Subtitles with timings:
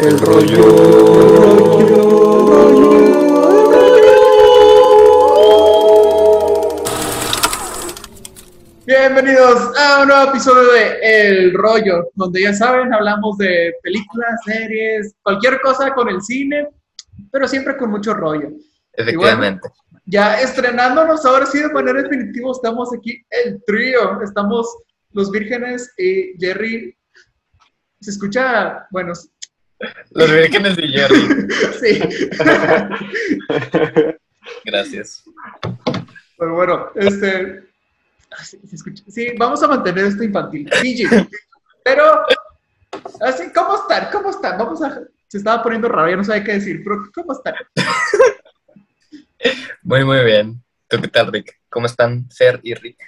[0.00, 0.62] El rollo.
[8.86, 15.16] Bienvenidos a un nuevo episodio de El Rollo, donde ya saben, hablamos de películas, series,
[15.22, 16.68] cualquier cosa con el cine,
[17.32, 18.50] pero siempre con mucho rollo.
[18.92, 19.68] Efectivamente.
[20.06, 24.76] Ya estrenándonos ahora sí de manera definitiva, estamos aquí el trío, estamos
[25.10, 26.96] los vírgenes y Jerry.
[28.00, 29.12] Se escucha, bueno,
[30.10, 31.48] Los vírgenes de Jerry.
[31.80, 32.00] sí,
[34.64, 35.24] Gracias.
[36.36, 37.62] pero bueno, este,
[38.30, 39.04] ah, sí, se escucha.
[39.08, 40.68] sí, vamos a mantener esto infantil,
[41.84, 42.22] pero,
[43.20, 44.08] así, ¿cómo están?
[44.12, 44.58] ¿Cómo están?
[44.58, 47.54] Vamos a, se estaba poniendo raro, ya no sabía qué decir, pero ¿cómo están?
[49.82, 50.62] Muy, muy bien.
[50.88, 51.60] ¿Tú qué tal, Rick?
[51.68, 52.98] ¿Cómo están Fer y Rick?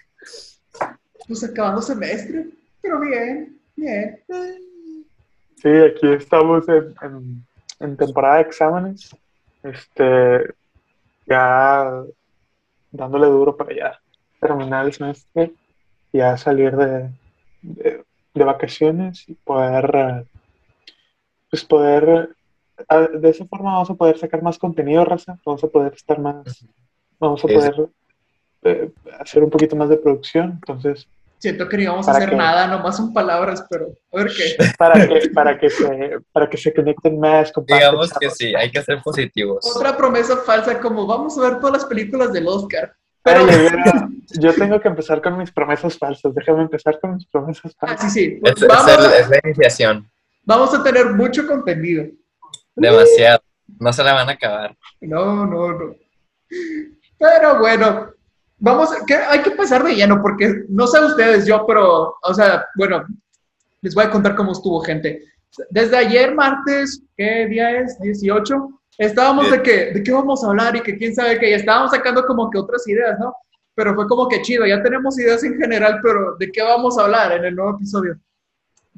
[1.27, 2.47] Pues acabando semestre,
[2.81, 4.23] pero bien, bien.
[5.61, 7.47] Sí, aquí estamos en, en-
[7.81, 9.15] en temporada de exámenes.
[9.63, 10.55] Este,
[11.27, 12.03] ya
[12.91, 14.01] dándole duro para ya
[14.41, 15.53] terminar el semestre,
[16.13, 17.11] ya salir de,
[17.63, 20.25] de, de vacaciones y poder,
[21.51, 22.35] pues poder,
[23.13, 26.65] de esa forma vamos a poder sacar más contenido, raza, vamos a poder estar más,
[27.19, 27.89] vamos a poder
[28.63, 31.07] eh, hacer un poquito más de producción, entonces
[31.41, 32.37] Siento que no íbamos a ¿Para hacer qué?
[32.37, 34.57] nada, nomás son palabras, pero a ver qué.
[34.79, 38.83] para que, para que se, para que se conecten más, Digamos que sí, hay que
[38.83, 39.65] ser positivos.
[39.75, 42.95] Otra promesa falsa, como vamos a ver todas las películas del Oscar.
[43.25, 46.35] Ay, Pero, yo tengo que empezar con mis promesas falsas.
[46.35, 48.13] Déjame empezar con mis promesas ah, falsas.
[48.13, 50.11] sí, sí, pues Es, es vamos, el- a, es la iniciación.
[50.45, 52.05] vamos a tener mucho contenido.
[52.77, 53.43] Demasiado.
[53.79, 54.77] No se la van a acabar.
[55.01, 55.95] No, no, no.
[57.19, 58.11] Pero bueno,
[58.61, 62.65] vamos, que hay que pasar de lleno, porque no sé ustedes, yo, pero, o sea,
[62.77, 63.05] bueno,
[63.81, 65.25] les voy a contar cómo estuvo, gente.
[65.71, 67.99] Desde ayer, martes, ¿qué día es?
[68.01, 68.81] 18.
[68.99, 71.91] Estábamos de que, de qué vamos a hablar y que quién sabe qué, y estábamos
[71.91, 73.35] sacando como que otras ideas, ¿no?
[73.75, 77.05] Pero fue como que chido, ya tenemos ideas en general, pero ¿de qué vamos a
[77.05, 78.19] hablar en el nuevo episodio?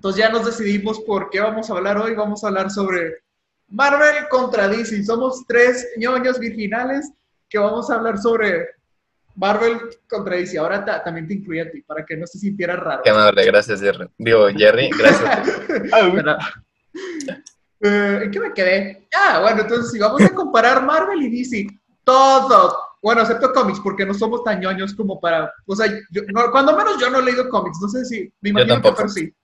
[0.03, 2.15] Entonces ya nos decidimos por qué vamos a hablar hoy.
[2.16, 3.19] Vamos a hablar sobre
[3.69, 5.04] Marvel contra DC.
[5.04, 7.12] Somos tres ñoños virginales
[7.48, 8.66] que vamos a hablar sobre
[9.37, 9.78] Marvel
[10.09, 10.59] contra DC.
[10.59, 13.03] Ahora ta- también te incluye a ti, para que no se sintiera raro.
[13.03, 14.06] Qué amable, gracias, Jerry.
[14.19, 15.48] Digo, Jerry, gracias.
[15.93, 16.38] Ah,
[17.84, 19.09] eh, ¿En qué me quedé?
[19.15, 21.66] Ah, bueno, entonces si vamos a comparar Marvel y DC,
[22.04, 26.50] todo, bueno, excepto cómics, porque no somos tan ñoños como para, o sea, yo- no,
[26.53, 28.97] cuando menos yo no he leído cómics, no sé si, me imagino que tampoco.
[29.03, 29.34] Fer sí.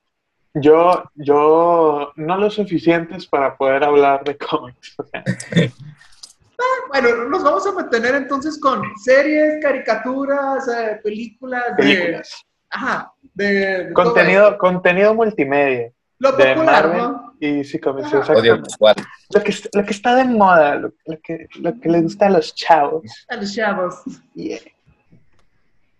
[0.54, 4.94] Yo, yo no lo suficientes para poder hablar de cómics.
[4.98, 5.24] o sea,
[6.88, 12.44] Bueno, nos vamos a mantener entonces con series, caricaturas, eh, películas, de, películas.
[12.70, 15.92] ajá, de, de todo Contenido, contenido multimedia.
[16.18, 16.98] lo de popular, Marvel.
[17.02, 17.34] ¿no?
[17.40, 17.80] Y sí.
[17.84, 18.24] Ajá.
[18.78, 18.96] Cuál.
[19.32, 22.30] Lo que, lo que está de moda, lo, lo que, lo que les gusta a
[22.30, 23.04] los chavos.
[23.28, 23.94] A los chavos.
[24.34, 24.58] Yeah.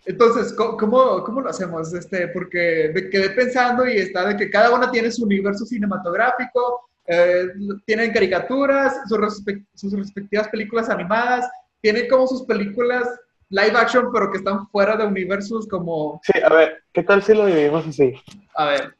[0.07, 1.93] Entonces, ¿cómo, cómo, cómo lo hacemos?
[1.93, 6.88] Este, porque me quedé pensando y está de que cada una tiene su universo cinematográfico,
[7.09, 7.47] eh,
[7.87, 13.09] tienen caricaturas, sus, respe- sus respectivas películas animadas, tienen como sus películas
[13.51, 17.35] live action, pero que están fuera de universos como, Sí, a ver, ¿qué tal si
[17.35, 18.15] lo dividimos así?
[18.55, 18.95] a ver,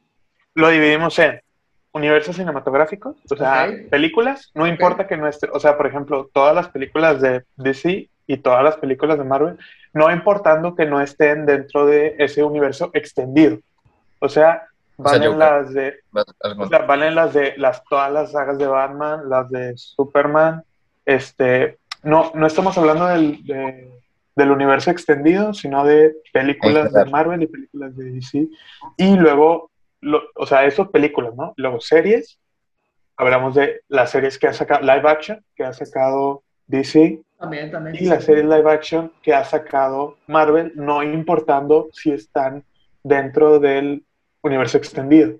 [0.55, 1.39] Lo dividimos en
[1.91, 6.55] universos cinematográficos, o sea, películas, no importa que no esté, o sea, por ejemplo, todas
[6.55, 9.57] las películas de DC y todas las películas de Marvel,
[9.93, 13.59] no importando que no estén dentro de ese universo extendido.
[14.19, 14.67] O sea,
[15.01, 15.37] O sea, valen Joker.
[15.39, 15.93] las de,
[16.57, 20.63] o sea, valen las de las todas las sagas de Batman, las de Superman,
[21.05, 23.89] este, no, no estamos hablando del, de-
[24.35, 28.47] del universo extendido, sino de películas de Marvel y películas de DC.
[28.97, 29.71] Y luego,
[30.01, 31.53] lo- o sea, eso películas, ¿no?
[31.57, 32.39] Luego series,
[33.17, 37.95] hablamos de las series que ha sacado, live action, que ha sacado DC, también, también.
[37.99, 42.63] y las series live action que ha sacado Marvel, no importando si están
[43.03, 44.03] dentro del
[44.41, 45.35] universo extendido.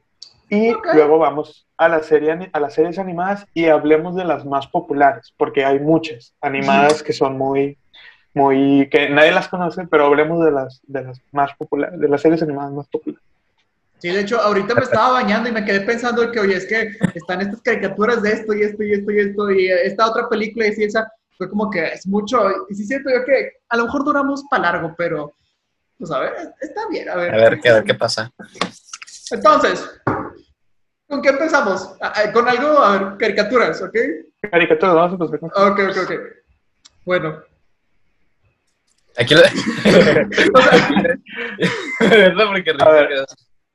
[0.50, 0.88] Y Ok.
[0.94, 5.34] luego vamos a, la serie, a las series animadas y hablemos de las más populares,
[5.38, 7.78] porque hay muchas animadas que son muy,
[8.34, 12.22] muy, que nadie las conoce, pero hablemos de las, de las más populares, de las
[12.22, 13.24] series animadas más populares.
[14.00, 16.92] Sí, de hecho, ahorita me estaba bañando y me quedé pensando que, oye, es que
[17.14, 20.68] están estas caricaturas de esto y esto y esto y esto y esta otra película
[20.68, 22.40] y esa, fue como que es mucho.
[22.70, 25.34] Y sí siento yo que a lo mejor duramos para largo, pero,
[25.98, 27.34] pues a ver, está bien, a ver.
[27.36, 28.32] A ver, ¿qué, a ver qué pasa.
[29.32, 29.90] Entonces,
[31.08, 31.96] ¿con qué empezamos?
[32.02, 33.96] Ah, ah, Con algo, a ver, caricaturas, ¿ok?
[34.52, 36.12] Caricaturas, vamos a empezar con- Ok, ok, ok.
[37.06, 37.42] Bueno,
[39.18, 39.42] Aquí lo...
[42.00, 42.46] ¿Verdad?
[42.48, 43.26] Porque A ver.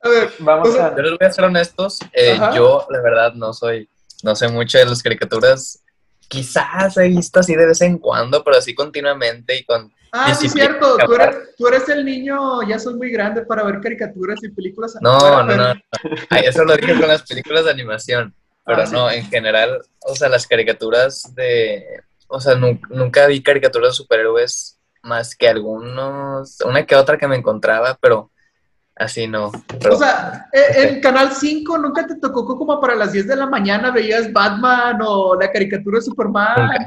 [0.02, 0.96] a ver, Vamos O sea, a...
[0.96, 3.88] Yo les voy a ser honestos, eh, yo la verdad no soy
[4.22, 5.82] no sé mucho de las caricaturas.
[6.28, 10.49] Quizás he visto así de vez en cuando, pero así continuamente y con Ah, sí,
[10.49, 10.96] cierto.
[11.05, 14.96] Tú eres, tú eres el niño, ya soy muy grande para ver caricaturas y películas.
[15.00, 15.75] No, no, pero- no.
[16.31, 18.32] Ay, eso lo dije con las películas de animación.
[18.64, 18.93] Pero Ah, sí.
[18.93, 21.84] no, en general, o sea, las caricaturas de.
[22.28, 26.60] O sea, nu- nunca vi caricaturas de superhéroes más que algunos.
[26.64, 28.31] Una que otra que me encontraba, pero
[28.96, 29.50] así no.
[29.81, 33.37] Pero, O sea, eh, en Canal 5 nunca te tocó como para las 10 de
[33.37, 36.56] la mañana veías Batman o la caricatura de Superman.
[36.69, 36.87] nunca.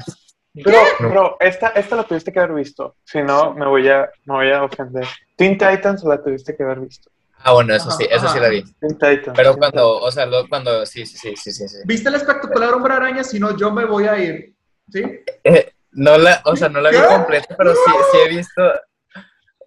[0.64, 2.96] Pero, pero esta, esta la tuviste que haber visto.
[3.04, 5.06] Si no, me voy a, me voy a ofender.
[5.36, 7.10] Teen Titans la tuviste que haber visto.
[7.44, 8.64] Ah, bueno, eso sí, eso sí la vi.
[8.80, 9.36] Teen Titans.
[9.38, 10.86] Pero Teen cuando, o sea, lo- cuando.
[10.86, 11.78] Sí, sí, sí, sí, sí.
[11.86, 13.24] ¿Viste el espectacular Hombre Araña?
[13.24, 14.54] Si no, yo me voy a ir.
[14.92, 15.04] ¿Sí?
[15.44, 17.06] Eh, no la, o sea, no la vi ¿Qué?
[17.06, 18.62] completa, pero sí, sí he visto.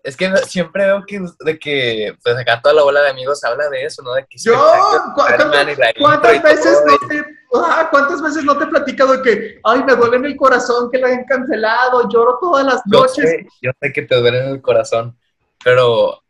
[0.03, 3.69] Es que siempre veo que, de que, pues acá toda la bola de amigos habla
[3.69, 4.15] de eso, ¿no?
[4.15, 8.23] De que Yo, espectáculo, ¿cu- Spider-Man y la ¿cuántas, y veces no te, ah, ¿cuántas
[8.23, 11.09] veces no te he platicado de que, ay, me duele en el corazón que la
[11.09, 13.29] hayan cancelado, lloro todas las Yo noches?
[13.31, 15.17] sé, yo sé que te duele en el corazón,
[15.65, 16.23] pero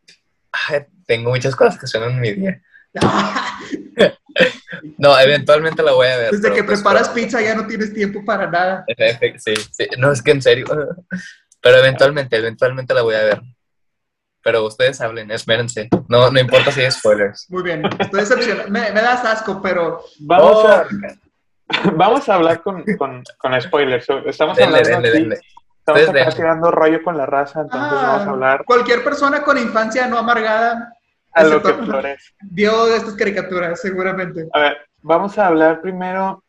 [0.53, 2.63] ay, tengo muchas cosas que suenan en mi día.
[4.97, 6.31] No, eventualmente la voy a ver.
[6.31, 8.85] Desde que pues, preparas pero- pizza ya no tienes tiempo para nada.
[9.39, 10.67] Sí, sí, no, es que en serio.
[11.63, 13.43] Pero eventualmente, eventualmente la voy a ver.
[14.43, 15.89] Pero ustedes hablen, espérense.
[16.09, 17.47] No, no importa si hay spoilers.
[17.51, 18.71] Muy bien, estoy decepcionado.
[18.71, 20.87] Me, me das asco, pero Vamos, Oh, a,
[21.95, 24.07] vamos a hablar con, con, con spoilers.
[24.27, 25.41] Estamos denle, hablando denle, denle.
[25.79, 26.33] estamos acá denle.
[26.35, 30.19] tirando rollo con la raza, entonces ah, vamos a hablar cualquier persona con infancia no
[30.19, 30.95] amargada
[31.33, 32.33] a lo que florece.
[32.41, 34.49] vio de estas caricaturas, seguramente.
[34.53, 36.43] A ver, vamos a hablar primero,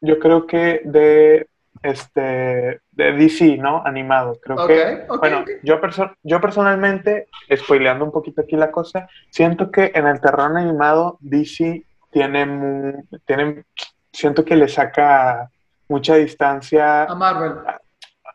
[0.00, 1.46] yo creo que de
[1.84, 3.82] este de DC, ¿no?
[3.84, 4.38] Animado.
[4.42, 9.70] Creo Ok, que, bueno, yo, perso- yo personalmente, spoileando un poquito aquí la cosa, siento
[9.70, 13.64] que en el terreno animado DC tiene, tiene
[14.12, 15.50] siento que le saca
[15.88, 17.52] mucha distancia A Marvel.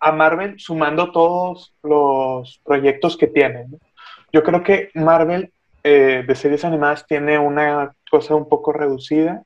[0.02, 3.66] a Marvel sumando todos los proyectos que tiene.
[3.68, 3.78] ¿no?
[4.32, 5.52] Yo creo que Marvel
[5.84, 9.42] eh, de series animadas tiene una cosa un poco reducida,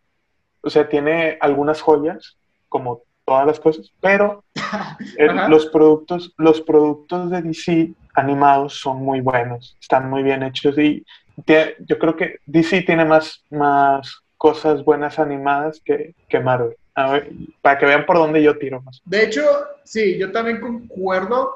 [0.62, 2.38] o sea, tiene algunas joyas,
[2.70, 4.44] como todas las cosas, pero
[5.50, 11.06] los productos, los productos de DC animados son muy buenos, están muy bien hechos y
[11.46, 16.76] yo creo que DC tiene más, más cosas buenas animadas que, que Marvel.
[16.96, 17.32] A ver,
[17.62, 19.02] para que vean por dónde yo tiro más.
[19.06, 19.42] De hecho,
[19.84, 21.52] sí, yo también concuerdo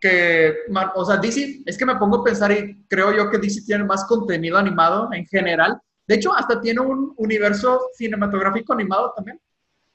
[0.00, 0.54] que,
[0.94, 3.84] o sea, DC, es que me pongo a pensar y creo yo que DC tiene
[3.84, 5.78] más contenido animado en general.
[6.06, 9.38] De hecho, hasta tiene un universo cinematográfico animado también.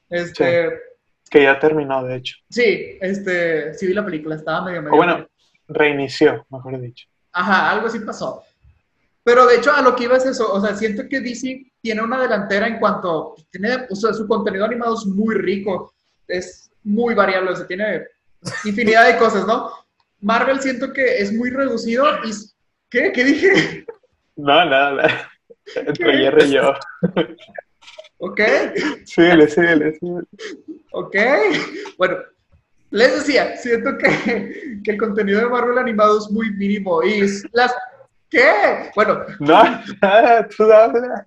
[0.08, 0.70] Este,
[1.30, 2.36] Que ya terminó, de hecho.
[2.48, 4.94] sí, este, sí vi la película, estaba medio medio.
[4.94, 5.26] O bueno,
[5.68, 7.06] reinició, mejor dicho.
[7.32, 8.42] Ajá, algo así pasó.
[9.28, 10.50] Pero de hecho, a lo que iba es eso.
[10.50, 13.34] O sea, siento que DC tiene una delantera en cuanto.
[13.50, 15.92] Tiene, o sea, su contenido animado es muy rico.
[16.26, 17.50] Es muy variable.
[17.50, 18.04] O sea, tiene
[18.64, 19.70] infinidad de cosas, ¿no?
[20.20, 22.30] Marvel siento que es muy reducido y.
[22.88, 23.12] ¿Qué?
[23.12, 23.84] ¿Qué dije?
[24.36, 25.30] No, nada, nada.
[25.76, 26.72] Entre Jerry y yo.
[28.18, 28.40] ¿Ok?
[29.04, 30.26] Síguele, síguele, síguele.
[30.92, 31.14] ¿Ok?
[31.96, 32.16] Bueno,
[32.90, 37.44] les decía, siento que, que el contenido de Marvel animado es muy mínimo y es
[37.52, 37.74] las...
[38.30, 38.90] ¿Qué?
[38.94, 39.62] Bueno, No,
[40.02, 41.26] nada, tú habla.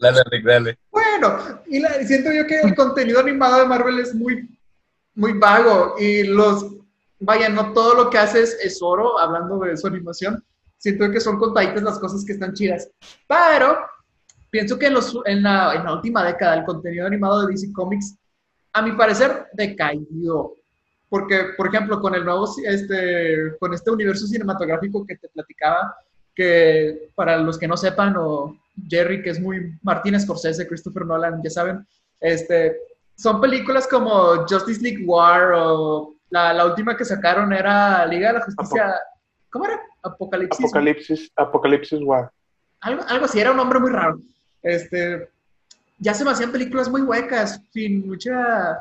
[0.00, 0.78] Dale, Rick, dale.
[0.90, 4.48] Bueno, y la- siento yo que el contenido animado de Marvel es muy,
[5.14, 6.66] muy vago y los,
[7.20, 10.44] vaya, no todo lo que hace es, es oro, hablando de su animación.
[10.76, 12.90] Siento que son contaditas las cosas que están chidas.
[13.26, 13.78] Pero
[14.54, 17.72] pienso que en, los, en, la, en la última década el contenido animado de DC
[17.72, 18.16] Comics,
[18.72, 20.54] a mi parecer, decaído.
[21.08, 25.96] Porque, por ejemplo, con el nuevo, este, con este universo cinematográfico que te platicaba,
[26.32, 28.56] que para los que no sepan, o
[28.88, 31.84] Jerry, que es muy Martin Scorsese, Christopher Nolan, ya saben,
[32.20, 32.76] este,
[33.16, 38.38] son películas como Justice League War o la, la última que sacaron era Liga de
[38.38, 38.94] la Justicia,
[39.50, 39.80] ¿cómo era?
[40.04, 40.64] Apocalipsis.
[40.64, 42.30] Apocalipsis, Apocalipsis War.
[42.82, 44.20] Algo, algo así, era un nombre muy raro.
[44.64, 45.28] Este,
[45.98, 48.78] ya se me hacían películas muy huecas, sin mucha,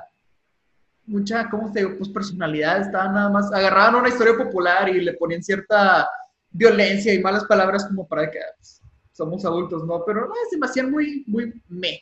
[1.06, 1.98] mucha, ¿cómo te digo?
[1.98, 6.10] Pues personalidad, estaban nada más, agarraban una historia popular y le ponían cierta
[6.50, 10.04] violencia y malas palabras como para que pues, somos adultos, ¿no?
[10.06, 12.02] Pero no, se me hacían muy, muy me.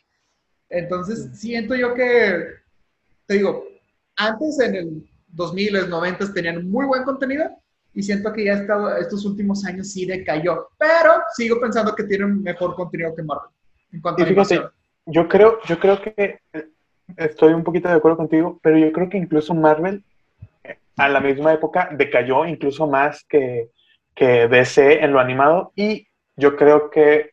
[0.70, 2.44] Entonces, siento yo que,
[3.26, 3.64] te digo,
[4.16, 7.50] antes en el 2000, los 90 tenían muy buen contenido
[7.92, 12.42] y siento que ya esta- estos últimos años sí decayó, pero sigo pensando que tienen
[12.42, 13.50] mejor contenido que Marvel
[13.92, 14.62] en cuanto Y a fíjate,
[15.06, 16.66] yo creo, yo creo que eh,
[17.16, 20.02] estoy un poquito de acuerdo contigo, pero yo creo que incluso Marvel
[20.64, 23.68] eh, a la misma época decayó incluso más que,
[24.14, 26.06] que DC en lo animado y
[26.36, 27.32] yo creo que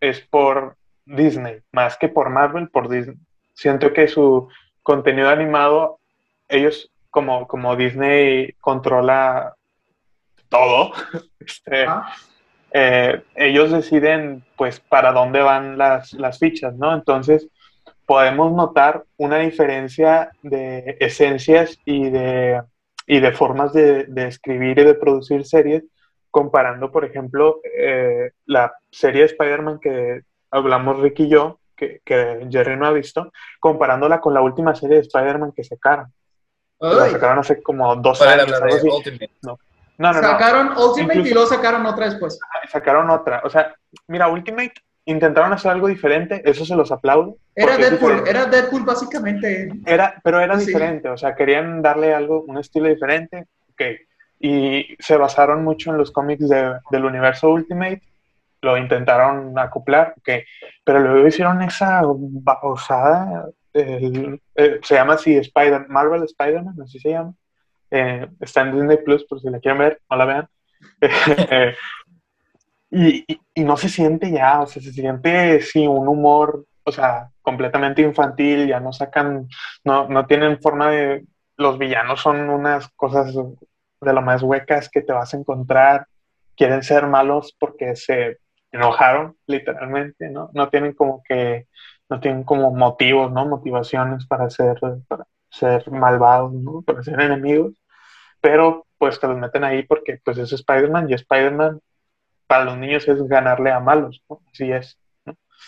[0.00, 3.16] es por Disney, más que por Marvel, por Disney.
[3.54, 4.48] Siento que su
[4.82, 5.98] contenido animado,
[6.48, 9.54] ellos como, como Disney controla
[10.48, 10.92] todo,
[11.40, 11.86] este,
[12.72, 16.94] eh, ellos deciden pues para dónde van las, las fichas, ¿no?
[16.94, 17.48] Entonces
[18.06, 22.62] podemos notar una diferencia de esencias y de,
[23.06, 25.84] y de formas de, de escribir y de producir series
[26.30, 32.46] comparando, por ejemplo, eh, la serie de Spider-Man que hablamos Rick y yo, que, que,
[32.50, 36.12] Jerry no ha visto, comparándola con la última serie de Spider-Man que sacaron.
[36.80, 38.52] La sacaron hace como dos años.
[39.42, 39.58] No.
[39.98, 42.38] No, no, sacaron Ultimate y luego sacaron otra después.
[42.70, 43.42] Sacaron otra.
[43.44, 43.74] O sea,
[44.06, 44.74] mira, Ultimate
[45.04, 47.36] intentaron hacer algo diferente, eso se los aplaudo.
[47.54, 49.70] Era Deadpool, era Deadpool básicamente.
[49.86, 53.46] Era, pero era diferente, o sea, querían darle algo, un estilo diferente.
[53.72, 53.82] Ok,
[54.38, 58.02] y se basaron mucho en los cómics del universo Ultimate,
[58.60, 60.42] lo intentaron acoplar, okay.
[60.84, 64.38] pero luego hicieron esa babosada, eh,
[64.82, 67.32] se llama así Spider Marvel Spider-Man, así se llama,
[67.90, 70.48] eh, está en Disney Plus por si la quieren ver, no la vean,
[72.90, 77.30] y, y, no se siente ya, o sea, se siente sí un humor, o sea,
[77.42, 79.48] completamente infantil, ya no sacan,
[79.84, 81.24] no, no tienen forma de,
[81.58, 86.06] los villanos son unas cosas de lo más huecas que te vas a encontrar.
[86.56, 88.38] Quieren ser malos porque se
[88.72, 90.50] enojaron, literalmente, ¿no?
[90.54, 91.66] No tienen como que,
[92.08, 93.44] no tienen como motivos, ¿no?
[93.44, 94.78] Motivaciones para ser,
[95.08, 96.82] para ser malvados, ¿no?
[96.82, 97.74] Para ser enemigos.
[98.40, 101.80] Pero pues te los meten ahí porque pues es Spider-Man y Spider-Man
[102.46, 104.40] para los niños es ganarle a malos, ¿no?
[104.52, 104.98] Así es.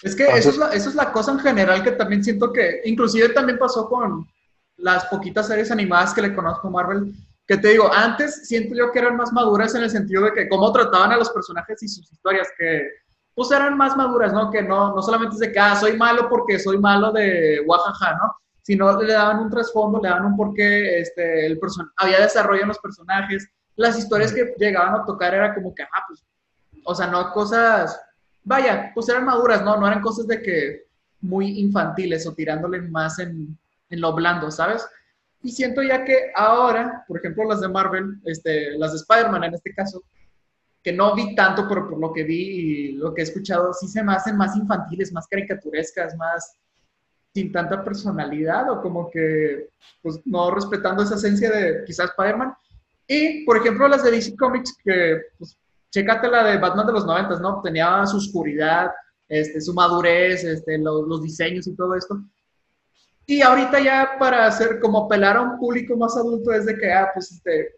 [0.02, 2.80] Es que eso, es la, eso es la cosa en general que también siento que,
[2.84, 4.26] inclusive también pasó con
[4.76, 7.12] las poquitas series animadas que le conozco a Marvel,
[7.46, 10.49] que te digo, antes siento yo que eran más maduras en el sentido de que
[10.49, 12.88] cómo trataban a los personajes y sus historias, que
[13.34, 14.50] pues eran más maduras, ¿no?
[14.50, 18.16] Que no, no solamente es de que, ah, soy malo porque soy malo de Oaxaca,
[18.16, 18.34] ¿no?
[18.71, 22.69] Sino le daban un trasfondo, le daban un porqué, este, el person había desarrollo en
[22.69, 26.25] los personajes, las historias que llegaban a tocar era como que, ah, pues,
[26.85, 28.00] o sea, no cosas,
[28.45, 29.77] vaya, pues eran maduras, ¿no?
[29.77, 30.85] No eran cosas de que
[31.21, 33.59] muy infantiles o tirándole más en,
[33.89, 34.87] en lo blando, ¿sabes?
[35.43, 39.55] Y siento ya que ahora, por ejemplo, las de Marvel, este, las de Spider-Man en
[39.55, 40.05] este caso,
[40.81, 43.89] que no vi tanto, pero por lo que vi y lo que he escuchado, sí
[43.89, 46.55] se me hacen más infantiles, más caricaturescas, más
[47.32, 49.68] sin tanta personalidad o como que,
[50.02, 52.54] pues, no respetando esa esencia de quizás Spider-Man.
[53.06, 55.56] Y, por ejemplo, las de DC Comics, que, pues,
[55.90, 57.60] chécate la de Batman de los 90, ¿no?
[57.62, 58.90] Tenía su oscuridad,
[59.28, 62.20] este, su madurez, este, los, los diseños y todo esto.
[63.26, 66.92] Y ahorita ya para hacer como apelar a un público más adulto es de que,
[66.92, 67.76] ah, pues, este,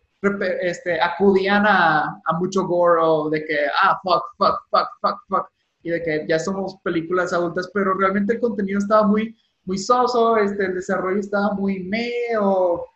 [0.62, 5.51] este, acudían a, a, mucho gore o de que, ah, fuck, fuck, fuck, fuck, fuck,
[5.82, 10.36] y de que ya somos películas adultas, pero realmente el contenido estaba muy, muy soso,
[10.36, 12.86] este, el desarrollo estaba muy meo,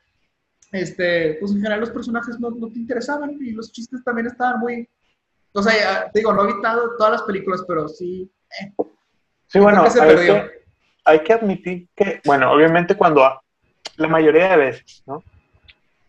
[0.73, 4.61] este, pues en general los personajes no, no te interesaban y los chistes también estaban
[4.61, 4.89] muy,
[5.53, 8.31] o sea, te digo, no he evitado todas las películas, pero sí.
[8.61, 8.73] Eh,
[9.47, 10.57] sí, bueno, se perdió
[11.07, 13.41] hay que admitir que, bueno, obviamente cuando
[13.97, 15.23] la mayoría de veces, ¿no?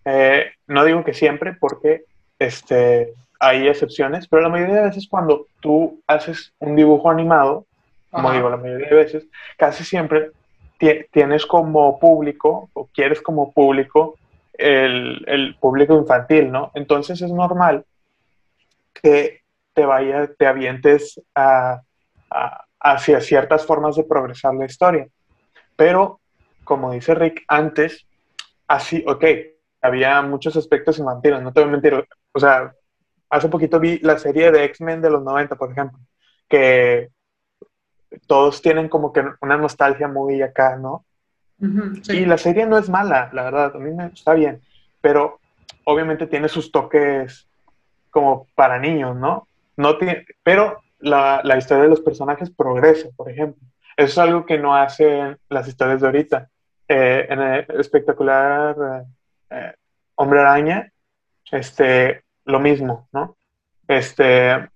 [0.03, 2.05] Eh, no digo que siempre, porque
[2.39, 7.65] este, hay excepciones, pero la mayoría de veces cuando tú haces un dibujo animado,
[8.09, 9.27] como digo, la mayoría de veces,
[9.57, 10.31] casi siempre
[11.11, 14.15] tienes como público, o quieres como público,
[14.53, 16.71] el, el, público infantil, ¿no?
[16.73, 17.85] Entonces es normal
[18.93, 19.41] que
[19.73, 21.81] te vaya, te avientes a,
[22.31, 25.07] a hacia ciertas formas de progresar la historia.
[25.75, 26.19] Pero,
[26.63, 28.05] como dice Rick, antes,
[28.67, 29.23] así, ok,
[29.81, 32.07] había muchos aspectos infantiles, no te voy a mentir.
[32.33, 32.73] O sea,
[33.29, 35.99] hace poquito vi la serie de X-Men de los 90, por ejemplo,
[36.47, 37.09] que
[38.25, 41.05] todos tienen como que una nostalgia muy acá, ¿no?
[42.09, 44.61] Y la serie no es mala, la verdad, a mí me está bien,
[45.01, 45.39] pero
[45.85, 47.47] obviamente tiene sus toques
[48.11, 49.47] como para niños, ¿no?
[49.77, 53.61] no tiene, pero la, la, historia de los personajes progresa, por ejemplo.
[53.95, 56.49] Eso es algo que no hacen las historias de ahorita.
[56.87, 59.03] Eh, en el espectacular eh,
[59.51, 59.73] eh,
[60.15, 60.91] Hombre Araña,
[61.51, 63.37] este, lo mismo, ¿no?
[63.87, 64.69] Este,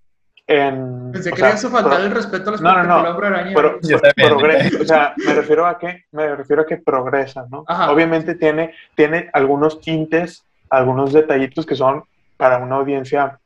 [0.47, 3.53] en, Pensé que eso faltar el respeto al espectacular no, no, Araña.
[3.55, 3.79] Pero,
[4.15, 7.65] progresa, o sea, me refiero a que, me refiero a que progresa, ¿no?
[7.89, 12.03] Obviamente tiene, tiene algunos tintes, algunos detallitos que son
[12.37, 13.39] para una audiencia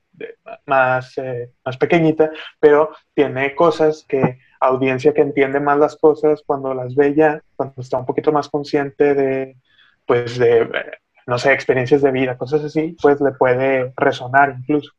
[0.66, 6.74] más, eh, más pequeñita, pero tiene cosas que audiencia que entiende más las cosas cuando
[6.74, 9.58] las ve ya, cuando está un poquito más consciente de,
[10.06, 10.92] pues, de, eh,
[11.28, 14.92] no sé, experiencias de vida, cosas así, pues le puede resonar incluso.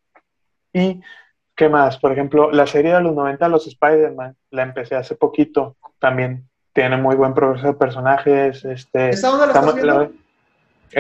[0.73, 1.01] Y
[1.59, 1.97] ¿Qué más?
[1.99, 5.77] Por ejemplo, la serie de los 90, los Spider-Man, la empecé hace poquito.
[5.99, 8.63] También tiene muy buen progreso de personajes.
[8.67, 10.01] Este, ¿Esa dónde la está estás mu- viendo?
[10.03, 10.11] la-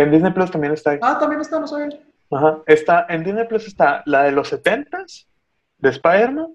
[0.01, 0.99] en Disney Plus también está ahí.
[1.03, 1.91] Ah, también está, no sabía.
[2.31, 2.61] Ajá.
[2.67, 5.27] Está, en Disney Plus está la de los 70s
[5.77, 6.55] de Spider-Man.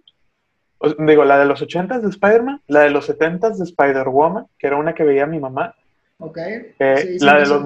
[1.05, 4.77] Digo, la de los 80s de Spider-Man, la de los 70s de Spider-Woman, que era
[4.77, 5.75] una que veía mi mamá.
[6.17, 6.37] Ok.
[6.39, 7.65] eh, Sí, sí, la, de los suena.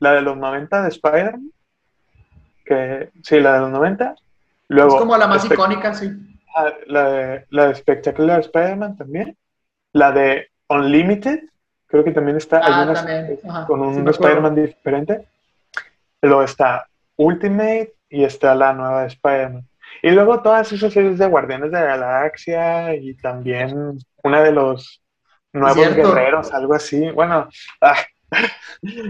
[0.00, 1.52] La de los 90 de Spider-Man.
[2.64, 4.14] Que, sí, la de los 90.
[4.68, 6.10] Luego, es como la más Spec- icónica, sí.
[6.54, 9.36] Ah, la de, la de Spectacular Spider-Man también.
[9.92, 11.40] La de Unlimited,
[11.86, 12.60] creo que también está.
[12.62, 13.38] Ah, también.
[13.48, 14.10] Ajá, con sí un acuerdo.
[14.10, 15.26] Spider-Man diferente.
[16.20, 16.86] Luego está
[17.16, 19.66] Ultimate y está la nueva de Spider-Man.
[20.02, 25.02] Y luego todas esas series de Guardianes de la Galaxia y también una de los
[25.52, 26.12] nuevos Cierto.
[26.14, 27.10] guerreros, algo así.
[27.10, 27.48] Bueno,
[27.80, 27.96] ah,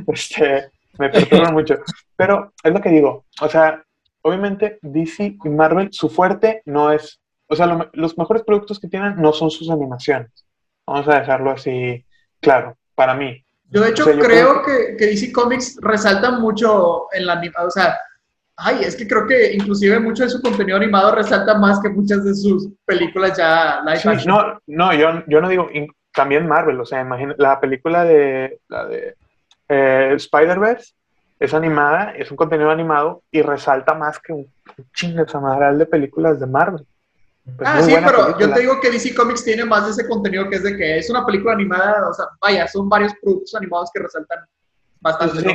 [0.06, 1.76] este, me perturban mucho.
[2.16, 3.82] Pero es lo que digo, o sea,
[4.22, 8.88] obviamente DC y Marvel, su fuerte no es, o sea, lo los mejores productos que
[8.88, 10.30] tienen no son sus animaciones.
[10.86, 12.04] Vamos a dejarlo así
[12.40, 13.44] claro, para mí.
[13.70, 17.26] Yo de hecho O sea, yo creo creo que, que DC Comics resalta mucho en
[17.26, 17.98] la anima- o sea,
[18.56, 22.24] ay, es que creo que inclusive mucho de su contenido animado resalta más que muchas
[22.24, 24.34] de sus películas ya live Sí, action.
[24.34, 28.58] no, no, yo, yo no digo, in- también Marvel, o sea, imagina, la película de,
[28.68, 29.14] la de
[29.68, 30.94] eh, Spider-Verse
[31.40, 34.50] es animada, es un contenido animado y resalta más que un
[34.94, 36.84] chingo de películas de Marvel.
[37.56, 40.50] Pues ah, sí, pero yo te digo que DC Comics tiene más de ese contenido
[40.50, 43.90] que es de que es una película animada, o sea, vaya, son varios productos animados
[43.94, 44.40] que resaltan
[45.00, 45.42] bastante.
[45.42, 45.52] ¿no?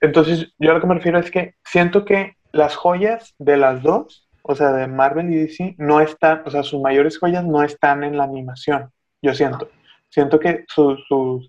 [0.00, 3.82] Entonces, yo a lo que me refiero es que siento que las joyas de las
[3.82, 7.62] dos, o sea, de Marvel y DC, no están, o sea, sus mayores joyas no
[7.62, 9.68] están en la animación, yo siento.
[10.10, 11.42] Siento que su, su-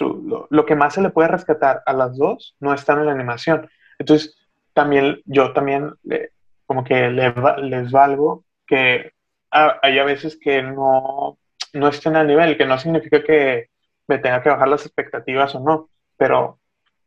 [0.00, 3.68] lo, que más se le puede rescatar a las dos no están en la animación.
[3.98, 4.36] Entonces,
[4.74, 6.32] también, yo también, le-
[6.66, 9.12] como que les valgo que
[9.50, 11.38] hay a veces que no,
[11.72, 13.68] no estén al nivel, que no significa que
[14.06, 16.60] me tenga que bajar las expectativas o no, pero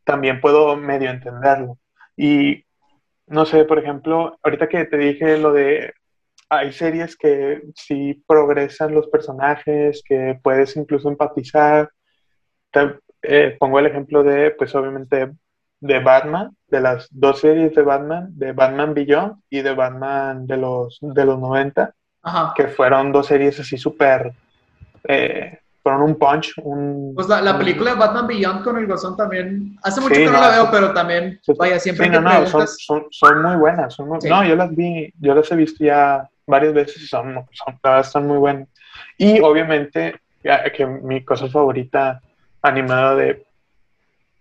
[0.04, 1.78] también puedo medio entenderlo.
[2.16, 2.64] Y
[3.26, 5.94] no sé, por ejemplo, ahorita que te dije lo de,
[6.48, 11.90] hay series que sí progresan los personajes, que puedes incluso empatizar.
[12.72, 15.30] Te- eh, pongo el ejemplo de, pues obviamente,
[15.80, 20.56] de Batman, de las dos series de Batman, de Batman Beyond y de Batman de
[20.56, 22.52] los, de los 90, Ajá.
[22.56, 24.32] que fueron dos series así súper,
[25.08, 27.12] eh, fueron un punch, un...
[27.14, 30.20] Pues la, la un- película de Batman Beyond con el Guasón también, hace mucho Sí,
[30.20, 32.42] que no, no, la veo, pero también, Sí, vaya, siempre sí, que no, no, son,
[32.44, 33.94] preguntas, son, son muy buenas.
[33.94, 34.18] son muy-.
[34.28, 38.26] No, yo las vi, yo las he visto ya varias veces y son, son, están
[38.26, 38.68] muy buenas.
[39.18, 42.20] Y obviamente, que mi cosa favorita
[42.62, 43.44] animada de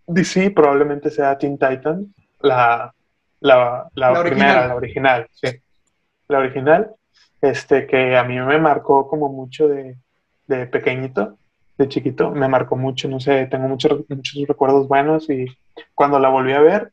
[0.07, 2.07] DC probablemente sea Teen Titans,
[2.41, 2.93] la,
[3.39, 4.67] la, la, La primera, original.
[4.67, 5.47] la original, sí.
[6.27, 6.91] La original,
[7.41, 9.97] este, que a mí me marcó como mucho de,
[10.47, 11.37] de pequeñito,
[11.77, 15.45] de chiquito, me marcó mucho, no sé, tengo muchos, muchos recuerdos buenos y
[15.95, 16.91] cuando la volví a ver,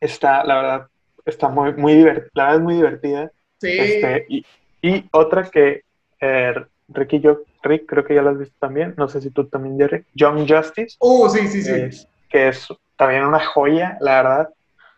[0.00, 0.86] está, la verdad,
[1.24, 3.32] está muy, muy divertida, la verdad es muy divertida.
[3.60, 4.46] sí, Este, y,
[4.82, 5.82] y otra que
[6.20, 6.54] eh,
[6.88, 9.46] Rick y yo, Rick, creo que ya la has visto también, no sé si tú
[9.48, 14.22] también, Jerry, Young Justice, uh, sí, sí, sí, es- que es también una joya, la
[14.22, 14.48] verdad.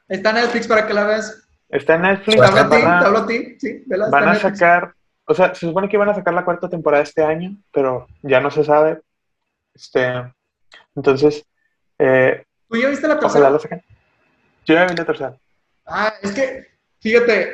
[0.09, 3.27] está en Netflix para que la veas, Está en Netflix, te hablo a ti, van
[3.27, 4.59] ti, sí, vela, van a Netflix.
[4.59, 4.95] sacar,
[5.27, 8.41] o sea, se supone que iban a sacar la cuarta temporada este año, pero ya
[8.41, 9.01] no se sabe.
[9.75, 10.11] Este,
[10.97, 11.45] entonces,
[11.99, 13.77] eh, ¿Tú ya viste la ojalá tercera?
[13.77, 13.83] la.
[14.67, 15.37] Yo ya vi la tercera.
[15.87, 16.67] Ah, es que,
[17.01, 17.53] fíjate,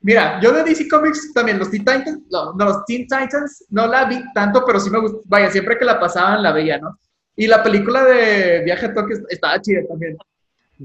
[0.00, 3.86] mira, yo de DC Comics también, los Teen Titans, no, no, los Teen Titans no
[3.86, 6.98] la vi tanto, pero sí me gustó, vaya, siempre que la pasaban la veía, ¿no?
[7.36, 10.16] Y la película de Viaje a Tokio estaba chida también.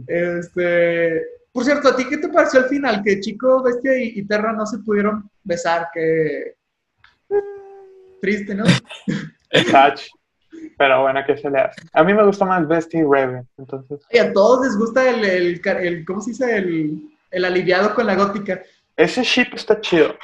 [0.07, 1.21] Este,
[1.51, 3.01] por cierto, ¿a ti qué te pareció al final?
[3.03, 6.55] Que Chico, Bestia y, y Terra no se pudieron besar, que...
[8.21, 8.63] Triste, ¿no?
[9.71, 10.01] Touch.
[10.77, 11.81] Pero bueno, ¿qué se le hace?
[11.93, 13.99] A mí me gusta más Bestie y Raven, entonces.
[14.11, 16.57] Y a todos les gusta el, el, el- ¿cómo se dice?
[16.57, 18.61] El, el aliviado con la gótica.
[18.95, 20.15] Ese ship está chido.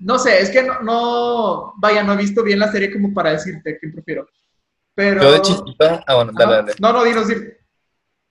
[0.00, 3.32] No sé, es que no, no, vaya, no he visto bien la serie como para
[3.32, 4.26] decirte quién prefiero.
[4.94, 5.22] Pero...
[5.22, 6.72] Yo de chiquito, ah, bueno, dale, dale.
[6.80, 7.44] No, no, dinos, dinos.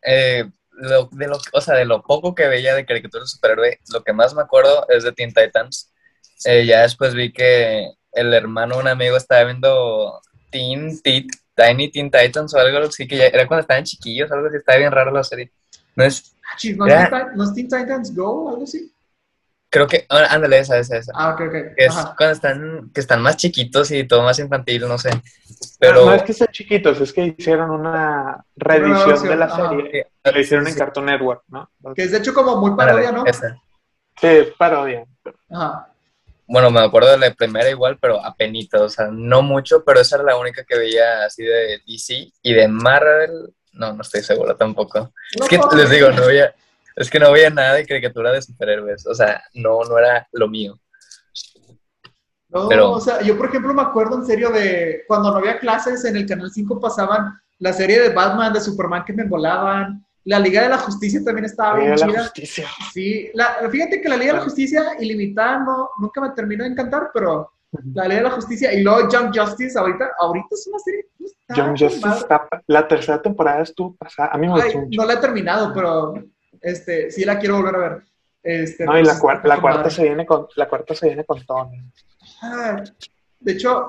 [0.03, 3.79] Eh, lo- de lo, o sea, de lo poco que veía de caricaturas de superhéroe,
[3.93, 5.91] lo que más me acuerdo es de Teen Titans.
[6.45, 11.91] Eh, ya después vi que el hermano de un amigo estaba viendo Teen, Tit- Tiny
[11.91, 14.91] Teen Titans o algo así, que ya era cuando estaban chiquillos, algo así, estaba bien
[14.91, 15.51] raro la serie.
[15.95, 18.91] No es, Ah, chis, ¿No, Teen ¿no es Teen Titans Go o algo así?
[19.71, 21.11] Creo que, ah, ándale, esa, esa, esa.
[21.15, 21.51] Ah, ok, ok.
[21.75, 22.13] Que es Ajá.
[22.15, 25.09] cuando están, que están más chiquitos y todo más infantil, no sé.
[25.79, 29.45] Pero Pero no es que sean chiquitos, es que hicieron una reedición versión, de la
[29.45, 29.69] ajá.
[29.69, 30.07] serie.
[30.23, 30.79] La hicieron sí, en sí.
[30.79, 31.71] Cartoon Network, ¿no?
[31.95, 33.25] Que es de hecho como muy Ándale, parodia, ¿no?
[33.25, 33.57] esa.
[34.19, 35.05] Sí, es parodia.
[35.49, 35.87] Ajá.
[36.47, 40.17] bueno, me acuerdo de la primera igual, pero apenita, o sea, no mucho, pero esa
[40.17, 44.57] era la única que veía así de DC y de Marvel, no, no estoy seguro
[44.57, 45.13] tampoco.
[45.39, 46.53] Es que les digo, no veía,
[46.95, 50.47] es que no veía nada de caricatura de superhéroes, o sea, no, no era lo
[50.47, 50.79] mío.
[52.49, 55.57] No, Pero- o sea, yo por ejemplo me acuerdo en serio de cuando no había
[55.59, 60.05] clases en el Canal 5 pasaban la serie de Batman, de Superman que me volaban,
[60.25, 62.23] la Liga de la Justicia también estaba bien Liga de la chida.
[62.23, 62.67] justicia.
[62.93, 66.71] Sí, la, fíjate que la Liga de la Justicia ilimitada no, nunca me terminó de
[66.71, 67.51] encantar, pero
[67.93, 71.05] la Liga de la Justicia y luego Young Justice ahorita, ahorita es una serie
[71.55, 74.29] Young Justice está, la tercera temporada estuvo pasada.
[74.33, 75.01] A mí me Ay, gustó mucho.
[75.01, 76.13] no la he terminado, pero
[76.61, 78.01] este, sí la quiero volver a ver.
[78.43, 81.07] Este, No, y la, pues, cuar- está la cuarta se viene con la cuarta se
[81.07, 81.39] viene con.
[82.41, 82.83] Ah,
[83.39, 83.87] de hecho,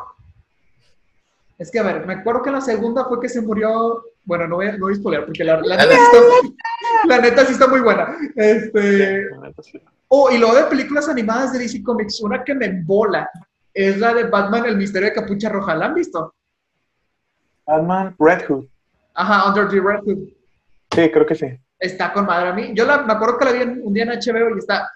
[1.59, 4.05] es que a ver, me acuerdo que la segunda fue que se murió.
[4.25, 7.19] Bueno, no voy a, no voy a spoilear porque la, la neta, sí está, la
[7.19, 8.17] neta sí está muy buena.
[8.37, 9.81] Este, La neta, sí.
[10.09, 13.29] oh, y luego de películas animadas de DC Comics, una que me embola
[13.75, 15.75] es la de Batman, el misterio de Capucha Roja.
[15.75, 16.35] ¿La han visto?
[17.67, 18.67] Batman Red Hood.
[19.15, 20.29] Ajá, Under the Red Hood.
[20.95, 21.47] Sí, creo que sí.
[21.83, 22.71] Está con madre a mí.
[22.75, 24.89] Yo la, me acuerdo que la vi en- un día en HBO y está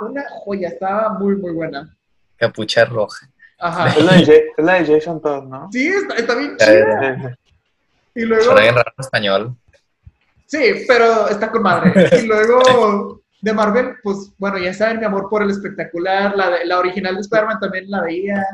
[0.00, 1.88] una joya, estaba muy, muy buena.
[2.36, 3.26] Capucha roja.
[3.58, 3.88] Ajá.
[3.88, 4.22] Es la de,
[4.56, 5.68] es la de Jason Todd, ¿no?
[5.72, 7.36] Sí, está, está bien chida.
[8.14, 8.44] Y luego.
[8.44, 9.56] Suena bien raro en español.
[10.46, 12.08] Sí, pero está con madre.
[12.22, 16.36] Y luego de Marvel, pues bueno, ya saben, mi amor por el espectacular.
[16.36, 18.44] La, de- la original de Spider-Man también la veía.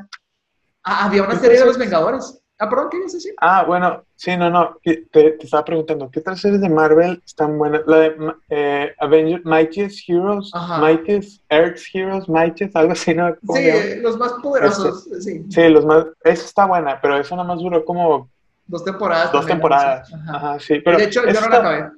[0.84, 2.40] Ah, había una serie de los Vengadores.
[2.58, 3.34] Ah, perdón, ¿qué ibas a decir?
[3.40, 4.76] Ah, bueno, sí, no, no.
[4.82, 7.82] Te, te estaba preguntando, ¿qué otras series de Marvel están buenas?
[7.86, 8.16] La de
[8.48, 10.78] eh, Avengers, Mightiest Heroes, Ajá.
[10.78, 13.34] Mightiest Earth's Heroes, Mightiest, algo así, ¿no?
[13.44, 15.04] ¿Cómo Sí, eh, los más poderosos.
[15.20, 16.06] Sí, Sí, los más.
[16.22, 18.30] Esa está buena, pero esa nada más duró como
[18.66, 19.32] dos temporadas.
[19.32, 20.12] dos también, temporadas.
[20.14, 20.36] Ajá.
[20.36, 20.80] Ajá, sí.
[20.84, 21.90] Pero de hecho, yo no la acabé.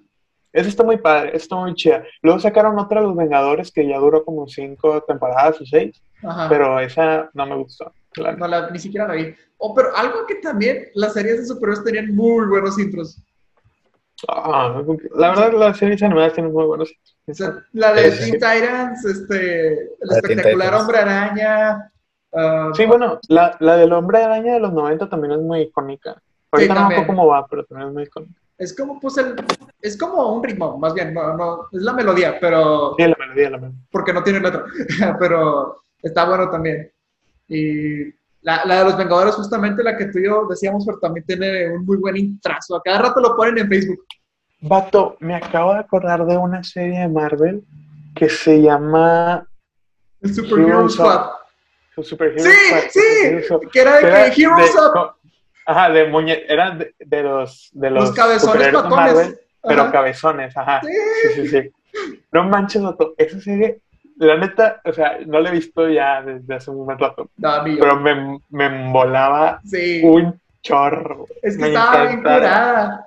[0.55, 2.03] Esa está muy padre, esa está muy chida.
[2.23, 6.49] Luego sacaron otra de los Vengadores que ya duró como cinco temporadas o seis, Ajá.
[6.49, 7.93] pero esa no me gustó.
[8.17, 9.35] No la, ni siquiera la vi.
[9.59, 13.19] Oh, pero algo que también las series de superhéroes tenían muy buenos intros.
[14.29, 14.83] Ah,
[15.15, 16.91] la verdad, las series animadas tienen muy buenos.
[17.27, 18.39] O sea, la de Sí, sí.
[18.39, 20.75] Teen Titans, este, el La espectacular.
[20.75, 21.93] Hombre Araña.
[22.33, 26.21] ah, Sí, bueno, la, la del Hombre Araña de los 90 también es muy icónica.
[26.51, 27.01] Ahorita no me también.
[27.03, 28.41] acuerdo cómo va, pero también es muy icónica.
[28.59, 29.35] Es como, pues, el,
[29.83, 33.51] es como un ritmo, más bien, no, no, es la melodía, pero, Sí, la melodía,
[33.51, 33.79] la melodía.
[33.91, 34.65] porque no tiene letra,
[35.21, 36.91] pero está bueno también.
[37.49, 38.07] Y
[38.43, 41.69] la, la de los Vengadores, justamente la que tú y yo decíamos, pero también tiene
[41.71, 42.77] un muy buen intrazo.
[42.77, 44.05] A cada rato lo ponen en Facebook.
[44.61, 47.63] Vato, me acabo de acordar de una serie de Marvel
[48.15, 49.47] que se llama
[50.23, 51.27] El Super Hero Heroes Squad.
[52.03, 53.01] Super Sí, Squad, sí,
[53.73, 55.13] que era de Era que Heroes de- Up,
[55.69, 58.73] Ajá, de muñe eran de, de los de los, los cabezones.
[58.89, 60.81] Marvel, pero cabezones, ajá.
[60.83, 60.89] Sí.
[61.23, 61.71] Sí, sí, sí.
[62.31, 63.81] No manches, vato, esa serie,
[64.17, 67.51] la neta, o sea, no la he visto ya desde hace un buen rato, No,
[67.65, 71.27] pero me, me embolaba Sí, un chorro.
[71.43, 73.03] es que me estaba bien curada.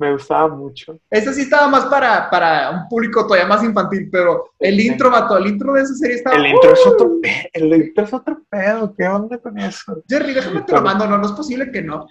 [0.00, 0.96] Me gustaba mucho.
[1.10, 4.86] Esa sí estaba más para, para un público todavía más infantil, pero el Sí.
[4.86, 6.36] intro, vato, el intro de esa serie estaba...
[6.36, 6.90] El intro es ¡Uh!
[6.90, 10.00] otro pe- el intro es otro pedo, ¿qué onda con eso?
[10.08, 12.06] Jerry, déjame te lo mando, no, no es posible que no.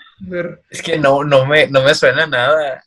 [0.69, 2.83] Es que no, no, me, no me suena nada.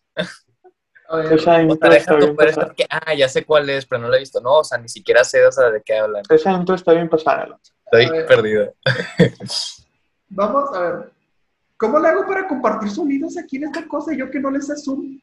[1.16, 1.32] Ver.
[1.32, 4.40] Está tú, ser que, ah, ya sé cuál es, pero no la he visto.
[4.40, 6.22] No, o sea, ni siquiera sé, o sea, de qué hablan.
[6.28, 7.58] Esa intro está bien pasada.
[7.92, 8.72] Estoy perdido.
[10.28, 11.10] Vamos a ver.
[11.76, 14.14] ¿Cómo le hago para compartir sonidos aquí en esta cosa?
[14.14, 15.18] Yo que no les sé Zoom.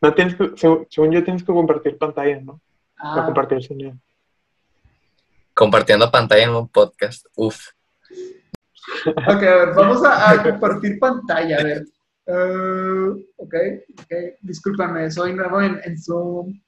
[0.00, 2.60] No tienes que, según, según yo tienes que compartir pantalla, ¿no?
[2.96, 3.92] Para Ah, compartir sonido.
[5.52, 7.26] Compartiendo pantalla en un podcast.
[7.34, 7.58] Uf.
[9.06, 11.84] ok, a ver, vamos a, a compartir pantalla, a ver.
[12.30, 13.54] Eh, ok,
[14.02, 14.12] ok,
[14.42, 16.60] discúlpame, soy nuevo en, en Zoom.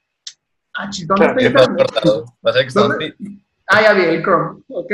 [0.72, 1.92] Ah, chis, ¿dónde Claro, está Ya está internet?
[1.92, 2.24] cortado.
[2.46, 3.76] Va a.
[3.76, 4.92] Ah, ya vi, el Chrome, ok.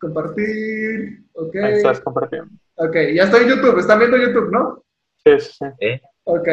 [0.00, 1.54] Compartir, ok.
[1.54, 2.50] Ahí estás compartiendo.
[2.74, 4.82] Ok, ya estoy en YouTube, están viendo YouTube, ¿no?
[5.24, 5.64] Sí, sí, sí.
[5.80, 6.02] ¿Eh?
[6.24, 6.48] Ok,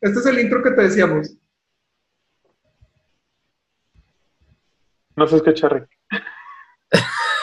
[0.00, 1.36] este es el intro que te decíamos.
[5.16, 5.99] No se escucha, Rick.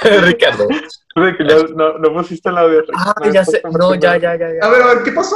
[0.22, 0.68] Ricardo.
[1.16, 2.84] No, no, no pusiste el audio.
[2.96, 3.62] Ah, No ya sé.
[3.78, 4.50] No, ya, ya, ya.
[4.54, 4.60] ya.
[4.66, 5.36] A ver, a ver, ¿qué pasó?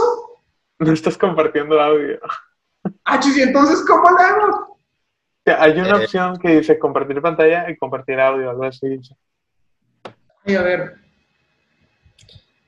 [0.80, 2.20] No estás compartiendo audio.
[3.06, 4.78] Ah, chis, ¿y entonces cómo le hago?
[5.46, 6.04] Hay una Eh.
[6.06, 9.00] opción que dice compartir pantalla y compartir audio, algo así.
[10.46, 10.96] Ay, a ver,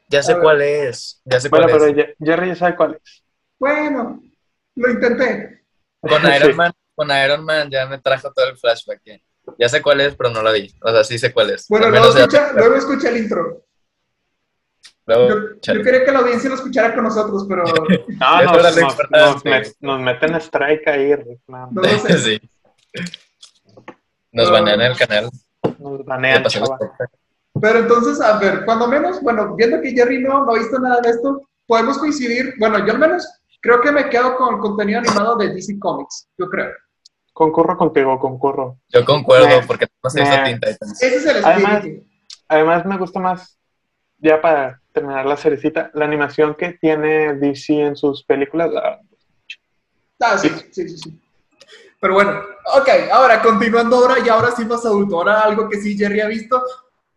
[0.09, 1.21] Ya sé cuál es.
[1.25, 2.15] Ya sé Bueno, cuál pero es.
[2.19, 3.23] Jerry ya sabe cuál es.
[3.59, 4.21] bueno,
[4.75, 5.63] lo intenté.
[6.01, 6.27] Con Sí.
[6.35, 9.01] Iron Man, con Iron Man ya me trajo todo el flashback.
[9.57, 10.73] Ya sé cuál es, pero no la vi.
[10.81, 11.67] O sea, sí sé cuál es.
[11.67, 13.63] Bueno, luego escucha, luego escucha el intro.
[15.05, 15.29] luego,
[15.61, 17.63] Yo, quería que la audiencia lo escuchara con nosotros, pero
[18.19, 21.39] No, nos, nos, nos met- nos meten strike ahí, Rick.
[21.47, 21.69] no.
[21.71, 22.17] no sé.
[22.19, 22.41] sí.
[24.31, 24.51] Nos Ah.
[24.51, 25.29] banean el canal.
[25.79, 26.43] Nos banean.
[27.61, 31.01] Pero entonces, a ver, cuando menos, bueno, viendo que Jerry no, no ha visto nada
[31.01, 33.27] de esto, podemos coincidir, bueno, yo al menos
[33.61, 36.71] creo que me quedo con el contenido animado de DC Comics, yo creo.
[37.33, 38.77] Concurro contigo, concurro.
[38.89, 41.01] Yo concuerdo porque no se hizo Titans.
[41.01, 42.05] Ese es el Además- espíritu.
[42.47, 43.57] Además, me gusta más,
[44.19, 48.69] ya para terminar la cerecita, la animación que tiene DC en sus películas.
[48.71, 48.99] la-
[50.19, 51.19] Ah, sí, sí, sí, sí.
[51.99, 52.39] Pero bueno,
[52.75, 56.27] ok, ahora continuando ahora y ahora sí más adulto, ahora algo que sí Jerry ha
[56.27, 56.61] visto.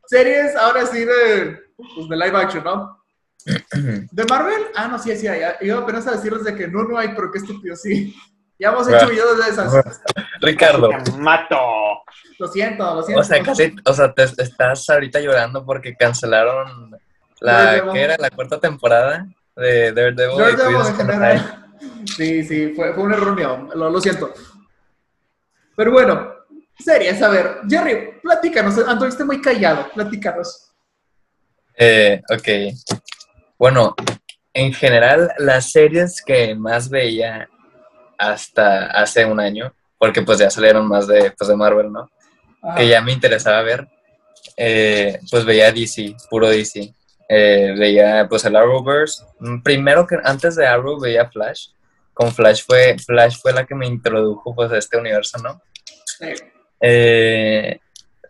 [0.07, 3.03] Series, ahora sí de, pues, de live action, ¿no?
[4.13, 4.63] ¿De Marvel?
[4.75, 5.43] Ah, no, sí, sí, hay.
[5.61, 8.15] Iba apenas a decirles de que no, no hay, pero qué estúpido, sí.
[8.59, 9.73] Ya hemos hecho videos de esas.
[10.41, 11.57] Ricardo, ¡Te mato!
[12.39, 13.21] Lo siento, lo siento.
[13.21, 16.97] o sea, casi, o sea, te estás ahorita llorando porque cancelaron
[17.41, 17.85] la.
[17.93, 18.17] ¿qué era?
[18.19, 20.39] La cuarta temporada de Daredevil.
[20.39, 21.67] Daredevil en general.
[22.07, 24.33] Sí, sí, fue, fue un error mío, lo, lo siento.
[25.77, 26.33] Pero bueno,
[26.79, 30.73] series, a ver, Jerry, platícanos, anduviste muy callado, platícanos.
[31.77, 32.75] Eh, ok.
[33.59, 33.95] Bueno,
[34.55, 37.49] en general, las series que más veía
[38.19, 42.11] hasta hace un año, porque pues ya salieron más de, pues, de Marvel, ¿no?
[42.77, 43.87] Que ya me interesaba ver,
[44.57, 46.93] eh, pues veía DC, puro DC.
[47.29, 49.25] Eh, veía pues el Arrowverse.
[49.41, 51.69] Mm, Primero que antes de Arrow veía Flash.
[52.15, 55.61] Con Flash fue, Flash fue la que me introdujo pues a este universo, ¿no?
[56.05, 56.33] Sí.
[56.81, 57.79] Eh,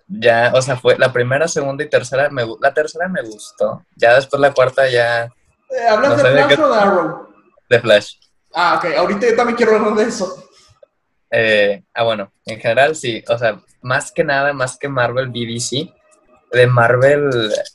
[0.09, 3.85] ya, o sea, fue la primera, segunda y tercera, me, la tercera me gustó.
[3.95, 5.31] Ya después la cuarta ya
[5.89, 7.29] ¿Hablas No de Flash o de Arrow?
[7.69, 8.15] de Flash.
[8.59, 10.49] Ah, ok, ahorita yo también quiero hablar de eso.
[11.31, 15.93] Eh, ah, bueno, en general sí, o sea, más que nada, más que Marvel BBC,
[16.53, 17.29] de Marvel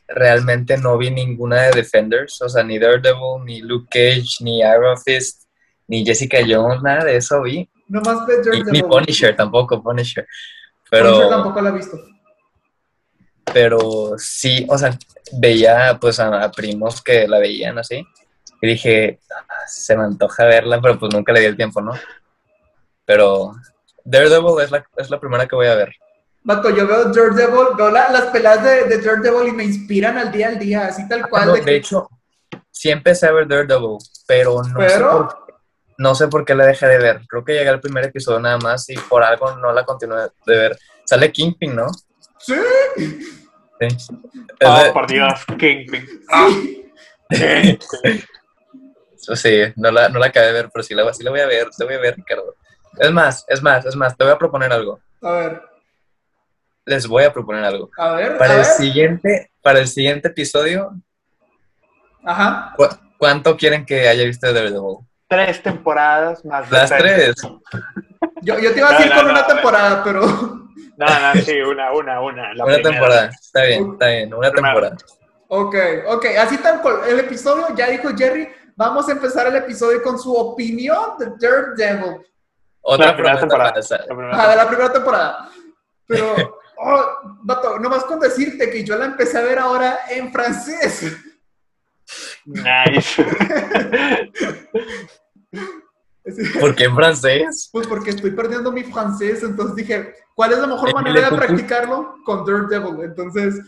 [0.08, 4.98] realmente no vi ninguna de Defenders, o sea, ni Daredevil, ni Luke Cage, ni Iron
[4.98, 5.44] Fist,
[5.88, 8.72] ni Jessica Jones, nada de eso vi, Nomás de ni, Daredevil.
[8.72, 10.26] ni Punisher tampoco, Punisher,
[10.90, 12.00] Punisher tampoco la he visto.
[13.54, 14.98] pero sí, o sea,
[15.34, 18.04] veía pues a, a primos que la veían así,
[18.62, 19.20] y dije,
[19.50, 21.94] "Ah, se me antoja verla, pero pues nunca le di el tiempo, ¿no?
[23.06, 23.54] Pero
[24.06, 25.94] Daredevil es la, es la primera que voy a ver.
[26.44, 30.32] Vato, yo veo Daredevil, veo la- las peladas de, de Daredevil y me inspiran al
[30.32, 31.48] día al día, así tal cual.
[31.48, 32.08] No, de de que- hecho,
[32.70, 33.98] sí empecé a ver Daredevil,
[34.28, 35.38] pero no, Sé, por,
[35.98, 37.22] no sé por qué la dejé de ver.
[37.28, 40.58] Creo que llegué al primer episodio nada más y por algo no la continué de
[40.58, 40.78] ver.
[41.06, 41.88] Sale Kingpin, ¿no?
[42.40, 42.56] sí,
[43.80, 43.88] Sí.
[44.64, 46.08] Oh, de- por Dios, Kingpin.
[46.30, 46.88] sí.
[49.22, 51.48] sí, no la, no la acabé de ver, pero sí la, sí la voy a
[51.48, 52.56] ver, la voy a ver, Ricardo.
[52.98, 55.00] Es más, es más, es más, te voy a proponer algo.
[55.22, 55.62] A ver,
[56.86, 57.90] Les voy a proponer algo.
[57.98, 58.66] a ver, a Para el ver.
[58.66, 60.92] siguiente, para el siguiente episodio,
[62.24, 62.74] Ajá.
[62.76, 64.98] ¿cu- ¿cuánto quieren que haya visto de Daredevil?
[65.28, 66.70] Tres temporadas más.
[66.70, 67.02] de Las seis.
[67.02, 67.36] tres.
[68.42, 70.22] Yo, yo te iba a decir no, con no, una a temporada, pero.
[70.98, 72.54] No, no, sí, una, una, una.
[72.54, 72.92] la Una primera.
[72.92, 73.26] temporada.
[73.30, 74.98] Está bien, está bien, una temporada.
[75.48, 75.76] Ok,
[76.08, 76.98] ok, así tal cual.
[77.08, 78.48] El episodio, ya dijo Jerry,
[78.82, 82.26] vamos a empezar el episodio con su opinión de Daredevil.
[82.82, 83.80] Otra La primera temporada.
[83.80, 85.50] La primera de la primera temporada.
[86.08, 86.34] Pero,
[86.78, 87.06] oh,
[87.44, 91.16] vato, nomás con decirte que yo la empecé a ver ahora en francés.
[92.46, 93.24] Nice.
[96.60, 97.70] ¿Por qué en francés?
[97.72, 102.16] Pues porque estoy perdiendo mi francés, entonces dije, ¿cuál es la mejor manera de practicarlo?
[102.26, 103.04] Con Daredevil.
[103.04, 103.60] Entonces,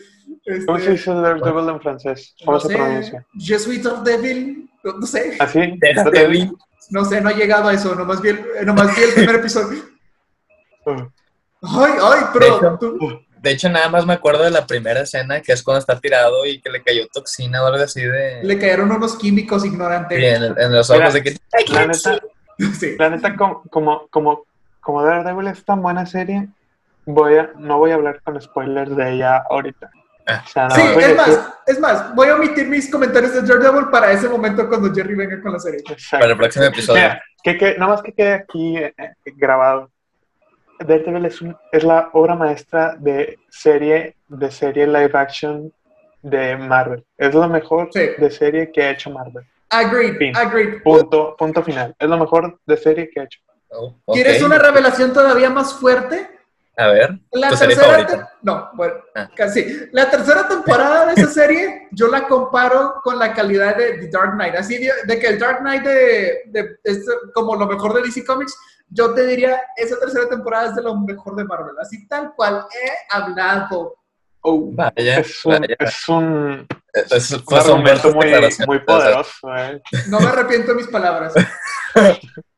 [0.45, 2.35] este, ¿Cómo se dice Daredevil en francés?
[2.43, 3.25] ¿Cómo no se sé, pronuncia?
[3.37, 5.79] Je suis Daredevil, no, no sé, ¿Así?
[5.79, 6.53] Daredevil.
[6.89, 9.81] no sé, no he llegado a eso, nomás vi el, nomás vi el primer episodio.
[11.65, 15.01] Ay, ay, De pero hecho- tú, De hecho, nada más me acuerdo de la primera
[15.01, 18.43] escena, que es cuando está tirado y que le cayó toxina o algo así de...
[18.43, 20.41] le cayeron unos químicos Sí, ignorantes.
[20.57, 21.37] en, los ojos Mira, de que...
[21.73, 22.19] La neta,
[22.79, 22.95] Sí.
[22.99, 24.43] la neta, como, como, como,
[24.81, 26.49] como Daredevil es tan buena serie,
[27.05, 29.89] voy a, no voy a hablar con spoilers de ella ahorita.
[30.25, 30.43] Ah.
[30.45, 33.41] O sea, no Sí, a es más, es más, voy a omitir mis comentarios de
[33.41, 35.79] Daredevil para ese momento cuando Jerry venga con la serie.
[35.81, 36.23] Exacto.
[36.23, 37.01] Para el próximo episodio.
[37.01, 39.89] Mira, que, que, nada más que quede aquí eh, eh, grabado.
[40.79, 45.71] Daredevil es, un- es la obra maestra de serie, de serie live action
[46.21, 47.03] de Marvel.
[47.17, 48.09] Es lo mejor Sí.
[48.17, 49.43] de serie que ha hecho Marvel.
[49.69, 50.37] Agreed, Fin.
[50.37, 50.81] agreed.
[50.83, 51.95] Punto, punto final.
[51.99, 53.39] Es lo mejor de serie que ha hecho.
[53.69, 54.15] Oh, ok.
[54.15, 56.29] ¿Quieres una revelación todavía más fuerte?
[56.75, 58.25] A ver, La tu serie tercera favorita.
[58.25, 59.29] te- No, bueno, Ah.
[59.35, 59.87] casi.
[59.91, 64.33] La tercera temporada de esa serie yo la comparo con la calidad de The Dark
[64.33, 64.55] Knight.
[64.55, 68.25] Así de, de que el Dark Knight de, de- es como lo mejor de DC
[68.25, 68.57] Comics,
[68.89, 71.75] yo te diría, esa tercera temporada es de lo mejor de Marvel.
[71.79, 73.95] Así tal cual he hablado.
[74.41, 75.75] Oh, Vaya, es un, vaya.
[75.79, 78.33] es un, Es- un argumento muy,
[78.67, 79.55] muy poderoso.
[79.55, 79.81] eh.
[80.09, 81.33] No me arrepiento de mis palabras.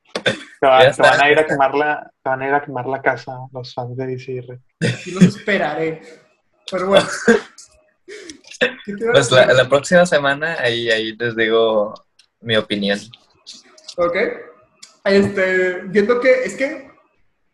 [0.65, 2.85] Te, va- te van a ir a quemar la, te van a ir a quemar
[2.87, 4.43] la casa los fans de DC.
[4.47, 4.61] Rick.
[5.07, 6.01] Y los esperaré.
[6.71, 7.05] Pero bueno.
[8.85, 11.93] ¿Qué te iba a Pues la, próxima semana ahí, ahí les digo
[12.41, 12.99] mi opinión.
[13.97, 14.15] Ok.
[15.03, 16.89] Este, viendo que, es que,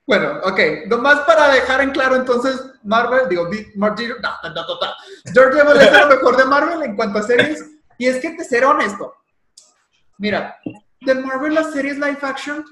[0.08, 4.56] bueno, ok, nomás para dejar en claro entonces, Marvel, digo, Di- Marvel, no, no, no,
[4.56, 5.34] no, no.
[5.34, 7.66] Daredevil es lo mejor de Marvel en cuanto a series,
[7.98, 9.14] y es que te seré honesto.
[10.18, 10.58] Mira,
[11.02, 12.64] de Marvel las series live action,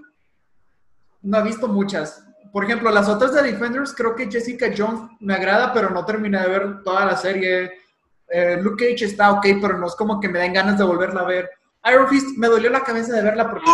[1.22, 2.24] no he visto muchas.
[2.52, 6.40] Por ejemplo, las otras de Defenders, creo que Jessica Jones me agrada, pero no terminé
[6.42, 7.72] de ver toda la serie.
[8.28, 11.22] Eh, Luke Cage está ok, pero no es como que me den ganas de volverla
[11.22, 11.50] a ver.
[11.92, 13.66] Iron Fist me dolió la cabeza de verla porque.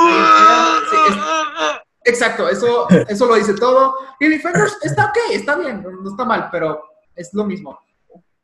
[0.89, 3.95] Sí, es- exacto, eso, eso lo dice todo.
[4.19, 6.84] Y Defenders está ok, está bien, no, está mal, pero
[7.15, 7.79] es lo mismo.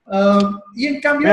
[0.05, 1.27] Um, y en cambio,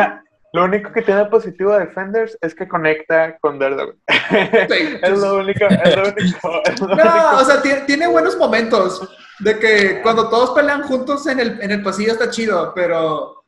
[0.53, 4.01] lo único que tiene positivo de Defenders es que conecta con Daredevil.
[5.03, 6.63] Es lo único, es lo único.
[6.65, 7.05] es lo único.
[7.05, 9.09] no, o sea, tiene, tiene buenos momentos
[9.41, 13.45] de que cuando todos pelean juntos en el, en el pasillo está chido, pero,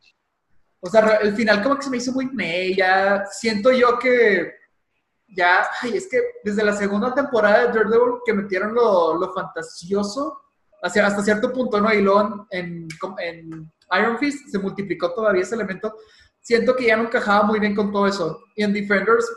[0.81, 4.53] o sea, el final como que se me hizo muy meh, ya siento yo que
[5.29, 10.41] ya, ay, es que desde la segunda temporada de Daredevil que metieron lo, lo fantasioso
[10.83, 11.93] hacia, hasta cierto punto, ¿no?
[11.93, 15.95] Y luego en, en Iron Fist se multiplicó todavía ese elemento.
[16.41, 18.43] Siento que ya no encajaba muy bien con todo eso.
[18.57, 19.31] Y en Defenders,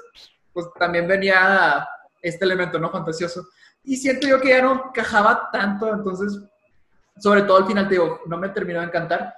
[0.53, 1.87] pues también venía
[2.21, 2.89] este elemento, ¿no?
[2.89, 3.45] Fantasioso.
[3.83, 6.39] Y siento yo que ya no encajaba tanto, entonces,
[7.17, 9.33] sobre todo al final, te digo, no me terminó de encantar.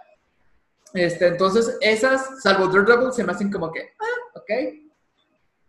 [0.94, 4.52] Este, entonces, esas, salvo Daredevil, se me hacen como que, ah, ok.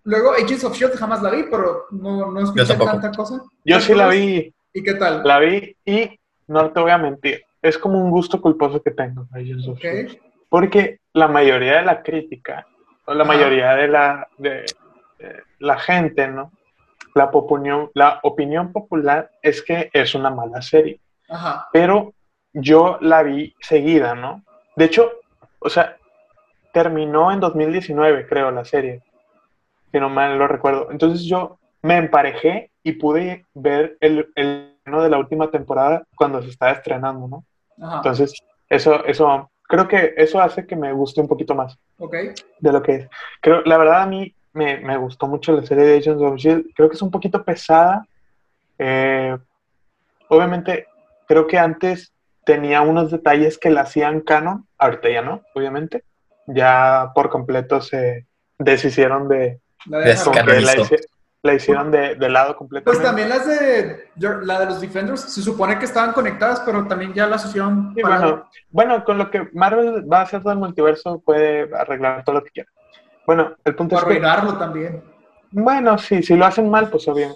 [0.05, 0.99] Luego, Agents of S.H.I.E.L.D.
[0.99, 3.43] jamás la vi, pero no, no escuché tanta cosa.
[3.65, 5.23] Yo sí la vi, ¿Y qué tal?
[5.25, 7.43] la vi y no te voy a mentir.
[7.61, 9.27] Es como un gusto culposo que tengo.
[9.33, 9.85] Agents of Ok.
[9.85, 10.26] S.H.I.E.L.D..
[10.49, 12.67] Porque la mayoría de la crítica,
[13.05, 14.65] o la mayoría de la, de,
[15.19, 16.53] de la gente, ¿no?
[17.15, 21.01] La opinión, la opinión popular es que es una mala serie.
[21.29, 21.69] Ajá.
[21.73, 22.15] pero
[22.53, 24.43] yo la vi seguida, ¿no?
[24.77, 25.11] De hecho,
[25.59, 25.97] o sea,
[26.73, 29.03] terminó en 2019, creo, la serie,
[29.91, 30.91] si no mal lo recuerdo.
[30.91, 36.51] Entonces yo me emparejé y pude ver el, el de la última temporada cuando se
[36.51, 37.45] estaba estrenando, ¿no?
[37.85, 37.97] Ajá.
[37.97, 38.35] Entonces,
[38.69, 42.15] eso, eso, creo que eso hace que me guste un poquito más ok.
[42.61, 43.09] de lo que es.
[43.41, 46.73] Creo, la verdad a mí me, me gustó mucho la serie de Agents of S.H.I.E.L.D.
[46.75, 48.07] Creo que es un poquito pesada.
[48.79, 49.37] Eh,
[50.29, 50.87] obviamente,
[51.27, 52.13] creo que antes
[52.45, 56.05] tenía unos detalles que la hacían canon, ahorita ya no, obviamente.
[56.47, 58.27] Ya por completo se
[58.59, 59.61] deshicieron de...
[59.87, 60.75] La De la,
[61.47, 63.05] la hicieron de, de lado Pues completamente.
[63.05, 64.11] también las de
[64.45, 68.03] la de los Defenders se supone que estaban conectadas, pero también ya las hicieron Sí,
[68.03, 72.37] para- bueno, bueno, con lo que Marvel va a hacer del multiverso puede arreglar todo
[72.37, 72.71] lo que quiera.
[73.27, 75.03] Bueno, el punto es que arruinarlo también.
[75.51, 77.35] Bueno, sí, si lo hacen mal, pues obvio.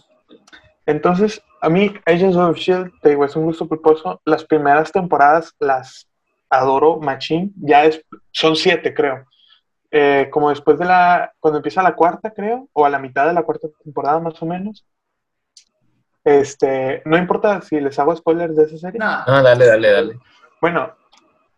[0.87, 4.21] Entonces, a mí, Agents of S.H.I.E.L.D., te digo, es un gusto culposo.
[4.25, 6.09] Las primeras temporadas las
[6.49, 7.53] adoro, machín.
[7.57, 9.25] Ya es, son siete, creo.
[9.93, 13.33] Eh, como después de la, cuando empieza la cuarta, creo, o a la mitad de
[13.33, 14.87] la cuarta temporada, más o menos.
[16.23, 18.99] Este, no importa si les hago spoilers de esa serie.
[19.01, 20.19] No, dale, dale, dale.
[20.61, 20.95] Bueno,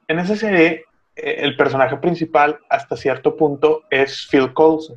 [0.09, 0.85] en esa serie,
[1.17, 4.97] eh, el personaje principal hasta cierto punto es Phil Coulson,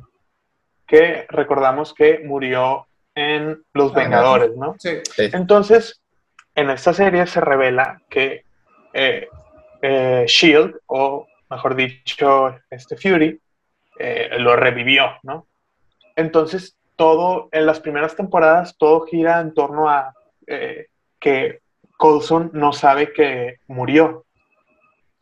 [0.86, 4.76] que recordamos que murió en Los Ah, Vengadores, ¿no?
[4.78, 5.00] Sí.
[5.14, 5.30] Sí.
[5.32, 6.00] Entonces,
[6.54, 8.44] en esta serie se revela que
[8.94, 9.28] eh,
[9.82, 13.40] eh, Shield, o mejor dicho, este Fury,
[13.98, 15.46] eh, lo revivió, ¿no?
[16.16, 20.14] Entonces, todo, en las primeras temporadas, todo gira en torno a
[20.46, 20.86] eh,
[21.20, 21.60] que
[21.96, 24.24] Coulson no sabe que murió.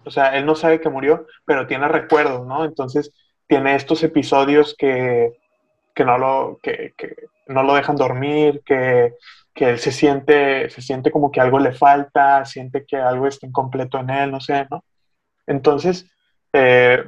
[0.05, 2.65] O sea, él no sabe que murió, pero tiene recuerdos, ¿no?
[2.65, 3.13] Entonces,
[3.47, 5.33] tiene estos episodios que,
[5.95, 7.15] que, no, lo, que, que
[7.47, 9.15] no lo dejan dormir, que,
[9.55, 13.47] que él se siente, se siente como que algo le falta, siente que algo está
[13.47, 14.85] incompleto en él, no sé, ¿no?
[15.47, 16.07] Entonces,
[16.53, 17.05] eh,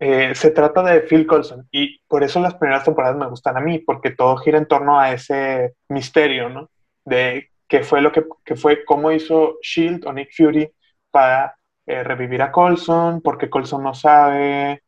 [0.00, 3.60] eh, se trata de Phil Coulson y por eso las primeras temporadas me gustan a
[3.60, 6.70] mí, porque todo gira en torno a ese misterio, ¿no?
[7.04, 10.70] De qué fue lo que, que fue, cómo hizo Shield o Nick Fury
[11.10, 11.56] para
[11.86, 14.82] eh, revivir a Coulson, porque Coulson no sabe,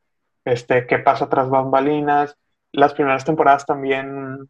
[0.45, 2.37] este, qué pasa tras bambalinas.
[2.73, 4.49] Las primeras temporadas también,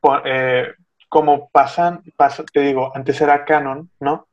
[0.00, 0.74] po- eh,
[1.08, 4.28] como pasan, pasa, te digo, antes era canon, ¿no?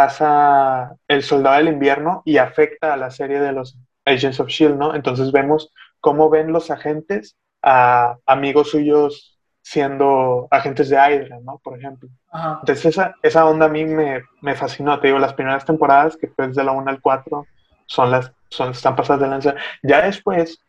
[0.00, 3.76] Pasa el Soldado del Invierno y afecta a la serie de los
[4.06, 4.94] Agents of Shield, ¿no?
[4.94, 11.60] Entonces vemos cómo ven los agentes a amigos suyos siendo agentes de Hydra, ¿no?
[11.62, 12.08] Por ejemplo.
[12.32, 12.60] Ajá.
[12.62, 16.28] Entonces esa, esa onda a mí me, me fascinó, te digo, las primeras temporadas, que
[16.28, 17.46] fue desde la 1 al 4,
[17.84, 19.54] son las, son, están pasadas de lanza.
[19.82, 20.64] Ya después,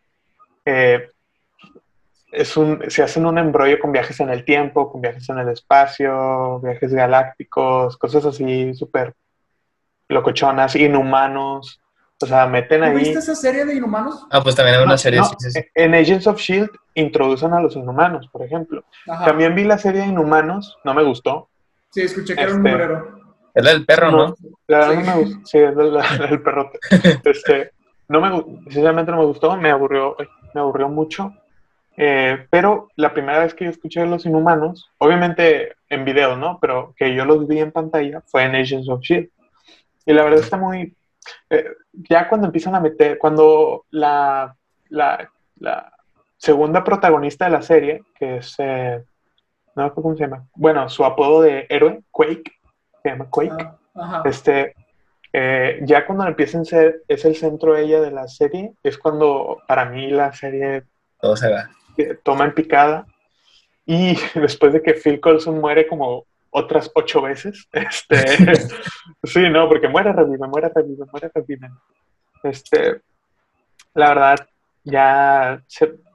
[0.66, 1.08] eh,
[2.32, 5.50] es un, se hacen un embrollo con viajes en el tiempo, con viajes en el
[5.50, 9.14] espacio, viajes galácticos, cosas así súper
[10.10, 11.80] locochonas, inhumanos.
[12.24, 12.98] O sea, meten ahí.
[12.98, 14.28] ¿Viste esa serie de Inhumanos?
[14.30, 15.60] Ah, pues también hay una No, serie, no, sí, sí, sí.
[15.74, 18.84] En Agents of Shield introducen a los inhumanos, por ejemplo.
[19.08, 19.26] Ajá.
[19.26, 21.50] También vi la serie de Inhumanos, no me gustó.
[21.90, 23.22] Sí, escuché que era un Este, mugrero.
[23.56, 24.36] Es la del perro, ¿no?
[24.68, 24.98] La verdad Sí.
[25.08, 25.40] no me gustó.
[25.46, 26.80] Sí, es la, la- del perrote.
[27.26, 27.72] Este,
[28.08, 30.16] no me, sinceramente no me gustó, me aburrió,
[30.54, 31.34] me aburrió mucho.
[32.04, 36.58] Eh, pero la primera vez que yo escuché a los inhumanos, obviamente en video, ¿no?
[36.60, 39.30] Pero que yo los vi en pantalla fue en Agents of Shield.
[40.08, 40.96] Y la verdad está muy.
[41.52, 44.56] eh, ya cuando empiezan a meter, cuando la,
[44.90, 45.94] la, la
[46.38, 48.56] segunda protagonista de la serie, que es.
[48.58, 49.04] eh,
[49.76, 50.48] no me acuerdo cómo se llama.
[50.56, 52.52] Bueno, su apodo de héroe, Quake,
[53.04, 53.64] se llama Quake.
[53.64, 54.22] Ah, Ajá.
[54.26, 54.74] Este,
[55.34, 59.60] eh, ya cuando empiecen a ser, es el centro ella de la serie, es cuando
[59.68, 60.84] para mí la serie
[61.22, 61.70] Todo se va.
[62.24, 63.06] Toma en picada.
[63.86, 68.54] Y después de que Phil Coulson muere como otras ocho veces, este,
[69.24, 71.70] sí, no, porque muere, revive, muere, revive, muere, revive.
[72.44, 73.02] Este,
[73.94, 74.48] la verdad,
[74.84, 75.64] ya,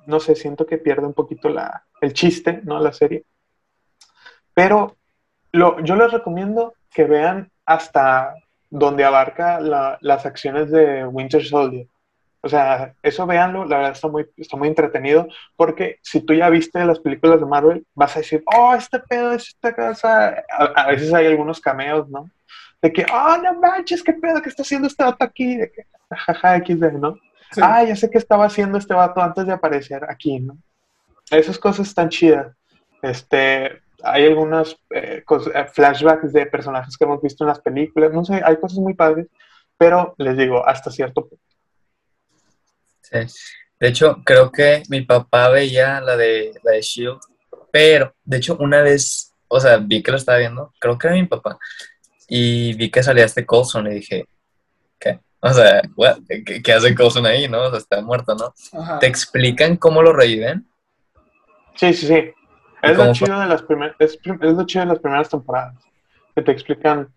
[0.07, 2.79] no sé, siento que pierde un poquito la, el chiste, ¿no?
[2.81, 3.25] La serie.
[4.55, 4.97] Pero
[5.53, 8.35] lo, yo les recomiendo que vean hasta
[8.71, 11.87] donde abarca la- las acciones de Winter Soldier.
[12.47, 15.27] O sea, eso véanlo, la verdad está muy, está muy entretenido,
[15.57, 19.33] porque si tú ya viste las películas de Marvel, vas a decir, oh, este pedo
[19.33, 20.45] es esta cosa.
[20.57, 22.31] A, a veces hay algunos cameos, ¿no?
[22.81, 25.87] De que, oh, no manches, qué pedo que está haciendo este vato aquí, de que,
[26.09, 27.17] jaja, XD, ¿no?
[27.51, 27.61] Sí.
[27.61, 30.57] Ah, ya sé qué estaba haciendo este vato antes de aparecer aquí, ¿no?
[31.33, 32.55] Esas cosas están chidas.
[33.03, 38.25] Este, hay algunos eh, eh, flashbacks de personajes que hemos visto en las películas, no
[38.25, 39.27] sé, hay cosas muy padres,
[39.77, 41.46] pero les digo, hasta cierto punto.
[43.11, 43.19] Sí.
[43.79, 47.19] De hecho, creo que mi papá veía la de, la de Shield,
[47.71, 51.17] pero de hecho una vez, o sea, vi que lo estaba viendo, creo que era
[51.17, 51.59] mi papá,
[52.29, 54.27] y vi que salía este Coulson y dije,
[54.99, 55.21] ¿qué?
[55.41, 56.19] O sea, what?
[56.27, 57.65] ¿qué, qué hace Coulson ahí, no?
[57.65, 58.55] O sea, está muerto, ¿no?
[58.81, 58.99] Ajá.
[58.99, 60.67] ¿Te explican cómo lo reviven?
[61.75, 62.33] Sí, sí, sí.
[62.83, 63.65] ¿Y Es lo, chido de las
[63.99, 65.75] es, es lo chido de las primeras temporadas.
[66.35, 67.09] Que te explican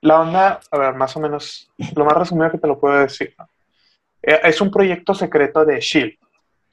[0.00, 3.34] la onda, a ver, más o menos, lo más resumido que te lo puedo decir.
[3.38, 3.48] ¿no?
[4.22, 6.14] Eh, Es un proyecto secreto de Shield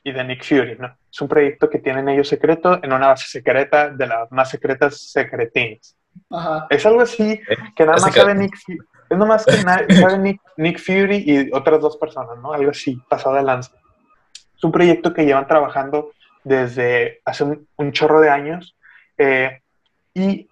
[0.04, 0.96] y de Nick Fury, ¿no?
[1.12, 5.00] Es un proyecto que tienen ellos secreto en una base secreta de las más secretas
[5.12, 5.96] secretines.
[6.30, 6.68] Ajá.
[6.70, 7.42] Es algo así
[7.76, 8.78] que nada más sabe Nick Fury.
[9.10, 12.54] Es nomás que na- sabe Nick, Nick Fury y otras dos personas, ¿no?
[12.54, 13.72] Algo así, pasado de lanza.
[14.56, 16.12] Es un proyecto que llevan trabajando
[16.44, 18.76] desde hace un, un chorro de años
[19.18, 19.62] eh,
[20.14, 20.48] y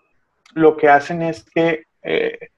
[0.55, 2.49] lo que hacen es que eh,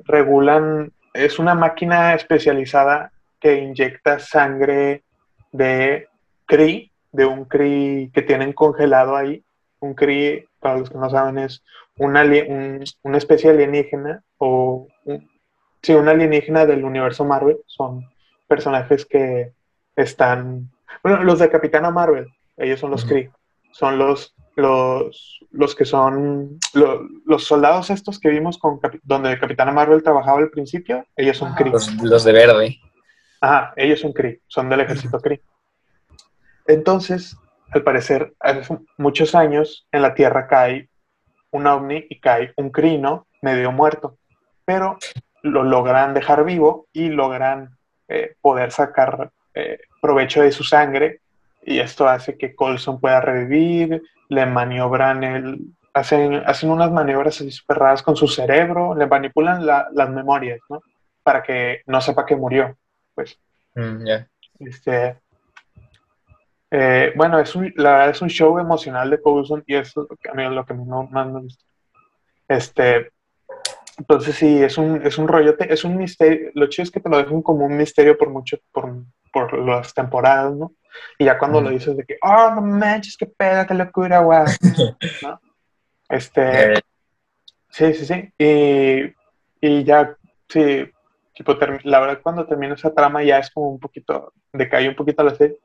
[0.00, 3.10] regulan, es una máquina especializada
[3.44, 5.04] que inyecta sangre
[5.52, 6.08] de
[6.46, 9.44] Kree, de un Kree que tienen congelado ahí.
[9.80, 11.62] Un Kree, para los que no saben, es
[11.98, 15.30] una, un- una especie alienígena o un-
[15.82, 17.58] sí, un alienígena del universo Marvel.
[17.66, 18.02] Son
[18.48, 19.52] personajes que
[19.94, 20.70] están,
[21.02, 22.26] bueno, los de Capitana Marvel,
[22.56, 23.04] ellos son los.
[23.04, 23.30] Kree,
[23.72, 29.70] son los, los, los que son lo- los soldados estos que vimos con donde Capitana
[29.70, 31.58] Marvel trabajaba al principio, ellos son Ajá.
[31.58, 31.72] Kree.
[31.72, 32.78] Los, los de verde.
[33.44, 35.42] Ajá, ellos son Kree, son del ejército Kree.
[36.66, 37.36] Entonces,
[37.72, 40.88] al parecer, hace muchos años en la Tierra cae
[41.50, 43.26] un ovni y cae un Kree, ¿no?
[43.42, 44.16] Medio muerto.
[44.64, 44.96] Pero
[45.42, 47.76] lo logran dejar vivo y logran
[48.08, 51.20] eh, poder sacar eh, provecho de su sangre.
[51.62, 55.58] Y esto hace que Coulson pueda revivir, le maniobran el.
[55.92, 60.80] Hacen, unas maniobras así súper raras con su cerebro, le manipulan la- las memorias, ¿no?
[61.22, 62.74] Para que no sepa que murió.
[63.14, 63.38] Pues
[63.76, 64.04] Mm,
[64.60, 65.18] este,
[66.70, 70.10] eh, bueno, es un, la verdad es un show emocional de Coulson y eso es
[70.10, 71.64] lo que a mí es lo que no- más me gusta.
[72.46, 73.10] Este,
[73.98, 76.50] entonces sí, es un, es un rollote, es un misterio.
[76.54, 78.92] Lo chido es que te lo dejan como un misterio por mucho, por,
[79.32, 80.72] por las temporadas, ¿no?
[81.18, 84.44] Y ya cuando lo dices de que, oh, no manches, qué pedo, qué locura, guau,
[85.22, 85.40] ¿no?
[86.08, 86.80] Este, Eh,
[87.70, 88.32] Sí, sí, sí.
[88.38, 89.12] Y,
[89.60, 90.16] y ya,
[90.48, 90.88] sí,
[91.34, 95.22] tipo, la verdad cuando termina esa trama ya es como un poquito, decae un poquito
[95.24, 95.58] la serie,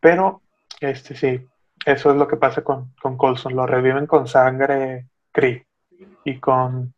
[0.00, 0.42] pero,
[0.80, 1.46] este, sí,
[1.84, 5.66] eso es lo que pasa con, con Coulson, lo reviven con sangre Kree
[6.24, 6.94] y con,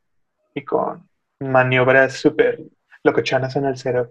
[0.54, 1.08] y con
[1.40, 2.60] maniobras súper
[3.04, 4.10] locochonas en el cerebro.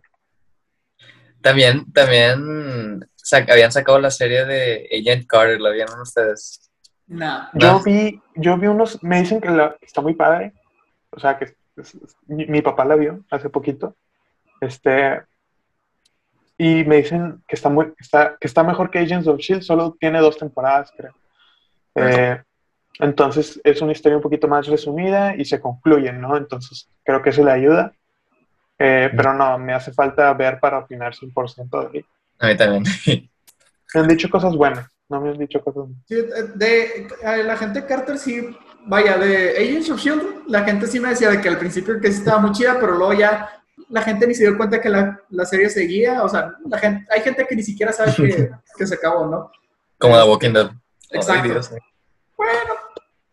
[1.41, 6.69] También, también sac- habían sacado la serie de Agent Carter, ¿la vieron ustedes?
[7.07, 7.49] Nah.
[7.53, 7.83] Yo No.
[7.83, 10.53] vi, yo vi unos, me dicen que la- está muy padre,
[11.09, 13.95] o sea, que es- es- mi, mi papá la vio hace poquito,
[14.61, 15.21] este,
[16.57, 19.97] y me dicen que está, muy, está, que está mejor que Agents of Shield, solo
[19.99, 21.13] tiene dos temporadas, creo.
[21.95, 22.41] Eh,
[22.99, 26.37] entonces es una historia un poquito más resumida y se concluye, ¿no?
[26.37, 27.93] Entonces creo que eso le ayuda.
[28.77, 32.05] Eh, pero no, me hace falta ver para opinar 100% de él.
[32.39, 32.83] A mí también.
[33.93, 37.81] Me han dicho cosas buenas, no me han dicho cosas Sí, de, de- la gente
[37.81, 38.55] de Carter sí,
[38.85, 42.11] vaya, de Agents of Shield, la gente sí me decía de que al principio que
[42.11, 45.19] sí estaba muy chida, pero luego ya la gente ni se dio cuenta que la,
[45.29, 48.87] la serie seguía, o sea, la gente, hay gente que ni siquiera sabe que, que
[48.87, 49.51] se acabó, ¿no?
[49.97, 50.71] Como The Walking Dead.
[51.11, 51.49] Exacto.
[51.49, 51.69] Dios.
[52.37, 52.73] Bueno,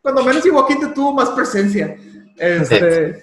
[0.03, 1.97] cuando menos Walking Dead tuvo más presencia.
[2.37, 3.23] Este,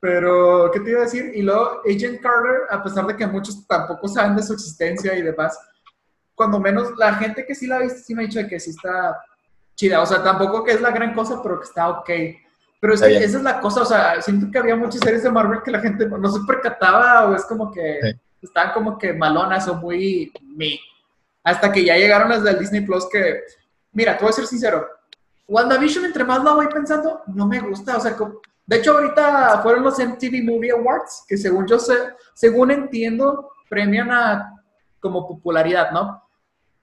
[0.00, 1.32] Pero, ¿qué te iba a decir?
[1.34, 5.22] Y luego, Agent Carter, a pesar de que muchos tampoco saben de su existencia y
[5.22, 5.58] demás,
[6.38, 8.70] cuando menos la gente que sí la ha visto, sí me ha dicho que sí
[8.70, 9.20] está
[9.74, 10.00] chida.
[10.00, 12.10] O sea, tampoco que es la gran cosa, pero que está ok.
[12.80, 15.62] Pero es esa es la cosa, o sea, siento que había muchas series de Marvel
[15.64, 18.20] que la gente no se percataba o es como que Sí.
[18.42, 20.78] estaban como que malonas o muy me.
[21.42, 23.40] Hasta que ya llegaron las del Disney Plus que,
[23.92, 24.86] mira, te voy a ser sincero,
[25.48, 27.96] WandaVision, entre más la voy pensando, no me gusta.
[27.96, 31.94] O sea, co- de hecho, ahorita fueron los MTV Movie Awards, que según yo sé,
[32.34, 34.52] según entiendo, premian a
[35.00, 36.22] como popularidad, ¿no?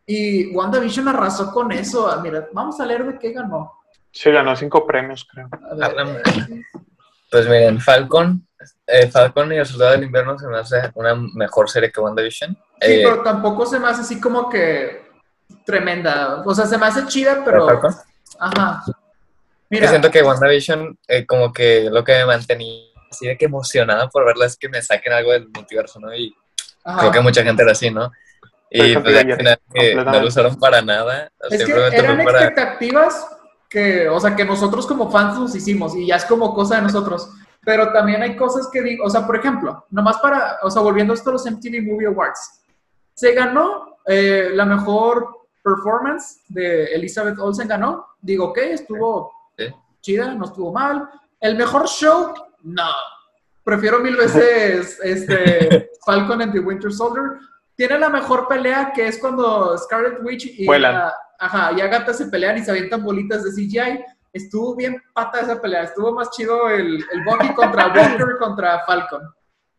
[0.06, 2.08] Y WandaVision arrasó con eso.
[2.10, 3.72] Ah, Mira, vamos a leer de qué ganó.
[4.12, 5.50] Sí, ganó cinco premios, creo.
[5.72, 6.24] A ver, A la madre.
[7.32, 8.48] Pues miren, Falcon,
[8.88, 12.52] eh, Falcon y el Soldado del Invierno se me hace una mejor serie que WandaVision.
[12.54, 15.06] Sí, Eh, pero tampoco se me hace así como que
[15.66, 16.44] tremenda.
[16.46, 17.66] O sea, se me hace chida, pero.
[17.68, 17.96] Falcon.
[18.40, 18.84] Ajá.
[19.70, 24.08] Mira, siento que WandaVision, eh, como que lo que me mantenía así de que emocionada
[24.10, 26.14] por verla es que me saquen algo del multiverso, ¿no?
[26.16, 26.34] Y
[26.84, 27.00] ajá.
[27.00, 28.12] creo que mucha gente era así, ¿no?
[28.76, 31.32] Y pues al final que no lo usaron para nada.
[31.50, 32.46] Es que eran para...
[32.46, 33.28] expectativas
[33.70, 36.82] que, o sea, que nosotros como fans nos hicimos y ya es como cosa de
[36.84, 37.30] nosotros.
[37.64, 41.14] Pero también hay cosas que digo, o sea, por ejemplo, nomás para, o sea, volviendo
[41.14, 42.62] a esto a los MTV Movie Awards,
[43.14, 48.06] se ganó eh, la mejor performance de Elizabeth Olsen, ganó.
[48.22, 49.66] Digo, ok, estuvo Sí.
[50.02, 51.10] chida, no estuvo mal.
[51.40, 52.90] El mejor show, no.
[53.64, 57.40] Prefiero mil veces este, Falcon and the Winter Soldier.
[57.76, 62.26] Tiene la mejor pelea que es cuando Scarlet Witch y, la- ajá, y Agatha se
[62.28, 64.04] pelean y se avientan bolitas de CGI.
[64.32, 65.84] Estuvo bien pata esa pelea.
[65.84, 69.22] Estuvo más chido el, el Bucky contra Walker contra Falcon.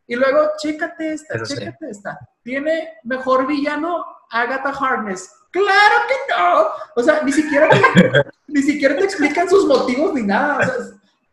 [0.07, 1.57] Y luego, chécate esta, Eso sí.
[1.57, 2.19] chécate esta.
[2.43, 5.31] ¿Tiene mejor villano Agatha Harkness?
[5.51, 6.67] ¡Claro que no!
[6.97, 7.81] O sea, ni siquiera te,
[8.47, 10.59] ni siquiera te explican sus motivos ni nada.
[10.59, 10.75] O sea,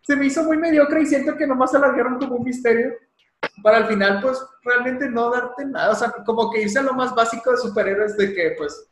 [0.02, 2.94] se me hizo muy mediocre y siento que nomás alargaron como un misterio
[3.62, 5.92] para al final, pues, realmente no darte nada.
[5.92, 8.90] O sea, como que irse a lo más básico de superhéroes de que, pues,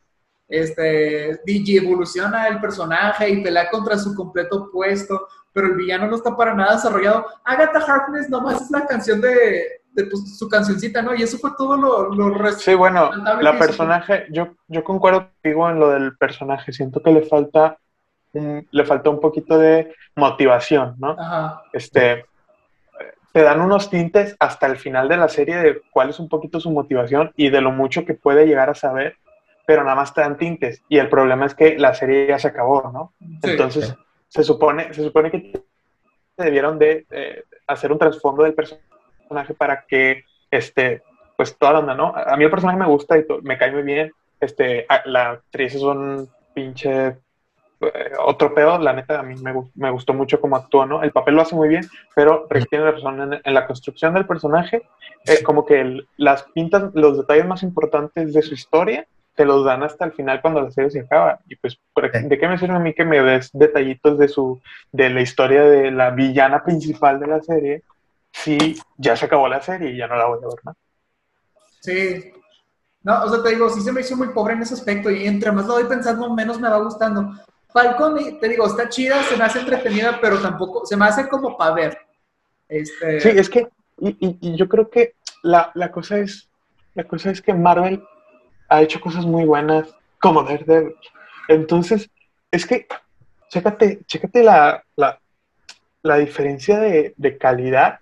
[0.48, 6.16] este, DJ evoluciona el personaje y pelea contra su completo opuesto, pero el villano no
[6.16, 7.26] está para nada desarrollado.
[7.44, 11.14] Agatha Harkness nomás es la canción de, de, pues, su cancioncita, ¿no?
[11.14, 13.10] Y eso fue todo lo, lo Sí, bueno,
[13.40, 16.72] la personaje, yo, yo concuerdo contigo en lo del personaje.
[16.72, 17.78] Siento que le falta
[18.34, 21.16] le falta un poquito de motivación, ¿no?
[21.18, 21.62] Ajá.
[21.72, 22.24] Este,
[23.32, 26.60] te dan unos tintes hasta el final de la serie de cuál es un poquito
[26.60, 29.16] su motivación y de lo mucho que puede llegar a saber,
[29.66, 30.82] pero nada más te dan tintes.
[30.88, 33.12] Y el problema es que la serie ya se acabó, ¿no?
[33.42, 33.50] Sí.
[33.50, 33.94] Entonces,
[34.28, 35.62] se supone, se supone que
[36.36, 41.02] debieron de eh, hacer un trasfondo del personaje para que, este,
[41.36, 42.12] pues toda la onda, ¿no?
[42.14, 44.12] A mí el personaje me gusta y to- me cae muy bien.
[44.40, 47.16] Este, la actriz es un pinche
[48.24, 51.02] otro pedo, la neta, a mí me, me gustó mucho cómo actuó, ¿no?
[51.02, 54.26] El papel lo hace muy bien, pero Rick tiene razón en, en la construcción del
[54.26, 54.82] personaje,
[55.26, 59.64] eh, como que el- las pintas, los detalles más importantes de su historia, te los
[59.64, 61.38] dan hasta el final cuando la serie se acaba.
[61.48, 62.28] Y pues, ¿por- Sí.
[62.28, 64.60] ¿de qué me sirve a mí que me des detallitos de su,
[64.92, 67.82] de la historia de la villana principal de la serie,
[68.30, 70.76] si ya se acabó la serie y ya no la voy a ver más?
[71.80, 72.32] Sí.
[73.02, 75.26] No, o sea, te digo, sí se me hizo muy pobre en ese aspecto y
[75.26, 77.32] entre más lo voy pensando, menos me va gustando.
[77.72, 81.56] Falcon, te digo, está chida, se me hace entretenida, pero tampoco, se me hace como
[81.56, 81.98] para ver.
[82.68, 83.68] Este, Sí, es que,
[83.98, 86.48] y, y- y yo creo que la, la cosa es,
[86.94, 88.02] la cosa es que Marvel
[88.68, 90.94] ha hecho cosas muy buenas como Daredevil.
[91.48, 92.10] Entonces,
[92.50, 92.86] es que,
[93.48, 95.18] chécate, chécate la, la,
[96.02, 98.00] la diferencia de, de calidad.